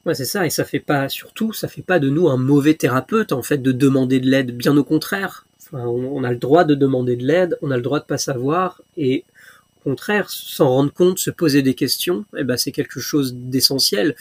Ouais, 0.06 0.14
c'est 0.14 0.24
ça, 0.24 0.46
et 0.46 0.50
ça 0.50 0.64
fait 0.64 0.80
pas, 0.80 1.08
surtout, 1.08 1.52
ça 1.52 1.68
fait 1.68 1.82
pas 1.82 1.98
de 1.98 2.08
nous 2.08 2.28
un 2.28 2.36
mauvais 2.36 2.74
thérapeute, 2.74 3.32
en 3.32 3.42
fait, 3.42 3.58
de 3.58 3.72
demander 3.72 4.20
de 4.20 4.30
l'aide, 4.30 4.56
bien 4.56 4.76
au 4.76 4.84
contraire. 4.84 5.46
on, 5.72 6.22
a 6.24 6.30
le 6.30 6.38
droit 6.38 6.64
de 6.64 6.74
demander 6.74 7.16
de 7.16 7.26
l'aide, 7.26 7.58
on 7.62 7.70
a 7.72 7.76
le 7.76 7.82
droit 7.82 7.98
de 8.00 8.04
pas 8.04 8.16
savoir, 8.16 8.80
et 8.96 9.24
au 9.76 9.90
contraire, 9.90 10.30
s'en 10.30 10.68
rendre 10.70 10.92
compte, 10.92 11.18
se 11.18 11.30
poser 11.30 11.62
des 11.62 11.74
questions, 11.74 12.24
eh 12.36 12.44
ben, 12.44 12.56
c'est 12.56 12.72
quelque 12.72 13.00
chose 13.00 13.34
d'essentiel. 13.34 14.14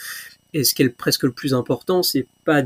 Et 0.52 0.64
ce 0.64 0.74
qui 0.74 0.82
est 0.82 0.88
presque 0.88 1.22
le 1.22 1.32
plus 1.32 1.54
important, 1.54 2.02
c'est 2.02 2.26
pas 2.44 2.62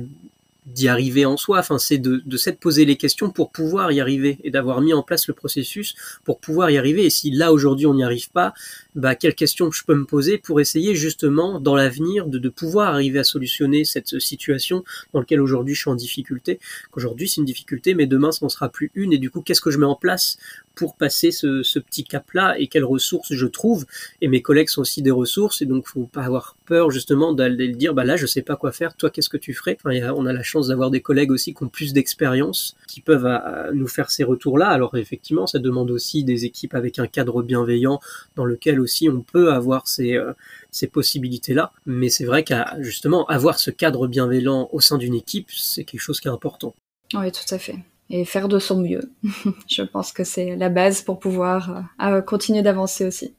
d'y 0.66 0.88
arriver 0.88 1.24
en 1.26 1.36
soi. 1.36 1.58
Enfin, 1.58 1.78
c'est 1.78 1.98
de, 1.98 2.22
de 2.24 2.36
s'être 2.36 2.60
posé 2.60 2.84
les 2.84 2.96
questions 2.96 3.30
pour 3.30 3.50
pouvoir 3.50 3.92
y 3.92 4.00
arriver 4.00 4.38
et 4.44 4.50
d'avoir 4.50 4.80
mis 4.80 4.94
en 4.94 5.02
place 5.02 5.26
le 5.26 5.34
processus 5.34 5.94
pour 6.24 6.38
pouvoir 6.38 6.70
y 6.70 6.78
arriver. 6.78 7.04
Et 7.04 7.10
si 7.10 7.30
là 7.30 7.52
aujourd'hui 7.52 7.86
on 7.86 7.94
n'y 7.94 8.04
arrive 8.04 8.30
pas, 8.30 8.54
bah 8.94 9.14
quelles 9.14 9.34
questions 9.34 9.70
je 9.70 9.84
peux 9.84 9.94
me 9.94 10.04
poser 10.04 10.38
pour 10.38 10.60
essayer 10.60 10.94
justement 10.94 11.60
dans 11.60 11.74
l'avenir 11.76 12.26
de, 12.26 12.38
de 12.38 12.48
pouvoir 12.48 12.92
arriver 12.92 13.18
à 13.18 13.24
solutionner 13.24 13.84
cette 13.84 14.20
situation 14.20 14.84
dans 15.12 15.20
laquelle 15.20 15.40
aujourd'hui 15.40 15.74
je 15.74 15.80
suis 15.80 15.90
en 15.90 15.94
difficulté. 15.94 16.60
Qu'aujourd'hui 16.90 17.28
c'est 17.28 17.40
une 17.40 17.46
difficulté, 17.46 17.94
mais 17.94 18.06
demain 18.06 18.32
ça 18.32 18.40
n'en 18.42 18.48
sera 18.48 18.68
plus 18.68 18.90
une. 18.94 19.12
Et 19.12 19.18
du 19.18 19.30
coup, 19.30 19.40
qu'est-ce 19.40 19.60
que 19.60 19.70
je 19.70 19.78
mets 19.78 19.86
en 19.86 19.96
place 19.96 20.36
pour 20.74 20.96
passer 20.96 21.30
ce, 21.30 21.62
ce 21.62 21.78
petit 21.78 22.04
cap-là 22.04 22.58
et 22.58 22.66
quelles 22.66 22.84
ressources 22.84 23.34
je 23.34 23.46
trouve? 23.46 23.84
Et 24.20 24.28
mes 24.28 24.42
collègues 24.42 24.68
sont 24.68 24.80
aussi 24.80 25.02
des 25.02 25.10
ressources 25.10 25.62
et 25.62 25.66
donc 25.66 25.86
faut 25.86 26.06
pas 26.06 26.22
avoir 26.22 26.56
peur 26.66 26.90
justement 26.90 27.32
d'aller 27.32 27.66
le 27.66 27.74
dire 27.74 27.94
bah 27.94 28.04
là 28.04 28.16
je 28.16 28.26
sais 28.26 28.42
pas 28.42 28.56
quoi 28.56 28.72
faire, 28.72 28.96
toi 28.96 29.10
qu'est-ce 29.10 29.28
que 29.28 29.36
tu 29.36 29.52
ferais? 29.54 29.76
Enfin, 29.82 30.12
On 30.16 30.26
a 30.26 30.32
la 30.32 30.42
chance 30.42 30.68
d'avoir 30.68 30.90
des 30.90 31.00
collègues 31.00 31.30
aussi 31.30 31.54
qui 31.54 31.62
ont 31.62 31.68
plus 31.68 31.92
d'expérience, 31.92 32.76
qui 32.88 33.00
peuvent 33.00 33.28
nous 33.74 33.88
faire 33.88 34.10
ces 34.10 34.24
retours-là. 34.24 34.68
Alors 34.68 34.96
effectivement 34.96 35.46
ça 35.46 35.58
demande 35.58 35.90
aussi 35.90 36.24
des 36.24 36.44
équipes 36.44 36.74
avec 36.74 36.98
un 36.98 37.06
cadre 37.06 37.42
bienveillant 37.42 38.00
dans 38.36 38.44
lequel 38.44 38.80
aussi 38.82 39.08
on 39.08 39.22
peut 39.22 39.52
avoir 39.52 39.88
ces, 39.88 40.14
euh, 40.14 40.32
ces 40.70 40.86
possibilités-là. 40.86 41.72
Mais 41.86 42.08
c'est 42.08 42.24
vrai 42.24 42.44
qu'à 42.44 42.76
justement 42.80 43.26
avoir 43.26 43.58
ce 43.58 43.70
cadre 43.70 44.06
bienveillant 44.06 44.68
au 44.72 44.80
sein 44.80 44.98
d'une 44.98 45.14
équipe, 45.14 45.50
c'est 45.50 45.84
quelque 45.84 46.00
chose 46.00 46.20
qui 46.20 46.28
est 46.28 46.32
important. 46.32 46.74
Oui, 47.14 47.30
tout 47.32 47.54
à 47.54 47.58
fait 47.58 47.76
et 48.10 48.24
faire 48.24 48.46
de 48.46 48.58
son 48.58 48.80
mieux. 48.80 49.10
je 49.68 49.82
pense 49.82 50.12
que 50.12 50.22
c'est 50.22 50.54
la 50.56 50.68
base 50.68 51.02
pour 51.02 51.18
pouvoir 51.18 51.84
euh, 52.00 52.20
continuer 52.20 52.62
d'avancer 52.62 53.06
aussi. 53.06 53.34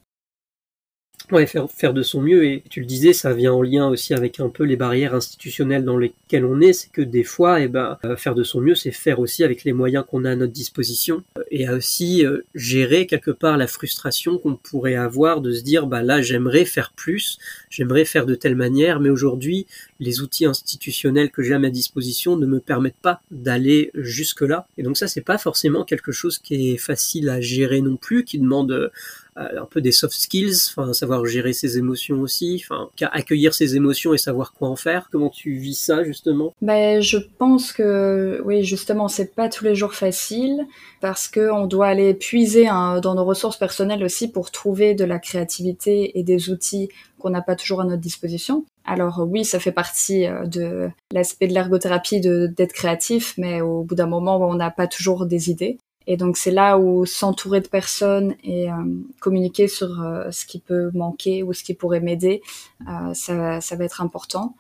Ouais, 1.32 1.48
faire, 1.48 1.72
faire 1.72 1.94
de 1.94 2.04
son 2.04 2.22
mieux, 2.22 2.46
et 2.46 2.64
tu 2.70 2.82
le 2.82 2.86
disais, 2.86 3.14
ça 3.14 3.34
vient 3.34 3.54
en 3.54 3.62
lien 3.62 3.88
aussi 3.88 4.14
avec 4.14 4.42
un 4.42 4.50
peu 4.50 4.66
les 4.66 4.76
barrières 4.76 5.16
institutionnelles 5.16 5.86
dans 5.86 5.98
lesquelles 5.98 6.46
on 6.46 6.60
est, 6.60 6.74
c'est 6.74 6.92
que 6.92 7.02
des 7.02 7.24
fois, 7.24 7.62
eh 7.62 7.70
ben, 7.70 7.98
euh, 8.06 8.18
faire 8.18 8.36
de 8.36 8.44
son 8.44 8.60
mieux, 8.60 8.76
c'est 8.76 8.92
faire 8.92 9.20
aussi 9.20 9.44
avec 9.44 9.64
les 9.64 9.72
moyens 9.72 10.04
qu'on 10.06 10.26
a 10.26 10.32
à 10.32 10.36
notre 10.36 10.52
disposition, 10.52 11.24
et 11.50 11.66
à 11.66 11.76
aussi 11.76 12.26
euh, 12.26 12.42
gérer 12.56 13.08
quelque 13.08 13.32
part 13.32 13.58
la 13.58 13.68
frustration 13.68 14.38
qu'on 14.38 14.58
pourrait 14.58 14.96
avoir 14.96 15.40
de 15.40 15.54
se 15.54 15.62
dire, 15.62 15.88
bah 15.88 16.04
là, 16.04 16.22
j'aimerais 16.22 16.66
faire 16.66 16.92
plus, 16.94 17.38
j'aimerais 17.70 18.06
faire 18.06 18.26
de 18.26 18.36
telle 18.36 18.56
manière, 18.56 19.00
mais 19.00 19.10
aujourd'hui, 19.10 19.66
les 20.02 20.20
outils 20.20 20.46
institutionnels 20.46 21.32
que 21.32 21.42
j'ai 21.42 21.54
à 21.54 21.60
ma 21.60 21.70
disposition 21.70 22.36
ne 22.36 22.46
me 22.46 22.60
permettent 22.60 22.96
pas 23.02 23.22
d'aller 23.32 23.92
jusque-là. 23.96 24.68
Et 24.78 24.84
donc 24.84 24.98
ça, 24.98 25.08
c'est 25.08 25.22
pas 25.22 25.38
forcément 25.38 25.86
quelque 25.86 26.12
chose 26.12 26.38
qui 26.38 26.72
est 26.72 26.78
facile 26.78 27.30
à 27.30 27.40
gérer 27.40 27.82
non 27.82 27.96
plus, 27.96 28.26
qui 28.26 28.40
demande 28.40 28.72
euh, 28.72 28.90
un 29.36 29.65
peu 29.65 29.82
des 29.82 29.91
soft 29.91 30.15
skills, 30.15 30.58
enfin 30.69 30.93
savoir 30.93 31.26
gérer 31.26 31.54
ses 31.54 31.78
émotions 31.78 32.22
aussi, 32.22 32.62
enfin 32.63 32.89
accueillir 33.12 33.54
ses 33.54 33.76
émotions 33.76 34.13
et 34.13 34.17
savoir 34.17 34.54
quoi 34.54 34.69
en 34.69 34.76
faire. 34.76 35.10
Comment 35.12 35.30
tu 35.30 35.54
vis 35.54 35.76
ça 35.76 36.04
justement? 36.04 36.54
Ben 36.62 37.02
je 37.02 37.17
pense 37.17 37.72
que 37.72 38.41
oui 38.46 38.63
justement 38.63 39.08
c'est 39.08 39.36
pas 39.36 39.50
tous 39.50 39.63
les 39.63 39.76
jours 39.76 39.93
facile 39.93 40.65
parce 41.02 41.28
que 41.28 41.52
on 41.52 41.67
doit 41.67 41.88
aller 41.88 42.13
puiser 42.13 42.67
hein, 42.67 43.00
dans 43.00 43.15
nos 43.15 43.26
ressources 43.26 43.58
personnelles 43.58 44.04
aussi 44.04 44.32
pour 44.32 44.52
trouver 44.52 44.93
de 44.96 45.06
la 45.06 45.19
créativité 45.19 46.17
et 46.17 46.24
des 46.24 46.50
outils 46.50 46.89
qu'on 47.19 47.30
n'a 47.30 47.41
pas 47.41 47.56
toujours 47.56 47.82
à 47.82 47.86
notre 47.86 48.02
disposition. 48.02 48.65
Alors 48.86 49.26
oui, 49.28 49.46
ça 49.46 49.60
fait 49.60 49.72
partie 49.72 50.26
euh, 50.26 50.46
de 50.46 50.89
l'aspect 51.13 51.48
de 51.48 51.54
l'ergothérapie 51.54 52.19
d'être 52.19 52.74
créatif, 52.74 53.34
mais 53.38 53.62
au 53.62 53.84
bout 53.84 53.96
d'un 53.96 54.08
moment, 54.08 54.38
on 54.38 54.56
n'a 54.56 54.72
pas 54.72 54.88
toujours 54.88 55.26
des 55.26 55.50
idées. 55.50 55.78
Et 56.08 56.18
donc 56.18 56.38
c'est 56.38 56.52
là 56.52 56.78
où 56.78 57.06
s'entourer 57.06 57.62
de 57.62 57.68
personnes 57.68 58.36
et 58.44 58.70
euh, 58.70 58.76
communiquer 59.20 59.68
sur 59.68 60.02
euh, 60.02 60.30
ce 60.32 60.46
qui 60.46 60.60
peut 60.60 60.92
manquer 60.94 61.44
ou 61.44 61.54
ce 61.54 61.63
qui 61.63 61.74
pourrait 61.74 62.02
m'aider, 62.02 62.42
euh, 62.88 63.13
ça, 63.13 63.60
va 63.76 63.84
être 63.86 64.02
important. 64.02 64.56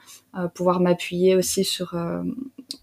pouvoir 0.53 0.79
m'appuyer 0.79 1.35
aussi 1.35 1.63
sur 1.63 1.95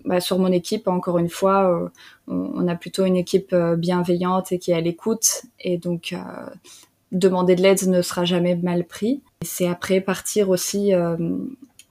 bah, 0.04 0.20
sur 0.20 0.38
mon 0.38 0.52
équipe. 0.52 0.88
Encore 0.88 1.18
une 1.18 1.30
fois, 1.30 1.90
on, 2.28 2.52
on, 2.54 2.68
a 2.68 2.74
plutôt 2.74 3.04
une 3.04 3.16
équipe 3.16 3.54
bienveillante 3.54 4.52
et 4.52 4.58
qui 4.58 4.70
est 4.70 4.74
à 4.74 4.80
l'écoute. 4.80 5.42
Et 5.58 5.78
donc 5.78 6.14
demander 7.12 7.56
de 7.56 7.62
l'aide 7.62 7.82
ne 7.88 8.02
sera 8.02 8.24
jamais 8.24 8.54
mal 8.56 8.84
pris. 8.84 9.22
C'est 9.42 9.66
après 9.66 10.00
partir 10.00 10.48
aussi 10.50 10.92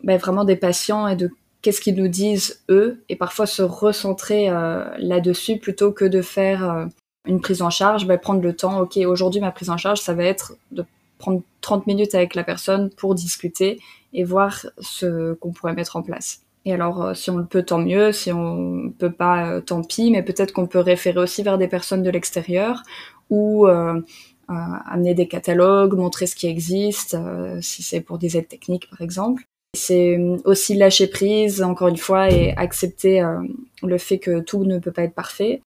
bah, 0.03 0.17
vraiment 0.17 0.45
des 0.45 0.55
patients 0.55 1.07
et 1.07 1.15
de 1.15 1.29
qu'est-ce 1.61 1.81
qu'ils 1.81 1.95
nous 1.95 2.07
disent 2.07 2.63
eux 2.69 3.03
et 3.09 3.15
parfois 3.15 3.45
se 3.45 3.61
recentrer 3.61 4.49
euh, 4.49 4.85
là-dessus 4.97 5.57
plutôt 5.57 5.91
que 5.91 6.05
de 6.05 6.21
faire 6.21 6.69
euh, 6.69 6.85
une 7.25 7.41
prise 7.41 7.61
en 7.61 7.69
charge, 7.69 8.07
bah, 8.07 8.17
prendre 8.17 8.41
le 8.41 8.55
temps, 8.55 8.79
ok, 8.79 8.97
aujourd'hui 9.05 9.41
ma 9.41 9.51
prise 9.51 9.69
en 9.69 9.77
charge, 9.77 9.99
ça 9.99 10.13
va 10.13 10.23
être 10.23 10.53
de 10.71 10.85
prendre 11.17 11.41
30 11.61 11.85
minutes 11.85 12.15
avec 12.15 12.33
la 12.35 12.43
personne 12.43 12.89
pour 12.91 13.13
discuter 13.13 13.79
et 14.13 14.23
voir 14.23 14.65
ce 14.79 15.33
qu'on 15.33 15.51
pourrait 15.51 15.73
mettre 15.73 15.97
en 15.97 16.01
place. 16.01 16.41
Et 16.65 16.73
alors, 16.73 17.03
euh, 17.03 17.13
si 17.13 17.29
on 17.29 17.37
le 17.37 17.45
peut, 17.45 17.63
tant 17.63 17.79
mieux. 17.79 18.11
Si 18.11 18.31
on 18.31 18.93
peut 18.97 19.11
pas, 19.11 19.61
tant 19.61 19.81
pis. 19.83 20.11
Mais 20.11 20.23
peut-être 20.23 20.53
qu'on 20.53 20.67
peut 20.67 20.79
référer 20.79 21.19
aussi 21.19 21.43
vers 21.43 21.57
des 21.57 21.67
personnes 21.67 22.03
de 22.03 22.09
l'extérieur 22.09 22.83
ou 23.29 23.67
amener 24.47 25.13
des 25.13 25.27
catalogues, 25.27 25.93
montrer 25.93 26.25
ce 26.25 26.35
qui 26.35 26.47
existe, 26.47 27.15
si 27.61 27.83
c'est 27.83 28.01
pour 28.01 28.17
des 28.17 28.35
aides 28.35 28.47
techniques, 28.47 28.89
par 28.89 29.01
exemple. 29.01 29.48
C'est 29.75 30.17
aussi 30.45 30.75
lâcher 30.75 31.07
prise, 31.07 31.61
encore 31.61 31.89
une 31.89 31.97
fois, 31.97 32.31
et 32.31 32.53
accepter 32.57 33.21
euh, 33.21 33.41
le 33.83 33.97
fait 33.97 34.17
que 34.17 34.39
tout 34.39 34.65
ne 34.65 34.79
peut 34.79 34.91
pas 34.91 35.03
être 35.03 35.13
parfait. 35.13 35.61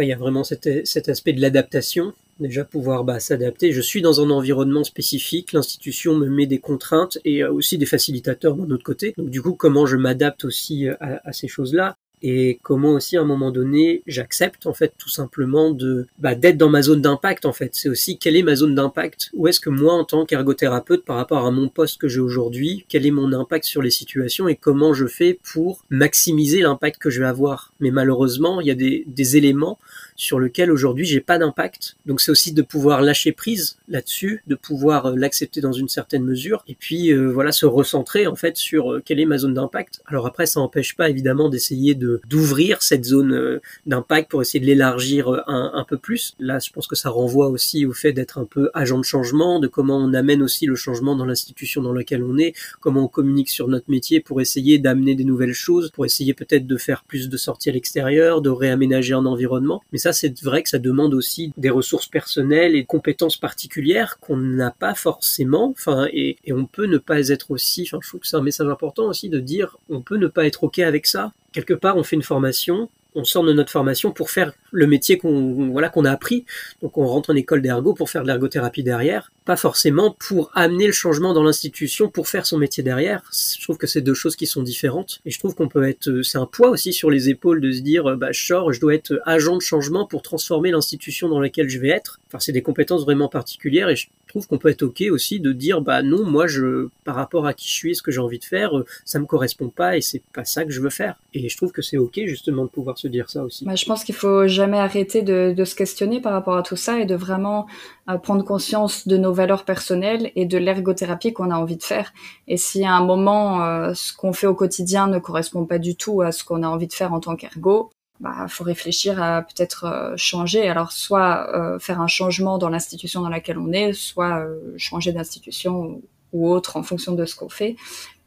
Il 0.00 0.08
y 0.08 0.12
a 0.12 0.16
vraiment 0.16 0.42
cet, 0.42 0.66
aspect 1.08 1.32
de 1.32 1.40
l'adaptation, 1.40 2.14
déjà 2.40 2.64
pouvoir 2.64 3.04
bah, 3.04 3.20
s'adapter. 3.20 3.70
Je 3.70 3.80
suis 3.80 4.02
dans 4.02 4.20
un 4.20 4.30
environnement 4.30 4.82
spécifique, 4.82 5.52
l'institution 5.52 6.16
me 6.16 6.28
met 6.28 6.46
des 6.46 6.58
contraintes 6.58 7.18
et 7.24 7.44
aussi 7.44 7.78
des 7.78 7.86
facilitateurs 7.86 8.56
d'un 8.56 8.70
autre 8.72 8.82
côté. 8.82 9.14
Donc 9.16 9.30
du 9.30 9.40
coup, 9.40 9.54
comment 9.54 9.86
je 9.86 9.96
m'adapte 9.96 10.44
aussi 10.44 10.88
à, 10.88 11.32
ces 11.32 11.46
choses-là? 11.46 11.96
Et 12.26 12.58
comment 12.62 12.92
aussi 12.92 13.18
à 13.18 13.20
un 13.20 13.26
moment 13.26 13.50
donné 13.50 14.02
j'accepte 14.06 14.66
en 14.66 14.72
fait 14.72 14.94
tout 14.96 15.10
simplement 15.10 15.70
de 15.70 16.06
bah, 16.18 16.34
d'être 16.34 16.56
dans 16.56 16.70
ma 16.70 16.80
zone 16.80 17.02
d'impact 17.02 17.44
en 17.44 17.52
fait. 17.52 17.72
C'est 17.74 17.90
aussi 17.90 18.18
quelle 18.18 18.34
est 18.34 18.42
ma 18.42 18.56
zone 18.56 18.74
d'impact? 18.74 19.30
Où 19.34 19.46
est-ce 19.46 19.60
que 19.60 19.68
moi 19.68 19.92
en 19.92 20.04
tant 20.04 20.24
qu'ergothérapeute 20.24 21.04
par 21.04 21.16
rapport 21.16 21.44
à 21.44 21.50
mon 21.50 21.68
poste 21.68 22.00
que 22.00 22.08
j'ai 22.08 22.20
aujourd'hui, 22.20 22.86
quel 22.88 23.04
est 23.04 23.10
mon 23.10 23.30
impact 23.34 23.66
sur 23.66 23.82
les 23.82 23.90
situations 23.90 24.48
et 24.48 24.56
comment 24.56 24.94
je 24.94 25.06
fais 25.06 25.38
pour 25.52 25.84
maximiser 25.90 26.62
l'impact 26.62 26.98
que 26.98 27.10
je 27.10 27.20
vais 27.20 27.26
avoir? 27.26 27.74
Mais 27.78 27.90
malheureusement, 27.90 28.62
il 28.62 28.68
y 28.68 28.70
a 28.70 28.74
des, 28.74 29.04
des 29.06 29.36
éléments 29.36 29.78
sur 30.16 30.38
lequel 30.38 30.70
aujourd'hui 30.70 31.04
j'ai 31.04 31.20
pas 31.20 31.38
d'impact. 31.38 31.96
Donc 32.06 32.20
c'est 32.20 32.30
aussi 32.30 32.52
de 32.52 32.62
pouvoir 32.62 33.02
lâcher 33.02 33.32
prise 33.32 33.78
là-dessus, 33.88 34.42
de 34.46 34.54
pouvoir 34.54 35.06
euh, 35.06 35.14
l'accepter 35.16 35.60
dans 35.60 35.72
une 35.72 35.88
certaine 35.88 36.24
mesure, 36.24 36.64
et 36.68 36.74
puis 36.74 37.12
euh, 37.12 37.30
voilà 37.30 37.52
se 37.52 37.66
recentrer 37.66 38.26
en 38.26 38.36
fait 38.36 38.56
sur 38.56 38.92
euh, 38.92 39.02
quelle 39.04 39.20
est 39.20 39.26
ma 39.26 39.38
zone 39.38 39.54
d'impact. 39.54 40.02
Alors 40.06 40.26
après 40.26 40.46
ça 40.46 40.60
n'empêche 40.60 40.96
pas 40.96 41.10
évidemment 41.10 41.48
d'essayer 41.48 41.94
de 41.94 42.20
d'ouvrir 42.28 42.82
cette 42.82 43.04
zone 43.04 43.60
d'impact 43.86 44.30
pour 44.30 44.42
essayer 44.42 44.60
de 44.60 44.66
l'élargir 44.66 45.28
un, 45.46 45.72
un, 45.74 45.84
peu 45.84 45.98
plus. 45.98 46.34
Là 46.38 46.58
je 46.58 46.70
pense 46.70 46.86
que 46.86 46.96
ça 46.96 47.10
renvoie 47.10 47.48
aussi 47.48 47.86
au 47.86 47.92
fait 47.92 48.12
d'être 48.12 48.38
un 48.38 48.44
peu 48.44 48.70
agent 48.74 48.98
de 48.98 49.04
changement, 49.04 49.58
de 49.60 49.66
comment 49.66 49.98
on 49.98 50.14
amène 50.14 50.42
aussi 50.42 50.66
le 50.66 50.76
changement 50.76 51.16
dans 51.16 51.26
l'institution 51.26 51.82
dans 51.82 51.92
laquelle 51.92 52.22
on 52.22 52.38
est, 52.38 52.54
comment 52.80 53.04
on 53.04 53.08
communique 53.08 53.50
sur 53.50 53.68
notre 53.68 53.90
métier 53.90 54.20
pour 54.20 54.40
essayer 54.40 54.78
d'amener 54.78 55.14
des 55.14 55.24
nouvelles 55.24 55.54
choses, 55.54 55.90
pour 55.90 56.04
essayer 56.06 56.34
peut-être 56.34 56.66
de 56.66 56.76
faire 56.76 57.04
plus 57.04 57.28
de 57.28 57.36
sorties 57.36 57.70
à 57.70 57.72
l'extérieur, 57.72 58.40
de 58.40 58.50
réaménager 58.50 59.14
un 59.14 59.26
environnement. 59.26 59.82
Mais 59.92 59.98
ça, 60.04 60.12
c'est 60.12 60.42
vrai 60.42 60.62
que 60.62 60.68
ça 60.68 60.78
demande 60.78 61.14
aussi 61.14 61.52
des 61.56 61.70
ressources 61.70 62.08
personnelles 62.08 62.76
et 62.76 62.84
compétences 62.84 63.38
particulières 63.38 64.18
qu'on 64.20 64.36
n'a 64.36 64.70
pas 64.70 64.94
forcément. 64.94 65.70
Enfin, 65.70 66.08
et, 66.12 66.36
et, 66.44 66.52
on 66.52 66.66
peut 66.66 66.86
ne 66.86 66.98
pas 66.98 67.30
être 67.30 67.50
aussi. 67.50 67.82
Enfin, 67.82 67.98
je 68.02 68.08
trouve 68.08 68.20
que 68.20 68.26
c'est 68.26 68.36
un 68.36 68.42
message 68.42 68.68
important 68.68 69.04
aussi 69.06 69.30
de 69.30 69.40
dire 69.40 69.78
on 69.88 70.02
peut 70.02 70.16
ne 70.16 70.26
pas 70.26 70.44
être 70.46 70.64
ok 70.64 70.80
avec 70.80 71.06
ça. 71.06 71.32
Quelque 71.52 71.74
part, 71.74 71.96
on 71.96 72.02
fait 72.02 72.16
une 72.16 72.22
formation, 72.22 72.90
on 73.14 73.24
sort 73.24 73.44
de 73.44 73.52
notre 73.52 73.70
formation 73.70 74.12
pour 74.12 74.30
faire 74.30 74.52
le 74.72 74.86
métier 74.86 75.18
qu'on 75.18 75.70
voilà 75.70 75.88
qu'on 75.88 76.04
a 76.04 76.10
appris. 76.10 76.44
Donc 76.82 76.98
on 76.98 77.06
rentre 77.06 77.30
en 77.30 77.36
école 77.36 77.62
d'ergo 77.62 77.94
pour 77.94 78.10
faire 78.10 78.22
de 78.22 78.26
l'ergothérapie 78.26 78.82
derrière, 78.82 79.32
pas 79.44 79.56
forcément 79.56 80.16
pour 80.18 80.50
amener 80.54 80.86
le 80.86 80.92
changement 80.92 81.32
dans 81.32 81.42
l'institution 81.42 82.08
pour 82.08 82.28
faire 82.28 82.46
son 82.46 82.58
métier 82.58 82.82
derrière. 82.82 83.22
Je 83.32 83.62
trouve 83.62 83.78
que 83.78 83.86
c'est 83.86 84.00
deux 84.00 84.14
choses 84.14 84.36
qui 84.36 84.46
sont 84.46 84.62
différentes 84.62 85.20
et 85.24 85.30
je 85.30 85.38
trouve 85.38 85.54
qu'on 85.54 85.68
peut 85.68 85.88
être 85.88 86.22
c'est 86.22 86.38
un 86.38 86.46
poids 86.46 86.70
aussi 86.70 86.92
sur 86.92 87.10
les 87.10 87.28
épaules 87.28 87.60
de 87.60 87.72
se 87.72 87.80
dire 87.80 88.16
bah 88.16 88.32
je 88.32 88.44
sors, 88.44 88.72
je 88.72 88.80
dois 88.80 88.94
être 88.94 89.20
agent 89.24 89.56
de 89.56 89.62
changement 89.62 90.06
pour 90.06 90.22
transformer 90.22 90.70
l'institution 90.70 91.28
dans 91.28 91.40
laquelle 91.40 91.68
je 91.68 91.78
vais 91.78 91.90
être. 91.90 92.20
Enfin 92.28 92.38
c'est 92.40 92.52
des 92.52 92.62
compétences 92.62 93.04
vraiment 93.04 93.28
particulières 93.28 93.88
et 93.88 93.96
je 93.96 94.08
trouve 94.34 94.48
qu'on 94.48 94.58
peut 94.58 94.68
être 94.68 94.82
ok 94.82 95.04
aussi 95.10 95.40
de 95.40 95.52
dire 95.52 95.80
bah 95.80 96.02
non 96.02 96.24
moi 96.24 96.46
je 96.46 96.88
par 97.04 97.14
rapport 97.14 97.46
à 97.46 97.54
qui 97.54 97.68
je 97.68 97.74
suis 97.74 97.96
ce 97.96 98.02
que 98.02 98.10
j'ai 98.10 98.20
envie 98.20 98.38
de 98.38 98.44
faire 98.44 98.72
ça 99.04 99.18
me 99.18 99.26
correspond 99.26 99.68
pas 99.68 99.96
et 99.96 100.00
c'est 100.00 100.22
pas 100.32 100.44
ça 100.44 100.64
que 100.64 100.70
je 100.70 100.80
veux 100.80 100.90
faire. 100.90 101.16
Et 101.32 101.48
je 101.48 101.56
trouve 101.56 101.72
que 101.72 101.82
c'est 101.82 101.96
ok 101.96 102.20
justement 102.26 102.64
de 102.64 102.68
pouvoir 102.68 102.98
se 102.98 103.08
dire 103.08 103.30
ça 103.30 103.42
aussi. 103.42 103.64
Bah, 103.64 103.74
je 103.74 103.84
pense 103.84 104.04
qu'il 104.04 104.14
faut 104.14 104.46
jamais 104.46 104.78
arrêter 104.78 105.22
de, 105.22 105.54
de, 105.56 105.64
se 105.64 105.74
questionner 105.74 106.20
par 106.20 106.32
rapport 106.32 106.56
à 106.56 106.62
tout 106.62 106.76
ça 106.76 107.00
et 107.00 107.06
de 107.06 107.14
vraiment 107.14 107.66
euh, 108.08 108.18
prendre 108.18 108.44
conscience 108.44 109.06
de 109.08 109.16
nos 109.16 109.32
valeurs 109.32 109.64
personnelles 109.64 110.30
et 110.36 110.46
de 110.46 110.58
l'ergothérapie 110.58 111.32
qu'on 111.32 111.50
a 111.50 111.56
envie 111.56 111.76
de 111.76 111.82
faire. 111.82 112.12
Et 112.48 112.56
si 112.56 112.84
à 112.84 112.92
un 112.92 113.04
moment 113.04 113.64
euh, 113.64 113.94
ce 113.94 114.12
qu'on 114.12 114.32
fait 114.32 114.46
au 114.46 114.54
quotidien 114.54 115.06
ne 115.06 115.18
correspond 115.18 115.64
pas 115.64 115.78
du 115.78 115.96
tout 115.96 116.22
à 116.22 116.32
ce 116.32 116.44
qu'on 116.44 116.62
a 116.62 116.68
envie 116.68 116.86
de 116.86 116.92
faire 116.92 117.12
en 117.12 117.20
tant 117.20 117.36
qu'ergo, 117.36 117.90
bah 118.20 118.46
faut 118.48 118.64
réfléchir 118.64 119.20
à 119.22 119.42
peut-être 119.42 119.84
euh, 119.84 120.16
changer. 120.16 120.68
Alors 120.68 120.92
soit 120.92 121.48
euh, 121.54 121.78
faire 121.78 122.00
un 122.00 122.06
changement 122.06 122.58
dans 122.58 122.68
l'institution 122.68 123.20
dans 123.22 123.28
laquelle 123.28 123.58
on 123.58 123.72
est, 123.72 123.92
soit 123.92 124.38
euh, 124.38 124.74
changer 124.76 125.12
d'institution 125.12 126.00
ou, 126.32 126.48
autre 126.48 126.76
en 126.76 126.82
fonction 126.82 127.12
de 127.12 127.24
ce 127.24 127.36
qu'on 127.36 127.48
fait. 127.48 127.76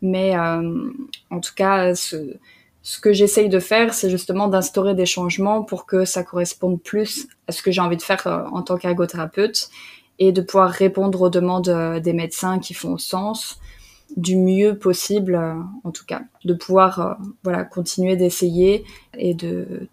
Mais 0.02 0.38
en 0.38 1.39
tout 1.41 1.54
cas, 1.56 1.95
ce, 1.95 2.36
ce 2.84 3.00
que 3.00 3.12
j'essaye 3.12 3.50
de 3.50 3.60
faire, 3.60 3.93
c'est 3.93 4.10
justement 4.10 4.47
d'instaurer 4.47 4.95
des 4.95 5.08
changements 5.08 5.63
pour 5.63 5.86
que 5.86 6.06
ça 6.06 6.23
corresponde 6.23 6.82
plus 6.82 7.28
à 7.47 7.52
ce 7.52 7.62
que 7.62 7.71
j'ai 7.71 7.82
envie 7.82 7.97
de 7.97 8.02
faire 8.02 8.47
en 8.54 8.62
tant 8.62 8.78
qu'ergothérapeute 8.78 9.69
et 10.19 10.32
de 10.32 10.41
pouvoir 10.41 10.69
répondre 10.69 11.19
aux 11.19 11.30
demandes 11.30 12.00
des 12.02 12.13
médecins 12.13 12.60
qui 12.60 12.73
font 12.73 12.97
sens 12.97 13.60
du 14.15 14.38
mieux 14.38 14.78
possible, 14.78 15.36
euh, 15.36 15.56
en 15.84 15.91
tout 15.91 16.06
cas, 16.06 16.22
de 16.46 16.54
pouvoir 16.54 17.17
voilà 17.43 17.63
continuer 17.63 18.15
d'essayer 18.15 18.86
et 19.17 19.34
de, 19.34 19.88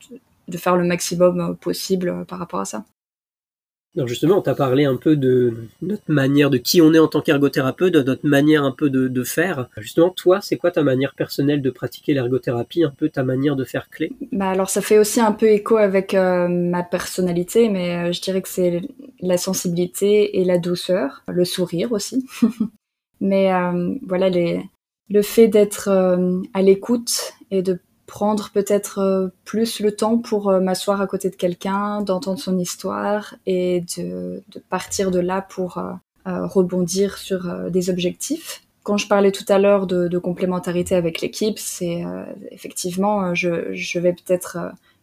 de 0.48 0.58
faire 0.58 0.76
le 0.76 0.84
maximum 0.84 1.56
possible 1.56 2.24
par 2.26 2.38
rapport 2.38 2.60
à 2.60 2.64
ça. 2.64 2.84
Alors 3.96 4.08
justement, 4.08 4.38
on 4.38 4.42
t'a 4.42 4.56
parlé 4.56 4.84
un 4.84 4.96
peu 4.96 5.14
de 5.14 5.68
notre 5.80 6.02
manière, 6.08 6.50
de 6.50 6.58
qui 6.58 6.82
on 6.82 6.92
est 6.94 6.98
en 6.98 7.06
tant 7.06 7.20
qu'ergothérapeute, 7.20 7.94
de 7.94 8.02
notre 8.02 8.26
manière 8.26 8.64
un 8.64 8.72
peu 8.72 8.90
de, 8.90 9.06
de 9.06 9.22
faire. 9.22 9.68
Justement, 9.76 10.10
toi, 10.10 10.40
c'est 10.40 10.56
quoi 10.56 10.72
ta 10.72 10.82
manière 10.82 11.14
personnelle 11.14 11.62
de 11.62 11.70
pratiquer 11.70 12.12
l'ergothérapie, 12.12 12.82
un 12.82 12.90
peu 12.90 13.08
ta 13.08 13.22
manière 13.22 13.54
de 13.54 13.62
faire 13.62 13.88
clé? 13.90 14.10
Bah 14.32 14.48
Alors 14.48 14.68
ça 14.68 14.80
fait 14.80 14.98
aussi 14.98 15.20
un 15.20 15.30
peu 15.30 15.46
écho 15.46 15.76
avec 15.76 16.12
euh, 16.14 16.48
ma 16.48 16.82
personnalité, 16.82 17.68
mais 17.68 18.08
euh, 18.08 18.12
je 18.12 18.20
dirais 18.20 18.42
que 18.42 18.48
c'est 18.48 18.82
la 19.20 19.38
sensibilité 19.38 20.40
et 20.40 20.44
la 20.44 20.58
douceur, 20.58 21.22
le 21.28 21.44
sourire 21.44 21.92
aussi. 21.92 22.26
mais 23.24 23.50
euh, 23.52 23.94
voilà, 24.06 24.28
le 24.28 25.22
fait 25.22 25.48
d'être 25.48 25.88
euh, 25.88 26.42
à 26.52 26.60
l'écoute 26.60 27.32
et 27.50 27.62
de 27.62 27.80
prendre 28.06 28.50
peut-être 28.52 28.98
euh, 28.98 29.28
plus 29.46 29.80
le 29.80 29.96
temps 29.96 30.18
pour 30.18 30.52
m'asseoir 30.60 31.00
à 31.00 31.06
côté 31.06 31.30
de 31.30 31.34
quelqu'un, 31.34 32.02
d'entendre 32.02 32.38
son 32.38 32.58
histoire 32.58 33.34
et 33.46 33.82
de, 33.96 34.42
partir 34.68 35.10
de 35.10 35.18
là 35.20 35.40
pour 35.40 35.82
rebondir 36.26 37.18
sur 37.18 37.70
des 37.70 37.90
objectifs. 37.90 38.62
Quand 38.82 38.98
je 38.98 39.08
parlais 39.08 39.32
tout 39.32 39.44
à 39.48 39.58
l'heure 39.58 39.86
de, 39.86 40.18
complémentarité 40.18 40.94
avec 40.94 41.22
l'équipe, 41.22 41.58
c'est 41.58 42.04
effectivement, 42.50 43.34
je 43.34 43.98
vais 43.98 44.12
peut-être 44.12 44.58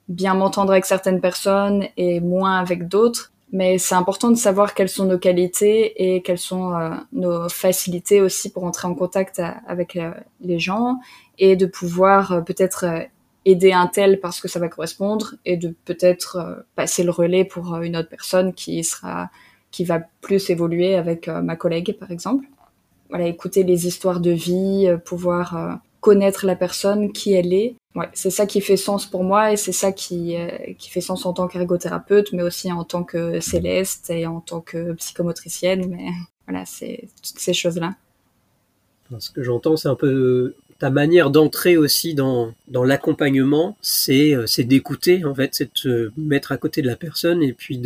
bien 0.07 0.36
m'entendre 0.36 0.71
avec 0.71 0.86
certaines 0.86 1.21
personnes 1.21 1.86
et 1.97 2.19
moins 2.19 2.60
avec 2.60 2.88
d'autres, 2.88 3.30
mais 3.51 3.77
c'est 3.77 3.95
important 3.95 4.31
de 4.31 4.37
savoir 4.37 4.73
quelles 4.73 4.89
sont 4.89 5.05
nos 5.05 5.19
qualités 5.19 6.13
et 6.15 6.21
quelles 6.21 6.37
sont 6.37 6.73
euh, 6.73 6.91
nos 7.11 7.49
facilités 7.49 8.21
aussi 8.21 8.49
pour 8.49 8.63
entrer 8.63 8.87
en 8.87 8.95
contact 8.95 9.41
avec 9.67 9.97
euh, 9.97 10.11
les 10.39 10.57
gens 10.57 10.99
et 11.37 11.57
de 11.57 11.65
pouvoir 11.65 12.31
euh, 12.31 12.41
peut-être 12.41 12.85
aider 13.43 13.73
un 13.73 13.87
tel 13.87 14.19
parce 14.21 14.39
que 14.39 14.47
ça 14.47 14.59
va 14.59 14.69
correspondre 14.69 15.35
et 15.45 15.57
de 15.57 15.75
peut-être 15.85 16.63
passer 16.75 17.03
le 17.03 17.11
relais 17.11 17.43
pour 17.43 17.75
une 17.77 17.97
autre 17.97 18.09
personne 18.09 18.53
qui 18.53 18.83
sera 18.83 19.29
qui 19.71 19.83
va 19.83 19.99
plus 20.21 20.49
évoluer 20.49 20.95
avec 20.95 21.27
ma 21.27 21.55
collègue 21.55 21.97
par 21.97 22.11
exemple. 22.11 22.45
Voilà, 23.09 23.25
écouter 23.25 23.63
les 23.63 23.87
histoires 23.87 24.19
de 24.19 24.29
vie, 24.29 24.93
pouvoir 25.05 25.79
connaître 26.01 26.45
la 26.45 26.55
personne 26.55 27.13
qui 27.13 27.33
elle 27.33 27.53
est. 27.53 27.75
Ouais, 27.95 28.09
c'est 28.13 28.31
ça 28.31 28.45
qui 28.45 28.59
fait 28.59 28.77
sens 28.77 29.05
pour 29.05 29.23
moi 29.23 29.51
et 29.51 29.57
c'est 29.57 29.71
ça 29.71 29.91
qui, 29.91 30.35
euh, 30.35 30.49
qui 30.77 30.89
fait 30.89 31.01
sens 31.01 31.25
en 31.25 31.33
tant 31.33 31.47
qu'ergothérapeute, 31.47 32.33
mais 32.33 32.43
aussi 32.43 32.71
en 32.71 32.83
tant 32.83 33.03
que 33.03 33.39
céleste 33.39 34.09
et 34.09 34.25
en 34.25 34.41
tant 34.41 34.61
que 34.61 34.93
psychomotricienne. 34.93 35.87
Mais 35.87 36.09
voilà, 36.47 36.65
c'est 36.65 37.07
toutes 37.23 37.39
ces 37.39 37.53
choses-là. 37.53 37.95
Ce 39.19 39.29
que 39.29 39.43
j'entends, 39.43 39.77
c'est 39.77 39.89
un 39.89 39.95
peu 39.95 40.55
ta 40.79 40.89
manière 40.89 41.29
d'entrer 41.29 41.77
aussi 41.77 42.15
dans, 42.15 42.53
dans 42.67 42.83
l'accompagnement, 42.83 43.77
c'est 43.81 44.33
euh, 44.33 44.45
d'écouter 44.63 45.23
en 45.25 45.35
fait, 45.35 45.51
c'est 45.53 45.65
de 45.65 45.71
te 46.09 46.11
mettre 46.19 46.51
à 46.51 46.57
côté 46.57 46.81
de 46.81 46.87
la 46.87 46.95
personne 46.95 47.43
et 47.43 47.53
puis 47.53 47.79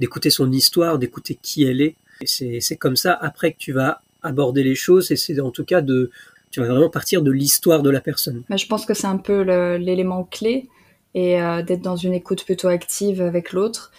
d'écouter 0.00 0.30
son 0.30 0.50
histoire, 0.50 0.98
d'écouter 0.98 1.38
qui 1.40 1.62
elle 1.62 1.80
est. 1.80 1.94
C'est 2.24 2.76
comme 2.76 2.96
ça 2.96 3.12
après 3.12 3.52
que 3.52 3.58
tu 3.58 3.72
vas 3.72 4.02
aborder 4.22 4.64
les 4.64 4.74
choses 4.74 5.12
et 5.12 5.16
c'est 5.16 5.38
en 5.40 5.50
tout 5.50 5.64
cas 5.64 5.80
de 5.80 6.10
tu 6.50 6.60
vas 6.60 6.66
vraiment 6.66 6.90
partir 6.90 7.22
de 7.22 7.30
l'histoire 7.30 7.82
de 7.82 7.90
la 7.90 8.00
personne. 8.00 8.42
Je 8.50 8.66
pense 8.66 8.84
que 8.84 8.94
c'est 8.94 9.06
un 9.06 9.18
peu 9.18 9.42
l'élément 9.76 10.24
clé 10.24 10.68
et 11.14 11.40
euh, 11.40 11.62
d'être 11.62 11.82
dans 11.82 11.96
une 11.96 12.14
écoute 12.14 12.44
plutôt 12.44 12.68
active 12.68 13.20
avec 13.20 13.52
l'autre 13.52 13.92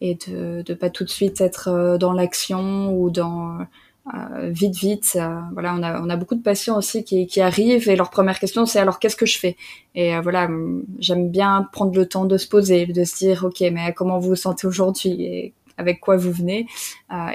et 0.00 0.16
de 0.26 0.64
ne 0.68 0.74
pas 0.74 0.90
tout 0.90 1.04
de 1.04 1.08
suite 1.08 1.40
être 1.40 1.68
euh, 1.68 1.98
dans 1.98 2.12
l'action 2.12 2.92
ou 2.96 3.10
dans 3.10 3.58
euh, 4.14 4.50
vite 4.50 4.76
vite. 4.76 5.18
Voilà, 5.52 5.74
on 5.74 6.08
a, 6.08 6.16
beaucoup 6.16 6.34
de 6.34 6.42
patients 6.42 6.78
aussi 6.78 7.04
qui, 7.04 7.26
qui 7.26 7.40
arrivent 7.40 7.88
et 7.88 7.96
leur 7.96 8.10
première 8.10 8.38
question 8.38 8.64
c'est 8.64 8.78
alors 8.78 8.98
qu'est-ce 9.00 9.16
que 9.16 9.26
je 9.26 9.38
fais? 9.38 9.56
Et 9.94 10.18
voilà, 10.20 10.48
j'aime 10.98 11.30
bien 11.30 11.68
prendre 11.72 11.94
le 11.94 12.06
temps 12.06 12.24
de 12.24 12.38
se 12.38 12.48
poser, 12.48 12.86
de 12.86 13.04
se 13.04 13.16
dire 13.16 13.44
ok 13.44 13.60
mais 13.72 13.92
comment 13.92 14.18
vous 14.18 14.30
vous 14.30 14.36
sentez 14.36 14.66
aujourd'hui 14.66 15.22
et 15.22 15.54
avec 15.76 16.00
quoi 16.00 16.16
vous 16.16 16.32
venez? 16.32 16.66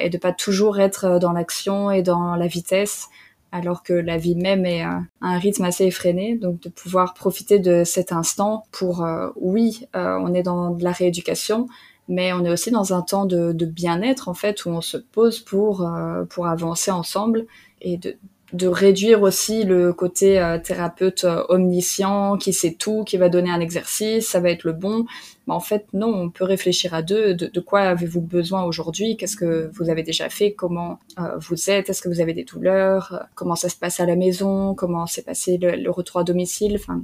Et 0.02 0.10
de 0.10 0.18
pas 0.18 0.34
toujours 0.34 0.80
être 0.80 1.20
dans 1.20 1.32
l'action 1.32 1.92
et 1.92 2.02
dans 2.02 2.36
la 2.36 2.48
vitesse 2.48 3.10
alors 3.54 3.84
que 3.84 3.94
la 3.94 4.18
vie 4.18 4.36
même 4.36 4.66
est 4.66 4.82
à 4.82 5.04
un 5.22 5.38
rythme 5.38 5.64
assez 5.64 5.86
effréné. 5.86 6.36
Donc 6.36 6.60
de 6.60 6.70
pouvoir 6.70 7.14
profiter 7.14 7.60
de 7.60 7.84
cet 7.84 8.12
instant 8.12 8.66
pour, 8.72 9.06
euh, 9.06 9.30
oui, 9.36 9.88
euh, 9.96 10.18
on 10.20 10.34
est 10.34 10.42
dans 10.42 10.72
de 10.72 10.84
la 10.84 10.92
rééducation, 10.92 11.68
mais 12.08 12.34
on 12.34 12.44
est 12.44 12.50
aussi 12.50 12.72
dans 12.72 12.96
un 12.96 13.04
temps 13.04 13.26
de, 13.26 13.54
bien-être 13.66 14.28
en 14.28 14.34
fait 14.34 14.66
où 14.66 14.70
on 14.70 14.82
se 14.82 14.98
pose 14.98 15.40
pour 15.40 15.88
euh, 15.88 16.26
pour 16.26 16.48
avancer 16.48 16.90
ensemble 16.90 17.46
et 17.80 17.98
de 17.98 18.18
de 18.54 18.68
réduire 18.68 19.24
aussi 19.24 19.64
le 19.64 19.94
côté 19.94 20.40
euh, 20.40 20.60
thérapeute 20.60 21.24
euh, 21.24 21.44
omniscient 21.50 22.38
qui 22.38 22.54
sait 22.54 22.74
tout, 22.74 23.04
qui 23.04 23.18
va 23.18 23.28
donner 23.28 23.50
un 23.50 23.60
exercice, 23.60 24.28
ça 24.28 24.40
va 24.40 24.52
être 24.52 24.64
le 24.64 24.74
bon. 24.74 25.06
Mais 25.48 25.54
en 25.54 25.60
fait, 25.60 25.88
non, 25.94 26.08
on 26.08 26.30
peut 26.30 26.44
réfléchir 26.44 26.94
à 26.94 27.02
deux. 27.02 27.34
De, 27.34 27.60
quoi 27.60 27.82
avez-vous 27.82 28.22
besoin 28.22 28.64
aujourd'hui? 28.64 29.18
Qu'est-ce 29.18 29.36
que 29.36 29.72
vous 29.74 29.90
avez 29.90 30.04
déjà 30.04 30.30
fait? 30.30 30.54
Comment 30.54 31.00
euh, 31.20 31.36
vous 31.38 31.70
êtes? 31.70 31.90
Est-ce 31.90 32.02
que 32.02 32.10
vous 32.10 32.22
avez 32.22 32.34
des 32.34 32.44
douleurs? 32.44 33.26
Comment 33.34 33.56
ça 33.56 33.70
se 33.70 33.76
passe 33.76 34.00
à 34.00 34.06
la 34.06 34.16
maison? 34.16 34.76
Comment 34.76 35.08
s'est 35.08 35.24
passé 35.24 35.58
le, 35.58 35.72
le, 35.72 35.90
retour 35.90 36.20
à 36.20 36.24
domicile? 36.24 36.76
Enfin, 36.80 37.04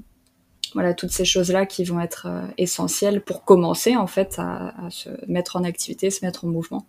voilà, 0.73 0.93
toutes 0.93 1.11
ces 1.11 1.25
choses-là 1.25 1.65
qui 1.65 1.83
vont 1.83 1.99
être 1.99 2.27
essentielles 2.59 3.21
pour 3.21 3.43
commencer 3.43 3.95
en 3.95 4.05
fait 4.05 4.35
à, 4.37 4.73
se 4.91 5.09
mettre 5.27 5.55
en 5.55 5.63
activité, 5.63 6.11
se 6.11 6.23
mettre 6.23 6.45
en 6.45 6.49
mouvement 6.49 6.85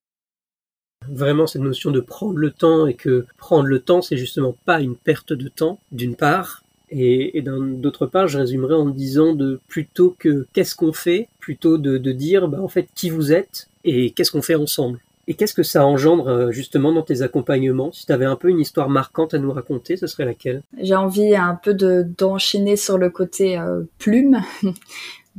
vraiment 1.09 1.47
cette 1.47 1.63
notion 1.63 1.91
de 1.91 2.01
prendre 2.01 2.37
le 2.37 2.51
temps 2.51 2.87
et 2.87 2.95
que 2.95 3.27
prendre 3.37 3.67
le 3.67 3.81
temps, 3.81 4.03
c'est 4.03 4.17
justement 4.17 4.57
pas 4.65 4.81
une 4.81 4.97
perte 4.97 5.33
de 5.33 5.49
temps, 5.49 5.81
d'une 5.93 6.17
part, 6.17 6.63
et, 6.91 7.43
d'autre 7.43 8.07
part, 8.07 8.27
je 8.27 8.39
résumerai 8.39 8.75
en 8.75 8.87
disant 8.87 9.35
de 9.35 9.61
plutôt 9.69 10.15
que 10.19 10.47
qu'est-ce 10.53 10.75
qu'on 10.75 10.93
fait, 10.93 11.29
plutôt 11.39 11.79
de, 11.79 11.99
dire 12.13 12.49
bah, 12.49 12.61
en 12.61 12.69
fait 12.69 12.89
qui 12.95 13.11
vous 13.11 13.33
êtes 13.33 13.69
et 13.85 14.11
qu'est-ce 14.11 14.33
qu'on 14.33 14.43
fait 14.43 14.57
ensemble. 14.57 15.01
Et 15.29 15.35
qu'est-ce 15.35 15.55
que 15.55 15.63
ça 15.63 15.87
engendre 15.87 16.27
euh, 16.27 16.51
justement 16.51 16.93
dans 16.93 17.03
tes 17.03 17.23
accompagnements? 17.23 17.93
Si 17.93 18.05
tu 18.07 18.13
avais 18.13 18.25
un 18.25 18.35
peu 18.35 18.49
une 18.49 18.59
histoire 18.59 18.89
marquante 18.89 19.33
à 19.33 19.39
nous 19.39 19.53
raconter, 19.53 19.97
ce 19.97 20.09
serait 20.09 20.25
laquelle? 20.25 20.63
J'ai 20.81 20.97
envie 20.97 21.37
un 21.37 21.55
peu 21.55 21.73
d'enchaîner 21.73 22.75
sur 22.77 22.99
le 22.99 23.11
côté 23.11 23.57
euh, 23.57 23.83
plume. 23.99 24.41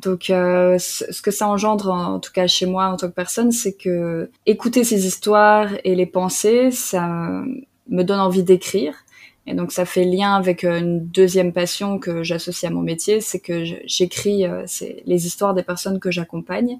Donc, 0.02 0.30
euh, 0.30 0.78
ce 0.80 1.22
que 1.22 1.32
ça 1.32 1.48
engendre, 1.48 1.90
en, 1.92 2.20
tout 2.20 2.32
cas 2.32 2.48
chez 2.48 2.66
moi 2.66 2.86
en 2.88 2.98
tant 2.98 3.08
que 3.08 3.14
personne, 3.14 3.52
c'est 3.52 3.74
que 3.74 4.30
écouter 4.46 4.84
ces 4.84 5.06
histoires 5.06 5.70
et 5.84 5.96
les 5.96 6.06
penser, 6.06 6.72
ça 6.72 7.44
me 7.88 8.04
donne 8.04 8.20
envie 8.20 8.44
d'écrire. 8.44 8.96
Et 9.48 9.54
donc 9.54 9.72
ça 9.72 9.86
fait 9.86 10.04
lien 10.04 10.36
avec 10.36 10.64
euh, 10.64 10.80
une 10.80 11.08
deuxième 11.08 11.52
passion 11.52 11.98
que 12.00 12.24
j'associe 12.24 12.72
à 12.72 12.74
mon 12.74 12.82
métier, 12.82 13.22
c'est 13.22 13.40
que 13.40 13.64
j'écris 13.86 14.46
euh, 14.46 14.66
les 15.06 15.26
histoires 15.26 15.54
des 15.54 15.64
personnes 15.64 16.00
que 16.00 16.12
j'accompagne 16.12 16.78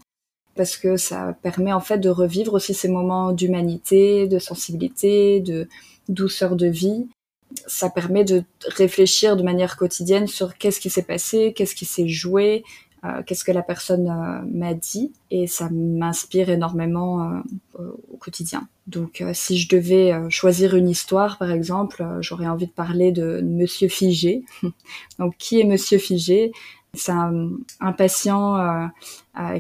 parce 0.56 0.78
que 0.78 0.98
ça 0.98 1.36
permet 1.42 1.74
en 1.74 1.80
fait 1.80 1.98
de 1.98 2.10
revivre 2.10 2.54
aussi 2.54 2.74
ces 2.74 2.90
moments 2.90 3.32
d'humanité, 3.32 4.28
de 4.28 4.38
sensibilité, 4.38 5.40
de 5.40 5.68
douceur 6.10 6.56
de 6.56 6.68
vie. 6.68 7.08
Ça 7.68 7.90
permet 7.90 8.24
de 8.24 8.44
réfléchir 8.66 9.38
de 9.38 9.44
manière 9.44 9.76
quotidienne 9.76 10.28
sur 10.28 10.58
qu'est-ce 10.58 10.80
qui 10.80 10.90
s'est 10.90 11.04
passé, 11.04 11.54
qu'est-ce 11.54 11.76
qui 11.76 11.86
s'est 11.86 12.08
joué, 12.08 12.64
euh, 13.04 13.24
qu'est-ce 13.26 13.44
que 13.44 13.52
la 13.52 13.64
personne 13.64 14.08
euh, 14.08 14.48
m'a 14.48 14.76
dit 14.76 15.12
et 15.32 15.48
ça 15.48 15.70
m'inspire 15.72 16.50
énormément 16.50 17.42
euh, 17.80 17.92
au 18.14 18.18
quotidien. 18.18 18.68
Donc 18.86 19.24
si 19.34 19.58
je 19.58 19.70
devais 19.70 20.14
choisir 20.30 20.76
une 20.76 20.90
histoire 20.90 21.38
par 21.38 21.52
exemple, 21.52 22.06
j'aurais 22.20 22.48
envie 22.48 22.68
de 22.68 22.72
parler 22.72 23.12
de 23.12 23.42
Monsieur 23.42 23.88
Figé. 23.88 24.44
Donc 25.20 25.36
qui 25.38 25.60
est 25.60 25.64
Monsieur 25.64 25.98
Figé? 25.98 26.52
C'est 26.94 27.14
un, 27.14 27.52
patient 27.98 28.90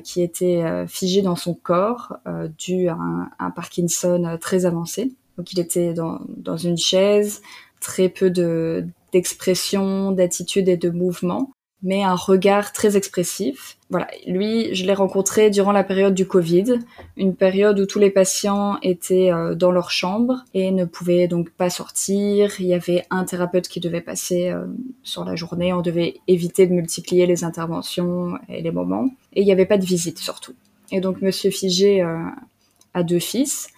qui 0.04 0.21
était 0.21 0.86
figé 0.88 1.21
dans 1.21 1.38
son 1.38 1.54
corps 1.54 2.17
dû 2.58 2.89
à 2.89 2.97
un, 3.39 3.51
Parkinson 3.51 4.38
très 4.41 4.65
avancé. 4.65 5.13
Donc 5.38 5.54
il 5.54 5.60
était 5.62 5.93
dans, 5.93 6.19
dans 6.27 6.58
une 6.58 6.77
chaise, 6.77 7.41
très 7.80 8.10
peu 8.10 8.30
de 8.30 8.86
d'expression, 9.13 10.12
d'attitude 10.12 10.67
et 10.67 10.77
de 10.77 10.89
mouvement 10.89 11.51
mais 11.84 12.04
un 12.04 12.15
regard 12.15 12.74
très 12.74 12.96
expressif. 12.96 13.78
Voilà, 13.89 14.08
lui, 14.28 14.74
je 14.74 14.86
l'ai 14.86 14.94
rencontré 14.94 15.50
durant 15.50 15.72
la 15.72 15.84
période 15.84 16.13
du 16.13 16.28
Covid, 16.28 16.80
une 17.17 17.36
période 17.36 17.80
où 17.80 17.86
tous 17.86 18.00
les 18.00 18.10
patients 18.10 18.78
étaient 18.82 19.32
euh, 19.32 19.56
dans 19.56 19.72
leur 19.72 19.91
chambre 19.91 20.46
et 20.54 20.72
ne 20.72 20.86
pouvaient 20.86 21.28
donc 21.28 21.50
pas 21.50 21.70
sortir. 21.70 22.54
Il 22.60 22.67
y 22.67 22.74
avait 22.74 23.06
un 23.10 23.26
thérapeute 23.26 23.67
qui 23.67 23.80
devait 23.80 24.02
passer 24.02 24.50
euh, 24.50 24.65
sur 25.04 25.26
la 25.26 25.36
journée, 25.36 25.74
on 25.74 25.82
devait 25.82 26.15
éviter 26.28 26.67
de 26.67 26.74
multiplier 26.74 27.26
les 27.26 27.44
interventions 27.44 28.38
et 28.48 28.62
les 28.62 28.72
moments, 28.72 29.10
et 29.34 29.41
il 29.41 29.46
n'y 29.46 29.52
avait 29.52 29.65
pas 29.65 29.78
de 29.78 29.86
visite 29.86 30.20
surtout. 30.20 30.54
Et 30.91 31.02
donc 31.02 31.22
Monsieur 31.22 31.52
Figé 31.52 32.02
euh, 32.02 32.20
a 32.94 33.04
deux 33.04 33.20
fils, 33.20 33.70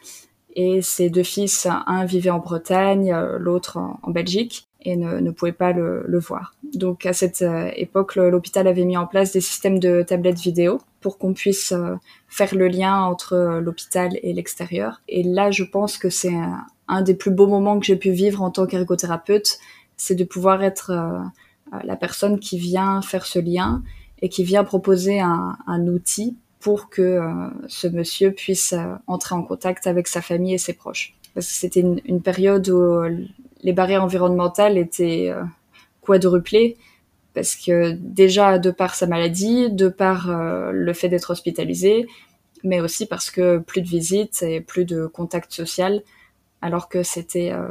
et 0.56 0.84
ces 0.84 1.10
deux 1.10 1.24
fils, 1.24 1.68
un 1.88 2.06
vivait 2.06 2.30
en 2.30 2.38
Bretagne, 2.38 3.12
l'autre 3.40 3.80
en 4.04 4.12
Belgique 4.12 4.68
et 4.84 4.96
ne, 4.96 5.20
ne 5.20 5.32
pouvaient 5.32 5.52
pas 5.52 5.72
le, 5.72 6.04
le, 6.08 6.20
voir. 6.20 6.56
Donc 6.74 7.06
à 7.06 7.14
cette 7.14 7.42
euh, 7.42 7.72
époque, 7.76 8.16
l'hôpital 8.16 8.68
avait 8.68 8.86
mis 8.86 8.98
en 8.98 9.08
place 9.08 9.32
des 9.32 9.42
systèmes 9.42 9.80
de 9.80 10.04
tablettes 10.04 10.40
vidéo 10.40 10.82
pour 11.02 11.18
qu'on 11.18 11.34
puisse 11.34 11.72
euh, 11.72 11.96
faire 12.28 12.54
le 12.56 12.68
lien 12.68 13.02
entre 13.02 13.34
euh, 13.34 13.60
l'hôpital 13.62 14.18
et 14.22 14.34
l'extérieur. 14.34 15.02
Et 15.08 15.24
là, 15.24 15.52
je 15.52 15.64
pense 15.64 15.98
que 15.98 16.10
c'est 16.10 16.36
un, 16.88 17.02
des 17.02 17.16
plus 17.16 17.32
beaux 17.32 17.48
moments 17.48 17.80
que 17.80 17.86
j'ai 17.86 17.96
pu 17.96 18.12
vivre 18.12 18.42
en 18.42 18.52
tant 18.52 18.66
qu'ergothérapeute, 18.66 19.58
c'est 19.98 20.16
de 20.16 20.24
pouvoir 20.24 20.64
être 20.64 20.92
la 21.84 21.96
personne 21.96 22.40
qui 22.40 22.58
vient 22.58 23.02
faire 23.02 23.26
ce 23.26 23.40
lien 23.40 23.84
et 24.22 24.30
qui 24.30 24.44
vient 24.44 24.64
proposer 24.64 25.20
un, 25.20 25.58
un 25.68 25.88
outil 25.88 26.36
pour 26.60 26.90
que 26.90 27.22
ce 27.68 27.88
monsieur 27.88 28.32
puisse 28.32 28.74
entrer 29.08 29.36
en 29.36 29.44
contact 29.44 29.88
avec 29.88 30.08
sa 30.08 30.22
famille 30.22 30.56
et 30.56 30.58
ses 30.58 30.74
proches. 30.74 31.16
Parce 31.36 31.48
que 31.48 31.54
c'était 31.54 31.80
une, 31.80 32.02
une, 32.06 32.22
période 32.22 32.68
où 32.70 33.02
les 33.64 33.74
barrières 33.74 34.04
environnementales 34.04 34.78
étaient 34.78 35.30
euh, 35.30 35.44
quadruplées 36.02 36.78
parce 37.34 37.56
que 37.56 37.94
déjà 37.94 38.60
de 38.60 38.70
par 38.70 38.94
sa 38.94 39.08
maladie, 39.08 39.72
de 39.72 39.88
par 39.88 40.30
euh, 40.30 40.72
le 40.72 40.94
fait 40.94 41.10
d'être 41.10 41.32
hospitalisé, 41.32 42.08
mais 42.64 42.80
aussi 42.80 43.08
parce 43.08 43.32
que 43.32 43.58
plus 43.58 43.82
de 43.82 43.88
visites 43.88 44.44
et 44.44 44.62
plus 44.62 44.86
de 44.86 45.08
contact 45.08 45.52
social, 45.52 46.04
alors 46.62 46.90
que 46.90 47.02
c'était 47.02 47.52
euh, 47.52 47.70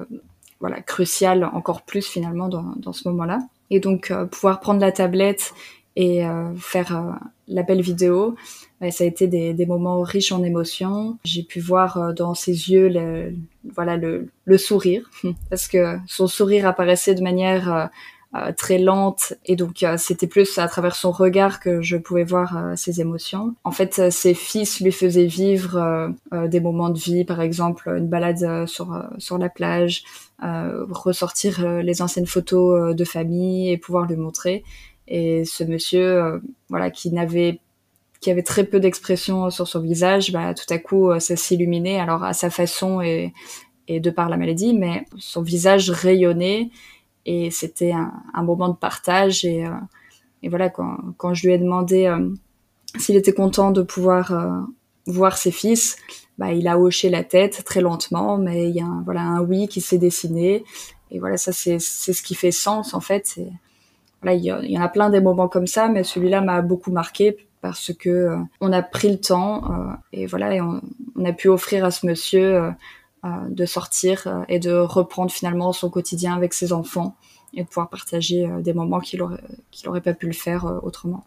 voilà 0.58 0.80
crucial 0.80 1.44
encore 1.44 1.82
plus 1.82 2.04
finalement 2.04 2.48
dans, 2.48 2.74
dans 2.76 2.92
ce 2.92 3.08
moment-là. 3.08 3.38
Et 3.70 3.80
donc 3.80 4.12
pouvoir 4.30 4.60
prendre 4.60 4.80
la 4.80 4.92
tablette 4.92 5.54
et 5.96 6.22
faire 6.58 7.18
l'appel 7.48 7.80
vidéo, 7.80 8.36
ça 8.90 9.04
a 9.04 9.06
été 9.06 9.28
des, 9.28 9.54
des, 9.54 9.66
moments 9.66 10.00
riches 10.02 10.32
en 10.32 10.42
émotions. 10.42 11.18
J'ai 11.24 11.42
pu 11.42 11.60
voir 11.60 11.96
euh, 11.96 12.12
dans 12.12 12.34
ses 12.34 12.70
yeux 12.70 12.88
le, 12.88 13.34
voilà 13.72 13.96
le, 13.96 14.28
le, 14.44 14.58
sourire, 14.58 15.08
parce 15.50 15.68
que 15.68 15.98
son 16.06 16.26
sourire 16.26 16.66
apparaissait 16.66 17.14
de 17.14 17.22
manière 17.22 17.72
euh, 17.72 17.86
euh, 18.34 18.50
très 18.56 18.78
lente 18.78 19.34
et 19.44 19.56
donc 19.56 19.84
c'était 19.98 20.26
plus 20.26 20.56
à 20.56 20.66
travers 20.66 20.94
son 20.94 21.10
regard 21.10 21.60
que 21.60 21.82
je 21.82 21.98
pouvais 21.98 22.24
voir 22.24 22.72
ses 22.76 23.02
émotions. 23.02 23.54
En 23.62 23.72
fait, 23.72 24.10
ses 24.10 24.32
fils 24.32 24.80
lui 24.80 24.90
faisaient 24.90 25.26
vivre 25.26 26.14
des 26.32 26.60
moments 26.60 26.88
de 26.88 26.98
vie, 26.98 27.26
par 27.26 27.42
exemple 27.42 27.90
une 27.94 28.08
balade 28.08 28.66
sur 28.66 29.04
sur 29.18 29.36
la 29.36 29.50
plage, 29.50 30.04
ressortir 30.40 31.82
les 31.82 32.00
anciennes 32.00 32.26
photos 32.26 32.96
de 32.96 33.04
famille 33.04 33.70
et 33.70 33.76
pouvoir 33.76 34.06
lui 34.06 34.16
montrer. 34.16 34.64
Et 35.08 35.44
ce 35.44 35.64
monsieur, 35.64 36.40
voilà, 36.68 36.90
qui 36.90 37.10
n'avait 37.10 37.60
qui 38.22 38.30
avait 38.30 38.42
très 38.44 38.64
peu 38.64 38.80
d'expression 38.80 39.50
sur 39.50 39.68
son 39.68 39.80
visage, 39.80 40.32
bah, 40.32 40.54
tout 40.54 40.72
à 40.72 40.78
coup, 40.78 41.10
euh, 41.10 41.18
ça 41.18 41.36
s'illuminait, 41.36 41.98
alors 41.98 42.22
à 42.22 42.32
sa 42.32 42.48
façon 42.48 43.02
et, 43.02 43.34
et 43.88 43.98
de 43.98 44.10
par 44.10 44.30
la 44.30 44.36
maladie, 44.36 44.74
mais 44.74 45.04
son 45.18 45.42
visage 45.42 45.90
rayonnait 45.90 46.70
et 47.26 47.50
c'était 47.50 47.92
un, 47.92 48.42
moment 48.42 48.68
de 48.68 48.76
partage. 48.76 49.44
Et, 49.44 49.66
euh, 49.66 49.70
et 50.42 50.48
voilà, 50.48 50.70
quand, 50.70 50.98
quand, 51.16 51.34
je 51.34 51.46
lui 51.46 51.54
ai 51.54 51.58
demandé 51.58 52.06
euh, 52.06 52.30
s'il 52.96 53.16
était 53.16 53.32
content 53.32 53.72
de 53.72 53.82
pouvoir 53.82 54.32
voir 55.06 55.36
ses 55.36 55.50
fils, 55.50 55.96
bah, 56.38 56.52
il 56.52 56.68
a 56.68 56.78
hoché 56.78 57.10
la 57.10 57.24
tête 57.24 57.64
très 57.64 57.80
lentement, 57.80 58.38
mais 58.38 58.68
il 58.68 58.76
y 58.76 58.80
a 58.80 58.86
un, 58.86 59.02
voilà, 59.04 59.22
un 59.22 59.40
oui 59.40 59.66
qui 59.66 59.80
s'est 59.80 59.98
dessiné. 59.98 60.64
Et 61.10 61.18
voilà, 61.18 61.36
ça, 61.36 61.52
c'est 61.52 61.80
ce 61.80 62.22
qui 62.22 62.36
fait 62.36 62.52
sens, 62.52 62.94
en 62.94 63.00
fait. 63.00 63.36
Il 64.24 64.40
y, 64.40 64.78
en 64.78 64.82
a 64.82 64.88
plein 64.88 65.10
des 65.10 65.20
moments 65.20 65.48
comme 65.48 65.66
ça, 65.66 65.88
mais 65.88 66.04
celui-là 66.04 66.40
m'a 66.40 66.62
beaucoup 66.62 66.92
marqué 66.92 67.36
parce 67.60 67.92
que 67.92 68.08
euh, 68.08 68.36
on 68.60 68.72
a 68.72 68.82
pris 68.82 69.10
le 69.10 69.18
temps 69.18 69.70
euh, 69.70 69.92
et 70.12 70.26
voilà, 70.26 70.64
on, 70.64 71.24
a 71.24 71.32
pu 71.32 71.48
offrir 71.48 71.84
à 71.84 71.90
ce 71.90 72.06
monsieur 72.06 72.56
euh, 72.56 72.70
de 73.48 73.66
sortir 73.66 74.44
et 74.48 74.58
de 74.58 74.72
reprendre 74.72 75.30
finalement 75.30 75.72
son 75.72 75.90
quotidien 75.90 76.34
avec 76.34 76.54
ses 76.54 76.72
enfants 76.72 77.16
et 77.54 77.62
de 77.62 77.68
pouvoir 77.68 77.88
partager 77.88 78.48
des 78.60 78.72
moments 78.72 79.00
qu'il 79.00 79.22
aurait, 79.22 79.42
qu'il 79.70 79.88
aurait 79.88 80.00
pas 80.00 80.14
pu 80.14 80.26
le 80.26 80.32
faire 80.32 80.80
autrement. 80.82 81.24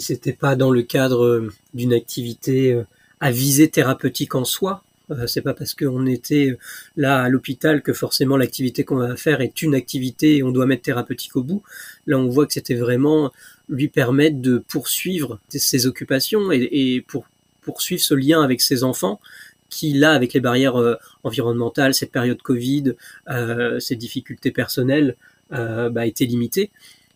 C'était 0.00 0.32
pas 0.32 0.56
dans 0.56 0.70
le 0.70 0.82
cadre 0.82 1.48
d'une 1.74 1.92
activité 1.92 2.82
à 3.20 3.30
visée 3.30 3.68
thérapeutique 3.68 4.34
en 4.34 4.44
soi. 4.44 4.82
C'est 5.26 5.42
pas 5.42 5.54
parce 5.54 5.74
qu'on 5.74 6.06
était 6.06 6.58
là 6.96 7.22
à 7.22 7.28
l'hôpital 7.28 7.82
que 7.82 7.92
forcément 7.92 8.36
l'activité 8.36 8.84
qu'on 8.84 8.96
va 8.96 9.16
faire 9.16 9.40
est 9.40 9.62
une 9.62 9.74
activité 9.74 10.36
et 10.36 10.42
on 10.42 10.50
doit 10.50 10.66
mettre 10.66 10.82
thérapeutique 10.82 11.36
au 11.36 11.42
bout. 11.42 11.62
Là, 12.06 12.18
on 12.18 12.28
voit 12.28 12.46
que 12.46 12.52
c'était 12.52 12.74
vraiment 12.74 13.32
lui 13.68 13.88
permettre 13.88 14.40
de 14.40 14.58
poursuivre 14.58 15.40
ses 15.48 15.86
occupations 15.86 16.50
et, 16.52 17.04
pour 17.06 17.26
poursuivre 17.62 18.02
ce 18.02 18.14
lien 18.14 18.42
avec 18.42 18.60
ses 18.60 18.84
enfants 18.84 19.20
qui, 19.68 19.92
là, 19.92 20.12
avec 20.12 20.32
les 20.32 20.40
barrières 20.40 20.76
euh, 20.76 20.96
environnementales, 21.24 21.92
cette 21.92 22.12
période 22.12 22.40
Covid, 22.40 22.94
euh, 23.28 23.78
ces 23.80 23.96
difficultés 23.96 24.50
personnelles, 24.50 25.16
euh, 25.52 25.90
bah, 25.90 26.06
était 26.06 26.24
limité. 26.24 26.70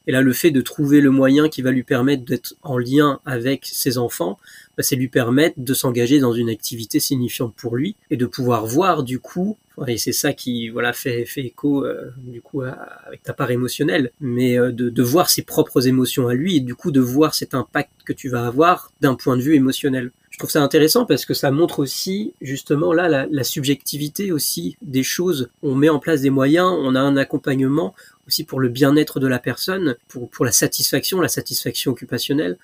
Et 0.07 0.13
là, 0.13 0.21
le 0.21 0.33
fait 0.33 0.51
de 0.51 0.61
trouver 0.61 1.01
le 1.01 1.11
moyen 1.11 1.49
qui 1.49 1.63
va 1.63 1.71
lui 1.71 1.85
permettre 1.85 2.25
d'être 2.25 2.55
en 2.63 2.77
lien 2.77 3.21
avec 3.25 3.67
ses 3.67 3.99
enfants, 3.99 4.39
c'est 4.79 4.97
lui 4.97 5.09
permettre 5.09 5.57
de 5.59 5.75
s'engager 5.75 6.21
dans 6.21 6.33
une 6.33 6.49
activité 6.49 7.01
signifiante 7.01 7.55
pour 7.55 7.77
lui 7.77 7.97
et 8.11 8.17
de 8.17 8.27
pouvoir 8.27 8.67
voir 8.67 9.03
du 9.03 9.19
coup, 9.19 9.59
et 9.87 9.97
c'est 9.97 10.13
ça 10.13 10.33
qui 10.33 10.69
voilà 10.69 10.93
fait, 10.93 11.25
fait 11.25 11.43
écho 11.43 11.85
euh, 11.85 12.11
du 12.19 12.41
coup 12.43 12.63
avec 12.63 13.23
ta 13.23 13.33
part 13.33 13.51
émotionnelle, 13.51 14.13
mais 14.21 14.59
euh, 14.59 14.71
de, 14.71 14.91
de, 14.91 15.03
voir 15.03 15.31
ses 15.31 15.43
propres 15.43 15.89
émotions 15.89 16.29
à 16.29 16.35
lui 16.35 16.57
et 16.57 16.61
du 16.61 16.75
coup 16.75 16.91
de 16.91 17.01
voir 17.01 17.35
cet 17.35 17.55
impact 17.55 17.91
que 18.05 18.13
tu 18.13 18.29
vas 18.29 18.47
avoir 18.47 18.93
d'un 19.01 19.15
point 19.15 19.37
de 19.37 19.43
vue 19.43 19.55
émotionnel. 19.55 20.13
Je 20.31 20.39
trouve 20.39 20.51
ça 20.51 20.63
intéressant 20.63 21.05
parce 21.05 21.27
que 21.27 21.35
ça 21.35 21.51
montre 21.51 21.79
aussi 21.79 22.33
justement 22.41 22.93
là 22.93 23.09
la, 23.09 23.27
la 23.31 23.45
subjectivité 23.45 24.33
aussi 24.33 24.77
des 24.83 25.03
choses. 25.03 25.51
On 25.63 25.75
met 25.75 25.89
en 25.89 25.99
place 25.99 26.23
des 26.23 26.31
moyens, 26.31 26.71
on 26.71 26.95
a 26.95 27.01
un 27.01 27.17
accompagnement 27.17 27.95
aussi 28.27 28.45
pour 28.45 28.61
le 28.61 28.69
bien-être 28.69 29.21
de 29.21 29.27
la 29.27 29.39
personne, 29.39 29.97
pour, 30.09 30.31
pour 30.31 30.45
la 30.45 30.53
satisfaction, 30.53 31.21
la 31.21 31.29
satisfaction 31.29 31.93
occupationnelle. 31.93 32.57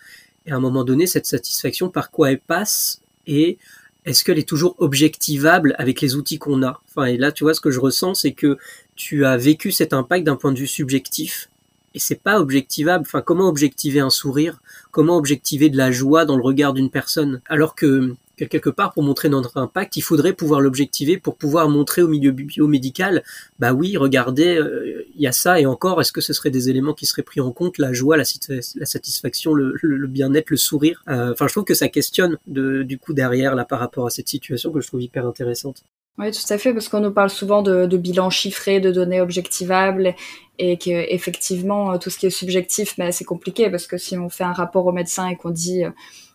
Et 0.49 0.53
à 0.53 0.57
un 0.57 0.61
moment 0.61 0.83
donné, 0.83 1.07
cette 1.07 1.27
satisfaction, 1.27 1.91
par 1.91 2.11
quoi 2.11 2.33
elle 2.33 2.41
passe 2.41 3.03
et 3.27 3.59
est-ce 4.07 4.25
qu'elle 4.25 4.39
est 4.39 4.49
toujours 4.49 4.75
objectivable 4.79 5.75
avec 5.79 6.01
les 6.01 6.17
outils 6.17 6.39
qu'on 6.39 6.63
a? 6.63 6.81
Enfin, 6.89 7.05
et 7.05 7.19
là, 7.19 7.33
tu 7.33 7.45
vois, 7.45 7.53
ce 7.53 7.61
que 7.61 7.71
je 7.71 7.79
ressens, 7.79 8.15
c'est 8.15 8.33
que 8.33 8.57
tu 8.97 9.27
as 9.27 9.37
vécu 9.37 9.71
cet 9.71 9.93
impact 9.93 10.25
d'un 10.25 10.37
point 10.37 10.51
de 10.51 10.59
vue 10.59 10.67
subjectif, 10.67 11.51
et 11.93 11.99
c'est 11.99 12.23
pas 12.23 12.41
objectivable. 12.41 13.05
Enfin, 13.07 13.21
comment 13.21 13.47
objectiver 13.47 14.01
un 14.01 14.09
sourire? 14.09 14.63
Comment 14.91 15.19
objectiver 15.19 15.69
de 15.69 15.77
la 15.77 15.93
joie 15.93 16.25
dans 16.25 16.37
le 16.37 16.43
regard 16.43 16.73
d'une 16.73 16.91
personne? 16.91 17.43
Alors 17.47 17.75
que 17.75 18.15
quelque 18.45 18.71
part, 18.71 18.93
pour 18.93 19.03
montrer 19.03 19.29
notre 19.29 19.57
impact, 19.57 19.97
il 19.97 20.03
faudrait 20.03 20.33
pouvoir 20.33 20.61
l'objectiver 20.61 21.19
pour 21.19 21.37
pouvoir 21.37 21.69
montrer 21.69 22.03
au 22.03 22.09
milieu 22.09 22.31
biomédical, 22.31 23.23
bah 23.59 23.73
oui, 23.73 23.97
regardez, 23.97 24.57
euh, 24.57 25.05
il 25.15 25.21
y 25.21 25.27
a 25.27 25.33
ça, 25.33 25.61
et 25.61 25.67
encore, 25.67 26.01
est-ce 26.01 26.13
que 26.13 26.21
ce 26.21 26.33
seraient 26.33 26.51
des 26.51 26.71
éléments 26.71 26.95
qui 26.95 27.07
seraient 27.07 27.23
pris 27.23 27.41
en 27.41 27.53
compte, 27.53 27.79
la 27.79 27.93
joie, 27.93 28.17
la, 28.17 28.25
satisfaction, 28.25 29.55
le, 29.55 30.07
bien-être, 30.07 30.51
le 30.51 30.57
sourire? 30.57 31.03
Euh, 31.09 31.33
Enfin, 31.33 31.47
je 31.47 31.53
trouve 31.53 31.65
que 31.65 31.75
ça 31.75 31.89
questionne 31.89 32.39
du 32.47 32.99
coup 32.99 33.13
derrière, 33.13 33.55
là, 33.55 33.65
par 33.65 33.79
rapport 33.79 34.07
à 34.07 34.11
cette 34.11 34.29
situation 34.29 34.73
que 34.73 34.81
je 34.81 34.89
trouve 34.89 35.03
hyper 35.03 35.27
intéressante. 35.27 35.83
Oui, 36.19 36.33
tout 36.33 36.53
à 36.53 36.59
fait, 36.59 36.73
parce 36.73 36.89
qu'on 36.89 37.01
nous 37.01 37.13
parle 37.13 37.31
souvent 37.31 37.63
de, 37.63 37.87
de 37.87 37.97
bilan 37.97 38.29
chiffré, 38.29 38.81
de 38.81 38.91
données 38.91 39.21
objectivables, 39.21 40.15
et 40.59 40.77
que 40.77 40.91
effectivement 40.91 41.97
tout 41.99 42.11
ce 42.11 42.19
qui 42.19 42.27
est 42.27 42.31
subjectif, 42.31 42.95
mais 42.99 43.13
c'est 43.13 43.25
compliqué 43.25 43.71
parce 43.71 43.87
que 43.87 43.97
si 43.97 44.19
on 44.19 44.29
fait 44.29 44.45
un 44.45 44.53
rapport 44.53 44.85
au 44.87 44.93
médecin 44.93 45.29
et 45.29 45.37
qu'on 45.37 45.51
dit 45.51 45.85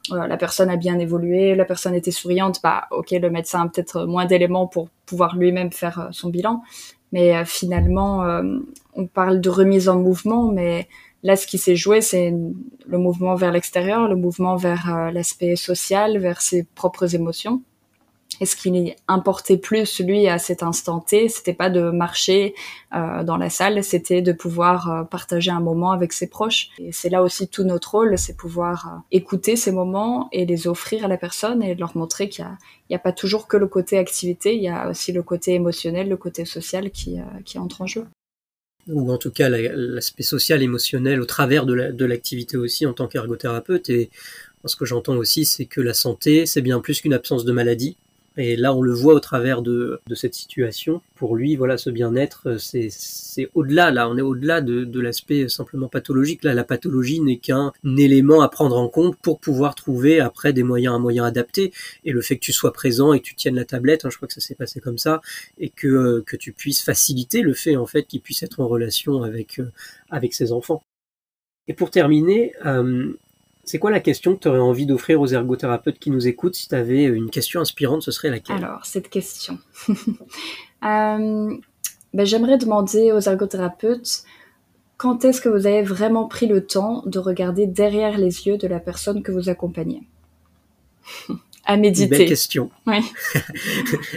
la 0.10 0.38
personne 0.38 0.70
a 0.70 0.76
bien 0.76 1.00
évolué, 1.00 1.56
la 1.56 1.66
personne 1.66 1.96
était 1.96 2.12
souriante, 2.12 2.60
bah 2.62 2.88
ok, 2.92 3.12
le 3.12 3.30
médecin 3.30 3.62
a 3.62 3.68
peut-être 3.70 4.06
moins 4.06 4.26
d'éléments 4.26 4.68
pour 4.68 4.90
pouvoir 5.06 5.38
lui-même 5.38 5.72
faire 5.72 6.00
euh, 6.00 6.08
son 6.12 6.30
bilan, 6.30 6.62
mais 7.12 7.36
euh, 7.36 7.46
finalement, 7.46 8.26
euh, 8.26 8.60
on 8.96 9.08
parle 9.08 9.40
de 9.40 9.50
remise 9.50 9.88
en 9.88 9.98
mouvement, 9.98 10.52
mais 10.52 10.88
là, 11.24 11.36
ce 11.36 11.48
qui 11.48 11.58
s'est 11.58 11.78
joué, 11.78 12.02
c'est 12.02 12.34
le 12.86 12.98
mouvement 12.98 13.36
vers 13.36 13.52
l'extérieur, 13.52 14.08
le 14.08 14.16
mouvement 14.16 14.58
vers 14.58 15.12
l'aspect 15.14 15.56
social, 15.56 16.18
vers 16.18 16.42
ses 16.42 16.64
propres 16.64 17.16
émotions. 17.16 17.62
Et 18.42 18.46
ce 18.46 18.56
qui 18.56 18.96
importait 19.08 19.58
plus, 19.58 20.00
lui, 20.00 20.28
à 20.28 20.40
cet 20.40 20.64
instant 20.64 21.00
T, 21.00 21.30
c'était 21.30 21.54
pas 21.54 21.70
de 21.70 21.92
marcher 21.92 22.56
euh, 22.94 23.24
dans 23.24 23.38
la 23.38 23.50
salle, 23.50 23.84
c'était 23.84 24.22
de 24.22 24.32
pouvoir 24.32 24.92
euh, 24.92 25.04
partager 25.04 25.52
un 25.52 25.60
moment 25.60 25.92
avec 25.92 26.14
ses 26.14 26.28
proches. 26.28 26.70
Et 26.80 26.92
c'est 26.92 27.10
là 27.10 27.24
aussi 27.24 27.48
tout 27.48 27.64
notre 27.64 27.92
rôle, 27.92 28.18
c'est 28.18 28.36
pouvoir 28.36 28.88
euh, 28.88 28.98
écouter 29.12 29.56
ces 29.56 29.72
moments 29.72 30.30
et 30.32 30.46
les 30.46 30.68
offrir 30.68 31.06
à 31.06 31.08
la 31.08 31.18
personne 31.18 31.62
et 31.62 31.76
leur 31.76 31.96
montrer 31.96 32.30
qu'il 32.30 32.46
n'y 32.90 32.96
a, 32.96 33.00
pas 33.00 33.12
toujours 33.12 33.48
que 33.48 33.58
le 33.58 33.68
côté 33.68 33.98
activité, 33.98 34.56
il 34.56 34.64
y 34.64 34.70
a 34.70 34.90
aussi 34.90 35.12
le 35.12 35.24
côté 35.24 35.54
émotionnel, 35.54 36.10
le 36.10 36.18
côté 36.18 36.46
social 36.46 36.92
qui 36.92 37.20
entre 37.58 37.82
en 37.82 37.88
jeu. 37.88 38.06
Ou 38.88 39.12
en 39.12 39.18
tout 39.18 39.32
cas 39.32 39.48
l'aspect 39.48 40.24
social, 40.24 40.62
émotionnel 40.62 41.22
au 41.22 41.26
travers 41.26 41.66
de 41.66 42.06
l'activité 42.06 42.58
aussi 42.58 42.86
en 42.86 42.94
tant 42.94 43.08
qu'ergothérapeute. 43.08 43.90
Et 43.90 44.10
ce 44.66 44.76
que 44.76 44.86
j'entends 44.86 45.16
aussi, 45.16 45.46
c'est 45.46 45.66
que 45.66 45.80
la 45.80 45.94
santé, 45.94 46.46
c'est 46.46 46.62
bien 46.62 46.82
plus 46.82 47.00
qu'une 47.00 47.14
absence 47.14 47.46
de 47.46 47.52
maladie 47.54 47.98
et 48.36 48.56
là, 48.56 48.74
on 48.74 48.82
le 48.82 48.94
voit 48.94 49.14
au 49.14 49.20
travers 49.20 49.62
de, 49.62 50.00
de 50.08 50.16
cette 50.16 50.34
situation. 50.34 51.02
Pour 51.16 51.36
lui, 51.36 51.56
voilà, 51.56 51.78
ce 51.78 51.90
bien-être, 51.92 52.58
c'est, 52.58 52.88
c'est 52.90 53.50
au-delà. 53.54 53.92
Là, 53.92 54.10
on 54.10 54.18
est 54.18 54.22
au-delà 54.22 54.62
de, 54.62 54.84
de 54.86 55.00
l'aspect 55.00 55.48
simplement 55.50 55.88
pathologique. 55.88 56.44
Là, 56.44 56.54
la 56.54 56.64
pathologie 56.64 57.22
n'est 57.22 57.38
qu'un 57.38 57.74
élément 57.86 58.42
à 58.42 58.50
prendre 58.50 58.78
en 58.78 58.90
compte 58.90 59.18
pour 59.18 59.40
pouvoir 59.40 59.76
trouver 59.76 60.20
après 60.20 60.52
des 60.52 60.64
moyens, 60.64 60.96
un 60.96 61.00
moyen 61.00 61.26
adapté. 61.26 61.72
Et 62.06 62.12
le 62.12 62.22
fait 62.22 62.38
que 62.38 62.44
tu 62.44 62.54
sois 62.54 62.74
présent 62.74 63.14
et 63.14 63.20
que 63.20 63.26
tu 63.26 63.36
tiennes 63.36 63.56
la 63.56 63.66
tablette, 63.66 64.06
hein, 64.06 64.10
je 64.10 64.18
crois 64.18 64.28
que 64.28 64.34
ça 64.34 64.42
s'est 64.42 64.56
passé 64.56 64.80
comme 64.80 64.98
ça, 64.98 65.22
et 65.60 65.70
que 65.70 65.88
euh, 65.88 66.24
que 66.26 66.36
tu 66.36 66.54
puisses 66.54 66.82
faciliter 66.82 67.42
le 67.42 67.54
fait 67.54 67.76
en 67.76 67.86
fait 67.86 68.04
qu'il 68.04 68.22
puisse 68.22 68.44
être 68.44 68.60
en 68.60 68.68
relation 68.68 69.24
avec 69.24 69.60
euh, 69.60 69.72
avec 70.10 70.34
ses 70.34 70.52
enfants. 70.52 70.84
Et 71.68 71.74
pour 71.74 71.92
terminer, 71.92 72.54
euh, 72.66 73.14
c'est 73.64 73.80
quoi 73.80 73.92
la 73.92 74.00
question 74.00 74.36
que 74.36 74.42
tu 74.42 74.48
aurais 74.50 74.60
envie 74.60 74.86
d'offrir 74.86 75.22
aux 75.22 75.28
ergothérapeutes 75.28 75.98
qui 75.98 76.10
nous 76.10 76.28
écoutent 76.28 76.56
Si 76.56 76.68
tu 76.68 76.76
avais 76.76 77.04
une 77.04 77.30
question 77.30 77.62
inspirante, 77.62 78.02
ce 78.02 78.12
serait 78.12 78.30
laquelle? 78.30 78.58
Alors, 78.58 78.86
cette 78.86 79.10
question. 79.10 79.58
euh, 79.90 79.96
ben, 80.82 82.26
J'aimerais 82.26 82.58
demander 82.58 83.12
aux 83.12 83.22
ergothérapeutes 83.22 84.24
quand 84.98 85.26
est-ce 85.26 85.42
que 85.42 85.50
vous 85.50 85.66
avez 85.66 85.82
vraiment 85.82 86.28
pris 86.28 86.48
le 86.48 86.66
temps 86.66 87.04
de 87.06 87.20
regarder 87.20 87.66
derrière 87.66 88.18
les 88.18 88.48
yeux 88.48 88.58
de 88.58 88.68
la 88.68 88.80
personne 88.80 89.24
que 89.24 89.32
vous 89.32 89.50
accompagnez? 89.50 90.04
À 91.66 91.78
méditer. 91.78 92.14
Une 92.14 92.20
belle 92.20 92.28
question. 92.28 92.70
Oui. 92.88 92.98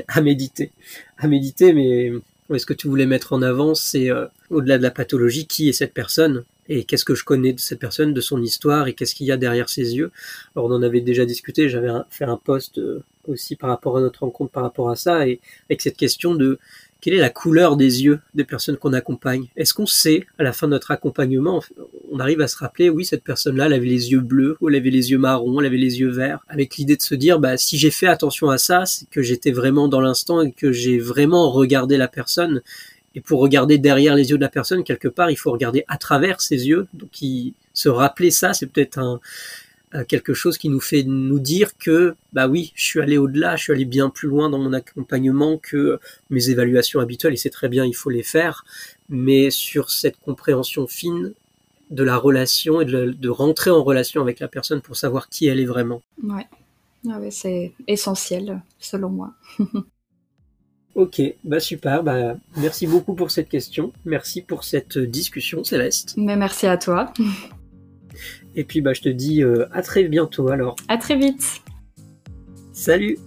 à 0.09 0.21
méditer. 0.21 0.73
À 1.17 1.29
méditer, 1.29 1.73
mais 1.73 2.11
est-ce 2.53 2.67
que 2.67 2.75
tu 2.75 2.89
voulais 2.89 3.07
mettre 3.07 3.33
en 3.33 3.41
avant, 3.41 3.77
c'est 3.77 4.11
euh, 4.11 4.27
au-delà 4.51 4.79
de 4.79 4.83
la 4.83 4.91
pathologie, 4.91 5.47
qui 5.47 5.69
est 5.69 5.73
cette 5.73 5.95
personne? 5.95 6.45
Et 6.69 6.85
qu'est-ce 6.85 7.05
que 7.05 7.15
je 7.15 7.25
connais 7.25 7.53
de 7.53 7.61
cette 7.61 7.79
personne, 7.79 8.13
de 8.15 8.21
son 8.21 8.43
histoire 8.43 8.89
et 8.89 8.95
qu'est-ce 8.95 9.15
qu'il 9.15 9.27
y 9.27 9.33
a 9.33 9.37
derrière 9.37 9.69
ses 9.69 9.97
yeux? 9.97 10.11
Alors 10.55 10.69
on 10.69 10.73
en 10.73 10.83
avait 10.83 11.01
déjà 11.01 11.25
discuté, 11.25 11.69
j'avais 11.69 11.91
fait 12.11 12.25
un 12.25 12.37
post 12.37 12.79
euh, 12.79 13.03
aussi 13.27 13.57
par 13.57 13.71
rapport 13.71 13.97
à 13.97 14.01
notre 14.01 14.21
rencontre 14.21 14.53
par 14.53 14.63
rapport 14.63 14.91
à 14.91 14.97
ça 14.97 15.27
et 15.27 15.41
avec 15.69 15.83
cette 15.83 15.97
question 15.97 16.35
de 16.35 16.59
quelle 17.01 17.15
est 17.15 17.19
la 17.19 17.31
couleur 17.31 17.77
des 17.77 18.05
yeux 18.05 18.21
des 18.35 18.45
personnes 18.45 18.77
qu'on 18.79 18.93
accompagne? 18.93 19.47
Est-ce 19.57 19.75
qu'on 19.75 19.87
sait 19.87 20.27
à 20.39 20.43
la 20.43 20.53
fin 20.53 20.67
de 20.67 20.73
notre 20.73 20.91
accompagnement, 20.91 21.63
on 22.11 22.19
arrive 22.19 22.41
à 22.41 22.49
se 22.49 22.57
rappeler, 22.57 22.89
oui, 22.89 23.05
cette 23.05 23.23
personne-là, 23.23 23.67
elle 23.67 23.75
avait 23.75 23.87
les 23.87 24.11
yeux 24.11 24.21
bleus, 24.21 24.57
ou 24.61 24.69
elle 24.69 24.77
avait 24.77 24.91
les 24.91 25.11
yeux 25.11 25.19
marrons, 25.19 25.61
elle 25.61 25.67
avait 25.67 25.77
les 25.77 26.01
yeux 26.01 26.11
verts, 26.11 26.45
avec 26.49 26.77
l'idée 26.77 26.97
de 26.97 27.03
se 27.03 27.15
dire, 27.15 27.39
bah, 27.39 27.57
si 27.59 27.79
j'ai 27.79 27.91
fait 27.91 28.07
attention 28.07 28.51
à 28.51 28.59
ça, 28.59 28.87
c'est 28.87 29.09
que 29.09 29.23
j'étais 29.23 29.53
vraiment 29.53 29.89
dans 29.89 30.01
l'instant 30.01 30.41
et 30.41 30.53
que 30.53 30.73
j'ai 30.73 30.99
vraiment 30.99 31.51
regardé 31.53 31.97
la 31.97 32.09
personne 32.09 32.63
et 33.17 33.23
pour 33.23 33.41
regarder 33.41 33.79
derrière 33.79 34.15
les 34.15 34.31
yeux 34.31 34.37
de 34.37 34.43
la 34.43 34.51
personne, 34.51 34.85
quelque 34.85 35.09
part, 35.09 35.31
il 35.31 35.37
faut 35.37 35.51
regarder 35.51 35.85
à 35.89 35.97
travers 35.97 36.43
ses 36.43 36.69
yeux. 36.69 36.87
Donc, 36.93 37.11
se 37.73 37.89
rappeler 37.89 38.31
ça, 38.31 38.53
c'est 38.53 38.67
peut-être 38.67 38.99
un, 38.99 39.21
quelque 40.05 40.35
chose 40.35 40.59
qui 40.59 40.69
nous 40.69 40.81
fait 40.81 41.03
nous 41.03 41.39
dire 41.39 41.79
que, 41.79 42.15
bah 42.35 42.47
oui, 42.47 42.73
je 42.75 42.85
suis 42.85 43.01
allé 43.01 43.17
au-delà, 43.17 43.57
je 43.57 43.63
suis 43.65 43.73
allé 43.73 43.87
bien 43.87 44.11
plus 44.11 44.29
loin 44.29 44.51
dans 44.51 44.59
mon 44.59 44.75
accompagnement 44.75 45.57
que 45.57 45.99
mes 46.29 46.51
évaluations 46.51 47.01
habituelles, 47.01 47.33
et 47.33 47.39
c'est 47.39 47.49
très 47.49 47.71
bien, 47.71 47.87
il 47.87 47.95
faut 47.95 48.11
les 48.11 48.23
faire. 48.23 48.67
Mais 49.09 49.51
sur 49.51 49.91
cette 49.91 50.19
compréhension 50.19 50.87
fine 50.87 51.33
de 51.89 52.03
la 52.03 52.19
relation 52.19 52.83
et 52.83 52.85
de, 52.85 53.29
rentrer 53.31 53.71
en 53.71 53.83
relation 53.83 54.21
avec 54.21 54.41
la 54.41 54.49
personne 54.49 54.83
pour 54.83 54.97
savoir 54.97 55.31
qui 55.31 55.47
elle 55.47 55.61
est 55.61 55.67
vraiment. 55.67 56.03
Ouais, 56.23 56.47
ah 57.11 57.19
ouais 57.19 57.31
c'est 57.31 57.73
essentiel, 57.87 58.61
selon 58.79 59.09
moi. 59.09 59.33
Ok, 60.97 61.21
bah 61.45 61.61
super, 61.61 62.03
bah 62.03 62.37
merci 62.57 62.87
beaucoup 62.87 63.13
pour 63.13 63.31
cette 63.31 63.51
question, 63.51 63.93
merci 64.07 64.41
pour 64.41 64.65
cette 64.65 64.97
discussion 64.97 65.63
Céleste. 65.63 66.15
Mais 66.17 66.37
merci 66.37 66.67
à 66.67 66.79
toi. 66.79 67.13
Et 68.55 68.65
puis 68.65 68.81
bah 68.81 68.95
je 68.95 69.03
te 69.03 69.11
dis 69.11 69.43
euh, 69.43 69.67
à 69.73 69.83
très 69.83 70.05
bientôt 70.05 70.49
alors. 70.49 70.75
À 70.89 70.97
très 70.97 71.19
vite. 71.19 71.61
Salut. 72.73 73.19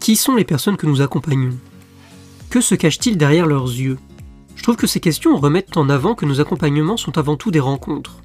Qui 0.00 0.16
sont 0.16 0.34
les 0.34 0.44
personnes 0.44 0.76
que 0.76 0.86
nous 0.86 1.00
accompagnons? 1.00 1.56
Que 2.50 2.60
se 2.60 2.74
cache-t-il 2.74 3.16
derrière 3.16 3.46
leurs 3.46 3.68
yeux? 3.68 3.96
Je 4.54 4.62
trouve 4.62 4.76
que 4.76 4.86
ces 4.86 5.00
questions 5.00 5.38
remettent 5.38 5.78
en 5.78 5.88
avant 5.88 6.14
que 6.14 6.26
nos 6.26 6.42
accompagnements 6.42 6.98
sont 6.98 7.16
avant 7.16 7.36
tout 7.36 7.50
des 7.50 7.58
rencontres. 7.58 8.20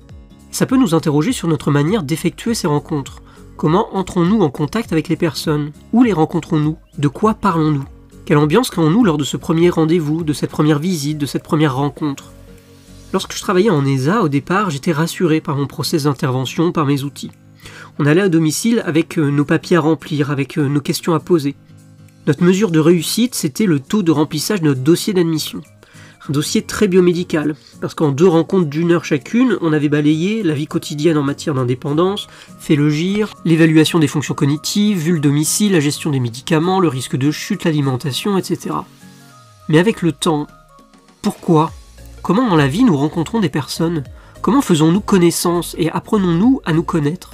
Ça 0.51 0.65
peut 0.65 0.77
nous 0.77 0.93
interroger 0.93 1.31
sur 1.31 1.47
notre 1.47 1.71
manière 1.71 2.03
d'effectuer 2.03 2.53
ces 2.53 2.67
rencontres, 2.67 3.21
Comment 3.61 3.95
entrons-nous 3.95 4.41
en 4.41 4.49
contact 4.49 4.91
avec 4.91 5.07
les 5.07 5.15
personnes? 5.15 5.71
Où 5.93 6.01
les 6.01 6.13
rencontrons-nous? 6.13 6.79
De 6.97 7.07
quoi 7.07 7.35
parlons-nous? 7.35 7.85
Quelle 8.25 8.39
ambiance 8.39 8.71
créons-nous 8.71 9.03
lors 9.03 9.19
de 9.19 9.23
ce 9.23 9.37
premier 9.37 9.69
rendez-vous, 9.69 10.23
de 10.23 10.33
cette 10.33 10.49
première 10.49 10.79
visite, 10.79 11.19
de 11.19 11.27
cette 11.27 11.43
première 11.43 11.75
rencontre? 11.75 12.31
Lorsque 13.13 13.35
je 13.35 13.41
travaillais 13.41 13.69
en 13.69 13.85
ESA, 13.85 14.23
au 14.23 14.29
départ, 14.29 14.71
j'étais 14.71 14.91
rassuré 14.91 15.41
par 15.41 15.57
mon 15.57 15.67
process 15.67 16.05
d'intervention, 16.05 16.71
par 16.71 16.87
mes 16.87 17.03
outils. 17.03 17.29
On 17.99 18.07
allait 18.07 18.21
à 18.21 18.29
domicile 18.29 18.81
avec 18.83 19.19
euh, 19.19 19.29
nos 19.29 19.45
papiers 19.45 19.77
à 19.77 19.81
remplir, 19.81 20.31
avec 20.31 20.57
euh, 20.57 20.67
nos 20.67 20.81
questions 20.81 21.13
à 21.13 21.19
poser. 21.19 21.53
Notre 22.25 22.43
mesure 22.43 22.71
de 22.71 22.79
réussite, 22.79 23.35
c'était 23.35 23.67
le 23.67 23.79
taux 23.79 24.01
de 24.01 24.11
remplissage 24.11 24.61
de 24.61 24.69
notre 24.69 24.81
dossier 24.81 25.13
d'admission 25.13 25.61
dossier 26.31 26.63
très 26.63 26.87
biomédical, 26.87 27.55
parce 27.79 27.93
qu'en 27.93 28.11
deux 28.11 28.27
rencontres 28.27 28.69
d'une 28.69 28.91
heure 28.91 29.05
chacune, 29.05 29.57
on 29.61 29.73
avait 29.73 29.89
balayé 29.89 30.41
la 30.43 30.53
vie 30.53 30.67
quotidienne 30.67 31.17
en 31.17 31.23
matière 31.23 31.53
d'indépendance, 31.53 32.27
fait 32.59 32.75
le 32.75 32.89
gire, 32.89 33.33
l'évaluation 33.45 33.99
des 33.99 34.07
fonctions 34.07 34.33
cognitives, 34.33 34.97
vu 34.97 35.13
le 35.13 35.19
domicile, 35.19 35.73
la 35.73 35.79
gestion 35.79 36.09
des 36.09 36.19
médicaments, 36.19 36.79
le 36.79 36.87
risque 36.87 37.15
de 37.15 37.29
chute, 37.29 37.63
l'alimentation, 37.63 38.37
etc. 38.37 38.75
Mais 39.69 39.77
avec 39.77 40.01
le 40.01 40.11
temps, 40.11 40.47
pourquoi? 41.21 41.71
Comment 42.23 42.49
dans 42.49 42.55
la 42.55 42.67
vie 42.67 42.83
nous 42.83 42.97
rencontrons 42.97 43.39
des 43.39 43.49
personnes? 43.49 44.03
Comment 44.41 44.61
faisons-nous 44.61 45.01
connaissance 45.01 45.75
et 45.77 45.91
apprenons-nous 45.91 46.61
à 46.65 46.73
nous 46.73 46.83
connaître? 46.83 47.33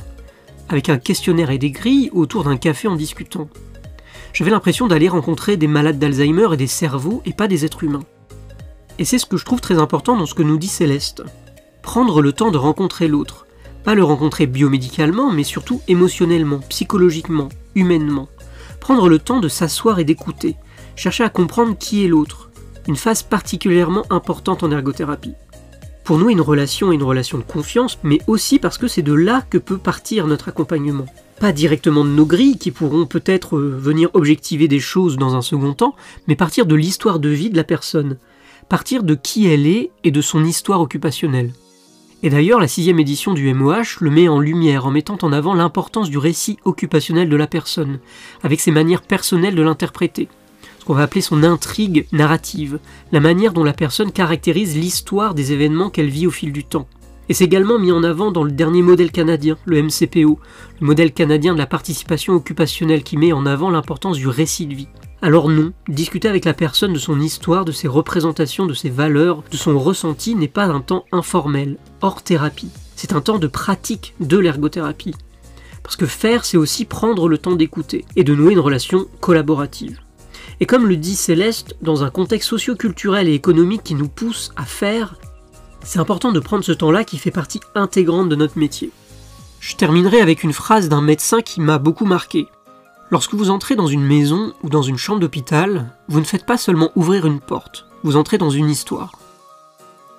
Avec 0.69 0.89
un 0.89 0.97
questionnaire 0.97 1.51
et 1.51 1.57
des 1.57 1.71
grilles 1.71 2.09
autour 2.13 2.43
d'un 2.43 2.57
café 2.57 2.87
en 2.89 2.95
discutant. 2.95 3.47
J'avais 4.33 4.51
l'impression 4.51 4.87
d'aller 4.87 5.07
rencontrer 5.07 5.57
des 5.57 5.67
malades 5.67 5.99
d'Alzheimer 5.99 6.49
et 6.53 6.57
des 6.57 6.67
cerveaux 6.67 7.21
et 7.25 7.33
pas 7.33 7.47
des 7.47 7.65
êtres 7.65 7.83
humains. 7.83 8.03
Et 8.99 9.05
c'est 9.05 9.19
ce 9.19 9.25
que 9.25 9.37
je 9.37 9.45
trouve 9.45 9.61
très 9.61 9.77
important 9.77 10.17
dans 10.17 10.25
ce 10.25 10.33
que 10.33 10.43
nous 10.43 10.57
dit 10.57 10.67
Céleste. 10.67 11.23
Prendre 11.83 12.21
le 12.21 12.33
temps 12.33 12.51
de 12.51 12.57
rencontrer 12.57 13.07
l'autre. 13.07 13.45
Pas 13.83 13.93
le 13.93 14.03
rencontrer 14.03 14.47
biomédicalement, 14.47 15.31
mais 15.31 15.43
surtout 15.43 15.81
émotionnellement, 15.87 16.59
psychologiquement, 16.69 17.49
humainement. 17.75 18.27
Prendre 18.79 19.07
le 19.07 19.19
temps 19.19 19.39
de 19.39 19.47
s'asseoir 19.47 19.99
et 19.99 20.03
d'écouter. 20.03 20.55
Chercher 20.95 21.23
à 21.23 21.29
comprendre 21.29 21.77
qui 21.77 22.03
est 22.03 22.07
l'autre. 22.07 22.49
une 22.87 22.95
phase 22.95 23.21
particulièrement 23.21 24.05
importante 24.09 24.63
en 24.63 24.71
ergothérapie. 24.71 25.33
Pour 26.05 26.17
nous, 26.17 26.29
une 26.29 26.39
relation 26.39 26.93
est 26.93 26.95
une 26.95 27.03
relation 27.03 27.37
de 27.37 27.43
confiance, 27.43 27.99
mais 28.01 28.19
aussi 28.27 28.59
parce 28.59 28.77
que 28.77 28.87
c'est 28.87 29.01
de 29.01 29.11
là 29.11 29.43
que 29.49 29.57
peut 29.57 29.77
partir 29.77 30.25
notre 30.25 30.47
accompagnement. 30.47 31.05
Pas 31.41 31.51
directement 31.51 32.05
de 32.05 32.09
nos 32.09 32.25
grilles 32.25 32.57
qui 32.57 32.71
pourront 32.71 33.05
peut-être 33.05 33.57
euh, 33.57 33.77
venir 33.77 34.09
objectiver 34.13 34.69
des 34.69 34.79
choses 34.79 35.17
dans 35.17 35.35
un 35.35 35.41
second 35.41 35.73
temps, 35.73 35.97
mais 36.27 36.37
partir 36.37 36.65
de 36.65 36.75
l'histoire 36.75 37.19
de 37.19 37.27
vie 37.27 37.49
de 37.49 37.57
la 37.57 37.65
personne, 37.65 38.17
partir 38.70 39.03
de 39.03 39.15
qui 39.15 39.47
elle 39.47 39.65
est 39.65 39.91
et 40.03 40.11
de 40.11 40.22
son 40.22 40.43
histoire 40.43 40.82
occupationnelle. 40.82 41.53
Et 42.24 42.30
d'ailleurs, 42.30 42.59
la 42.59 42.68
sixième 42.68 42.99
édition 42.99 43.34
du 43.34 43.53
MOH 43.53 43.99
le 44.01 44.09
met 44.09 44.28
en 44.28 44.39
lumière 44.39 44.86
en 44.86 44.91
mettant 44.91 45.18
en 45.22 45.32
avant 45.32 45.53
l'importance 45.53 46.09
du 46.09 46.18
récit 46.18 46.57
occupationnel 46.65 47.30
de 47.30 47.36
la 47.36 47.47
personne, 47.47 47.99
avec 48.43 48.59
ses 48.59 48.72
manières 48.72 49.03
personnelles 49.03 49.55
de 49.55 49.61
l'interpréter. 49.61 50.28
Ce 50.80 50.86
qu'on 50.86 50.95
va 50.95 51.03
appeler 51.03 51.22
son 51.22 51.43
intrigue 51.43 52.07
narrative, 52.11 52.80
la 53.11 53.20
manière 53.20 53.53
dont 53.53 53.63
la 53.63 53.74
personne 53.74 54.11
caractérise 54.11 54.76
l'histoire 54.76 55.36
des 55.36 55.53
événements 55.53 55.89
qu'elle 55.89 56.09
vit 56.09 56.28
au 56.28 56.32
fil 56.32 56.51
du 56.51 56.63
temps. 56.63 56.88
Et 57.30 57.34
c'est 57.34 57.43
également 57.43 57.78
mis 57.78 57.91
en 57.91 58.03
avant 58.03 58.32
dans 58.32 58.43
le 58.43 58.51
dernier 58.51 58.82
modèle 58.82 59.11
canadien, 59.11 59.57
le 59.65 59.84
MCPO, 59.84 60.39
le 60.80 60.86
modèle 60.86 61.11
canadien 61.11 61.53
de 61.53 61.59
la 61.59 61.68
participation 61.68 62.34
occupationnelle 62.34 63.03
qui 63.03 63.18
met 63.18 63.34
en 63.34 63.45
avant 63.45 63.70
l'importance 63.70 64.18
du 64.18 64.28
récit 64.28 64.65
de 64.65 64.76
vie. 64.76 64.88
Alors 65.22 65.49
non, 65.49 65.74
discuter 65.88 66.28
avec 66.28 66.45
la 66.45 66.53
personne 66.53 66.93
de 66.93 66.99
son 66.99 67.20
histoire, 67.20 67.65
de 67.65 67.72
ses 67.72 67.88
représentations, 67.88 68.68
de 68.68 68.76
ses 68.76 68.91
valeurs, 68.91 69.43
de 69.49 69.57
son 69.57 69.80
ressenti 69.80 70.36
n'est 70.36 70.47
pas 70.47 70.65
un 70.65 70.80
temps 70.80 71.05
informel, 71.11 71.78
hors 72.01 72.22
thérapie. 72.22 72.70
C'est 72.95 73.13
un 73.13 73.22
temps 73.22 73.39
de 73.39 73.47
pratique 73.47 74.13
de 74.20 74.38
l'ergothérapie. 74.38 75.15
Parce 75.82 75.95
que 75.95 76.05
faire, 76.05 76.45
c'est 76.45 76.57
aussi 76.57 76.86
prendre 76.86 77.28
le 77.28 77.39
temps 77.39 77.55
d'écouter 77.55 78.05
et 78.15 78.24
de 78.24 78.36
nouer 78.36 78.53
une 78.53 78.59
relation 78.59 79.07
collaborative. 79.20 79.99
Et 80.59 80.68
comme 80.68 80.88
le 80.88 80.97
dit 80.97 81.15
Céleste, 81.15 81.76
dans 81.82 82.03
un 82.03 82.11
contexte 82.11 82.49
socio-culturel 82.49 83.28
et 83.28 83.34
économique 83.34 83.84
qui 83.84 83.95
nous 83.95 84.09
pousse 84.09 84.51
à 84.55 84.65
faire, 84.65 85.15
c'est 85.84 85.99
important 85.99 86.32
de 86.32 86.39
prendre 86.39 86.63
ce 86.63 86.72
temps-là 86.72 87.03
qui 87.03 87.18
fait 87.18 87.32
partie 87.32 87.61
intégrante 87.74 88.30
de 88.30 88.36
notre 88.36 88.59
métier. 88.59 88.91
Je 89.59 89.76
terminerai 89.76 90.22
avec 90.22 90.43
une 90.43 90.53
phrase 90.53 90.89
d'un 90.89 91.01
médecin 91.01 91.41
qui 91.41 91.59
m'a 91.59 91.80
beaucoup 91.80 92.05
marqué. 92.05 92.47
Lorsque 93.09 93.35
vous 93.35 93.49
entrez 93.49 93.75
dans 93.75 93.87
une 93.87 94.03
maison 94.03 94.53
ou 94.63 94.69
dans 94.69 94.81
une 94.81 94.97
chambre 94.97 95.21
d'hôpital, 95.21 95.93
vous 96.09 96.19
ne 96.19 96.25
faites 96.25 96.45
pas 96.45 96.57
seulement 96.57 96.91
ouvrir 96.95 97.25
une 97.25 97.39
porte, 97.39 97.85
vous 98.03 98.17
entrez 98.17 98.37
dans 98.37 98.49
une 98.49 98.69
histoire. 98.69 99.13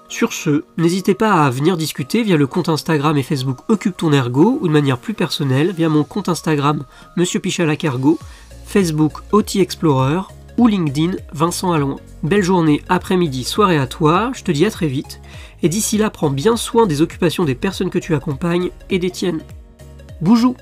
Sur 0.09 0.33
ce, 0.33 0.65
n'hésitez 0.79 1.13
pas 1.15 1.45
à 1.45 1.51
venir 1.51 1.77
discuter 1.77 2.23
via 2.23 2.39
le 2.39 2.47
compte 2.47 2.71
Instagram 2.71 3.19
et 3.19 3.23
Facebook 3.23 3.59
Occupe 3.69 3.99
ton 3.99 4.11
ergo 4.15 4.59
ou 4.63 4.69
de 4.69 4.73
manière 4.73 4.97
plus 4.97 5.13
personnelle 5.13 5.73
via 5.73 5.91
mon 5.91 6.03
compte 6.03 6.31
Instagram 6.31 6.85
Monsieur 7.19 7.41
Pichalac 7.41 7.85
Ergo, 7.85 8.19
Facebook 8.65 9.19
OT 9.33 9.57
Explorer 9.57 10.23
ou 10.57 10.67
LinkedIn 10.67 11.13
Vincent 11.35 11.73
Alloin. 11.73 11.97
Belle 12.23 12.43
journée, 12.43 12.83
après-midi, 12.89 13.45
soirée 13.45 13.77
à 13.77 13.87
toi, 13.87 14.33
je 14.35 14.45
te 14.45 14.51
dis 14.51 14.65
à 14.65 14.71
très 14.71 14.89
vite, 14.89 15.21
et 15.63 15.69
d'ici 15.69 15.99
là 15.99 16.09
prends 16.09 16.31
bien 16.31 16.57
soin 16.57 16.87
des 16.87 17.03
occupations 17.03 17.45
des 17.45 17.55
personnes 17.55 17.91
que 17.91 17.99
tu 17.99 18.15
accompagnes 18.15 18.71
et 18.89 18.99
des 18.99 19.11
tiennes. 19.11 19.43
Boujou 20.23 20.57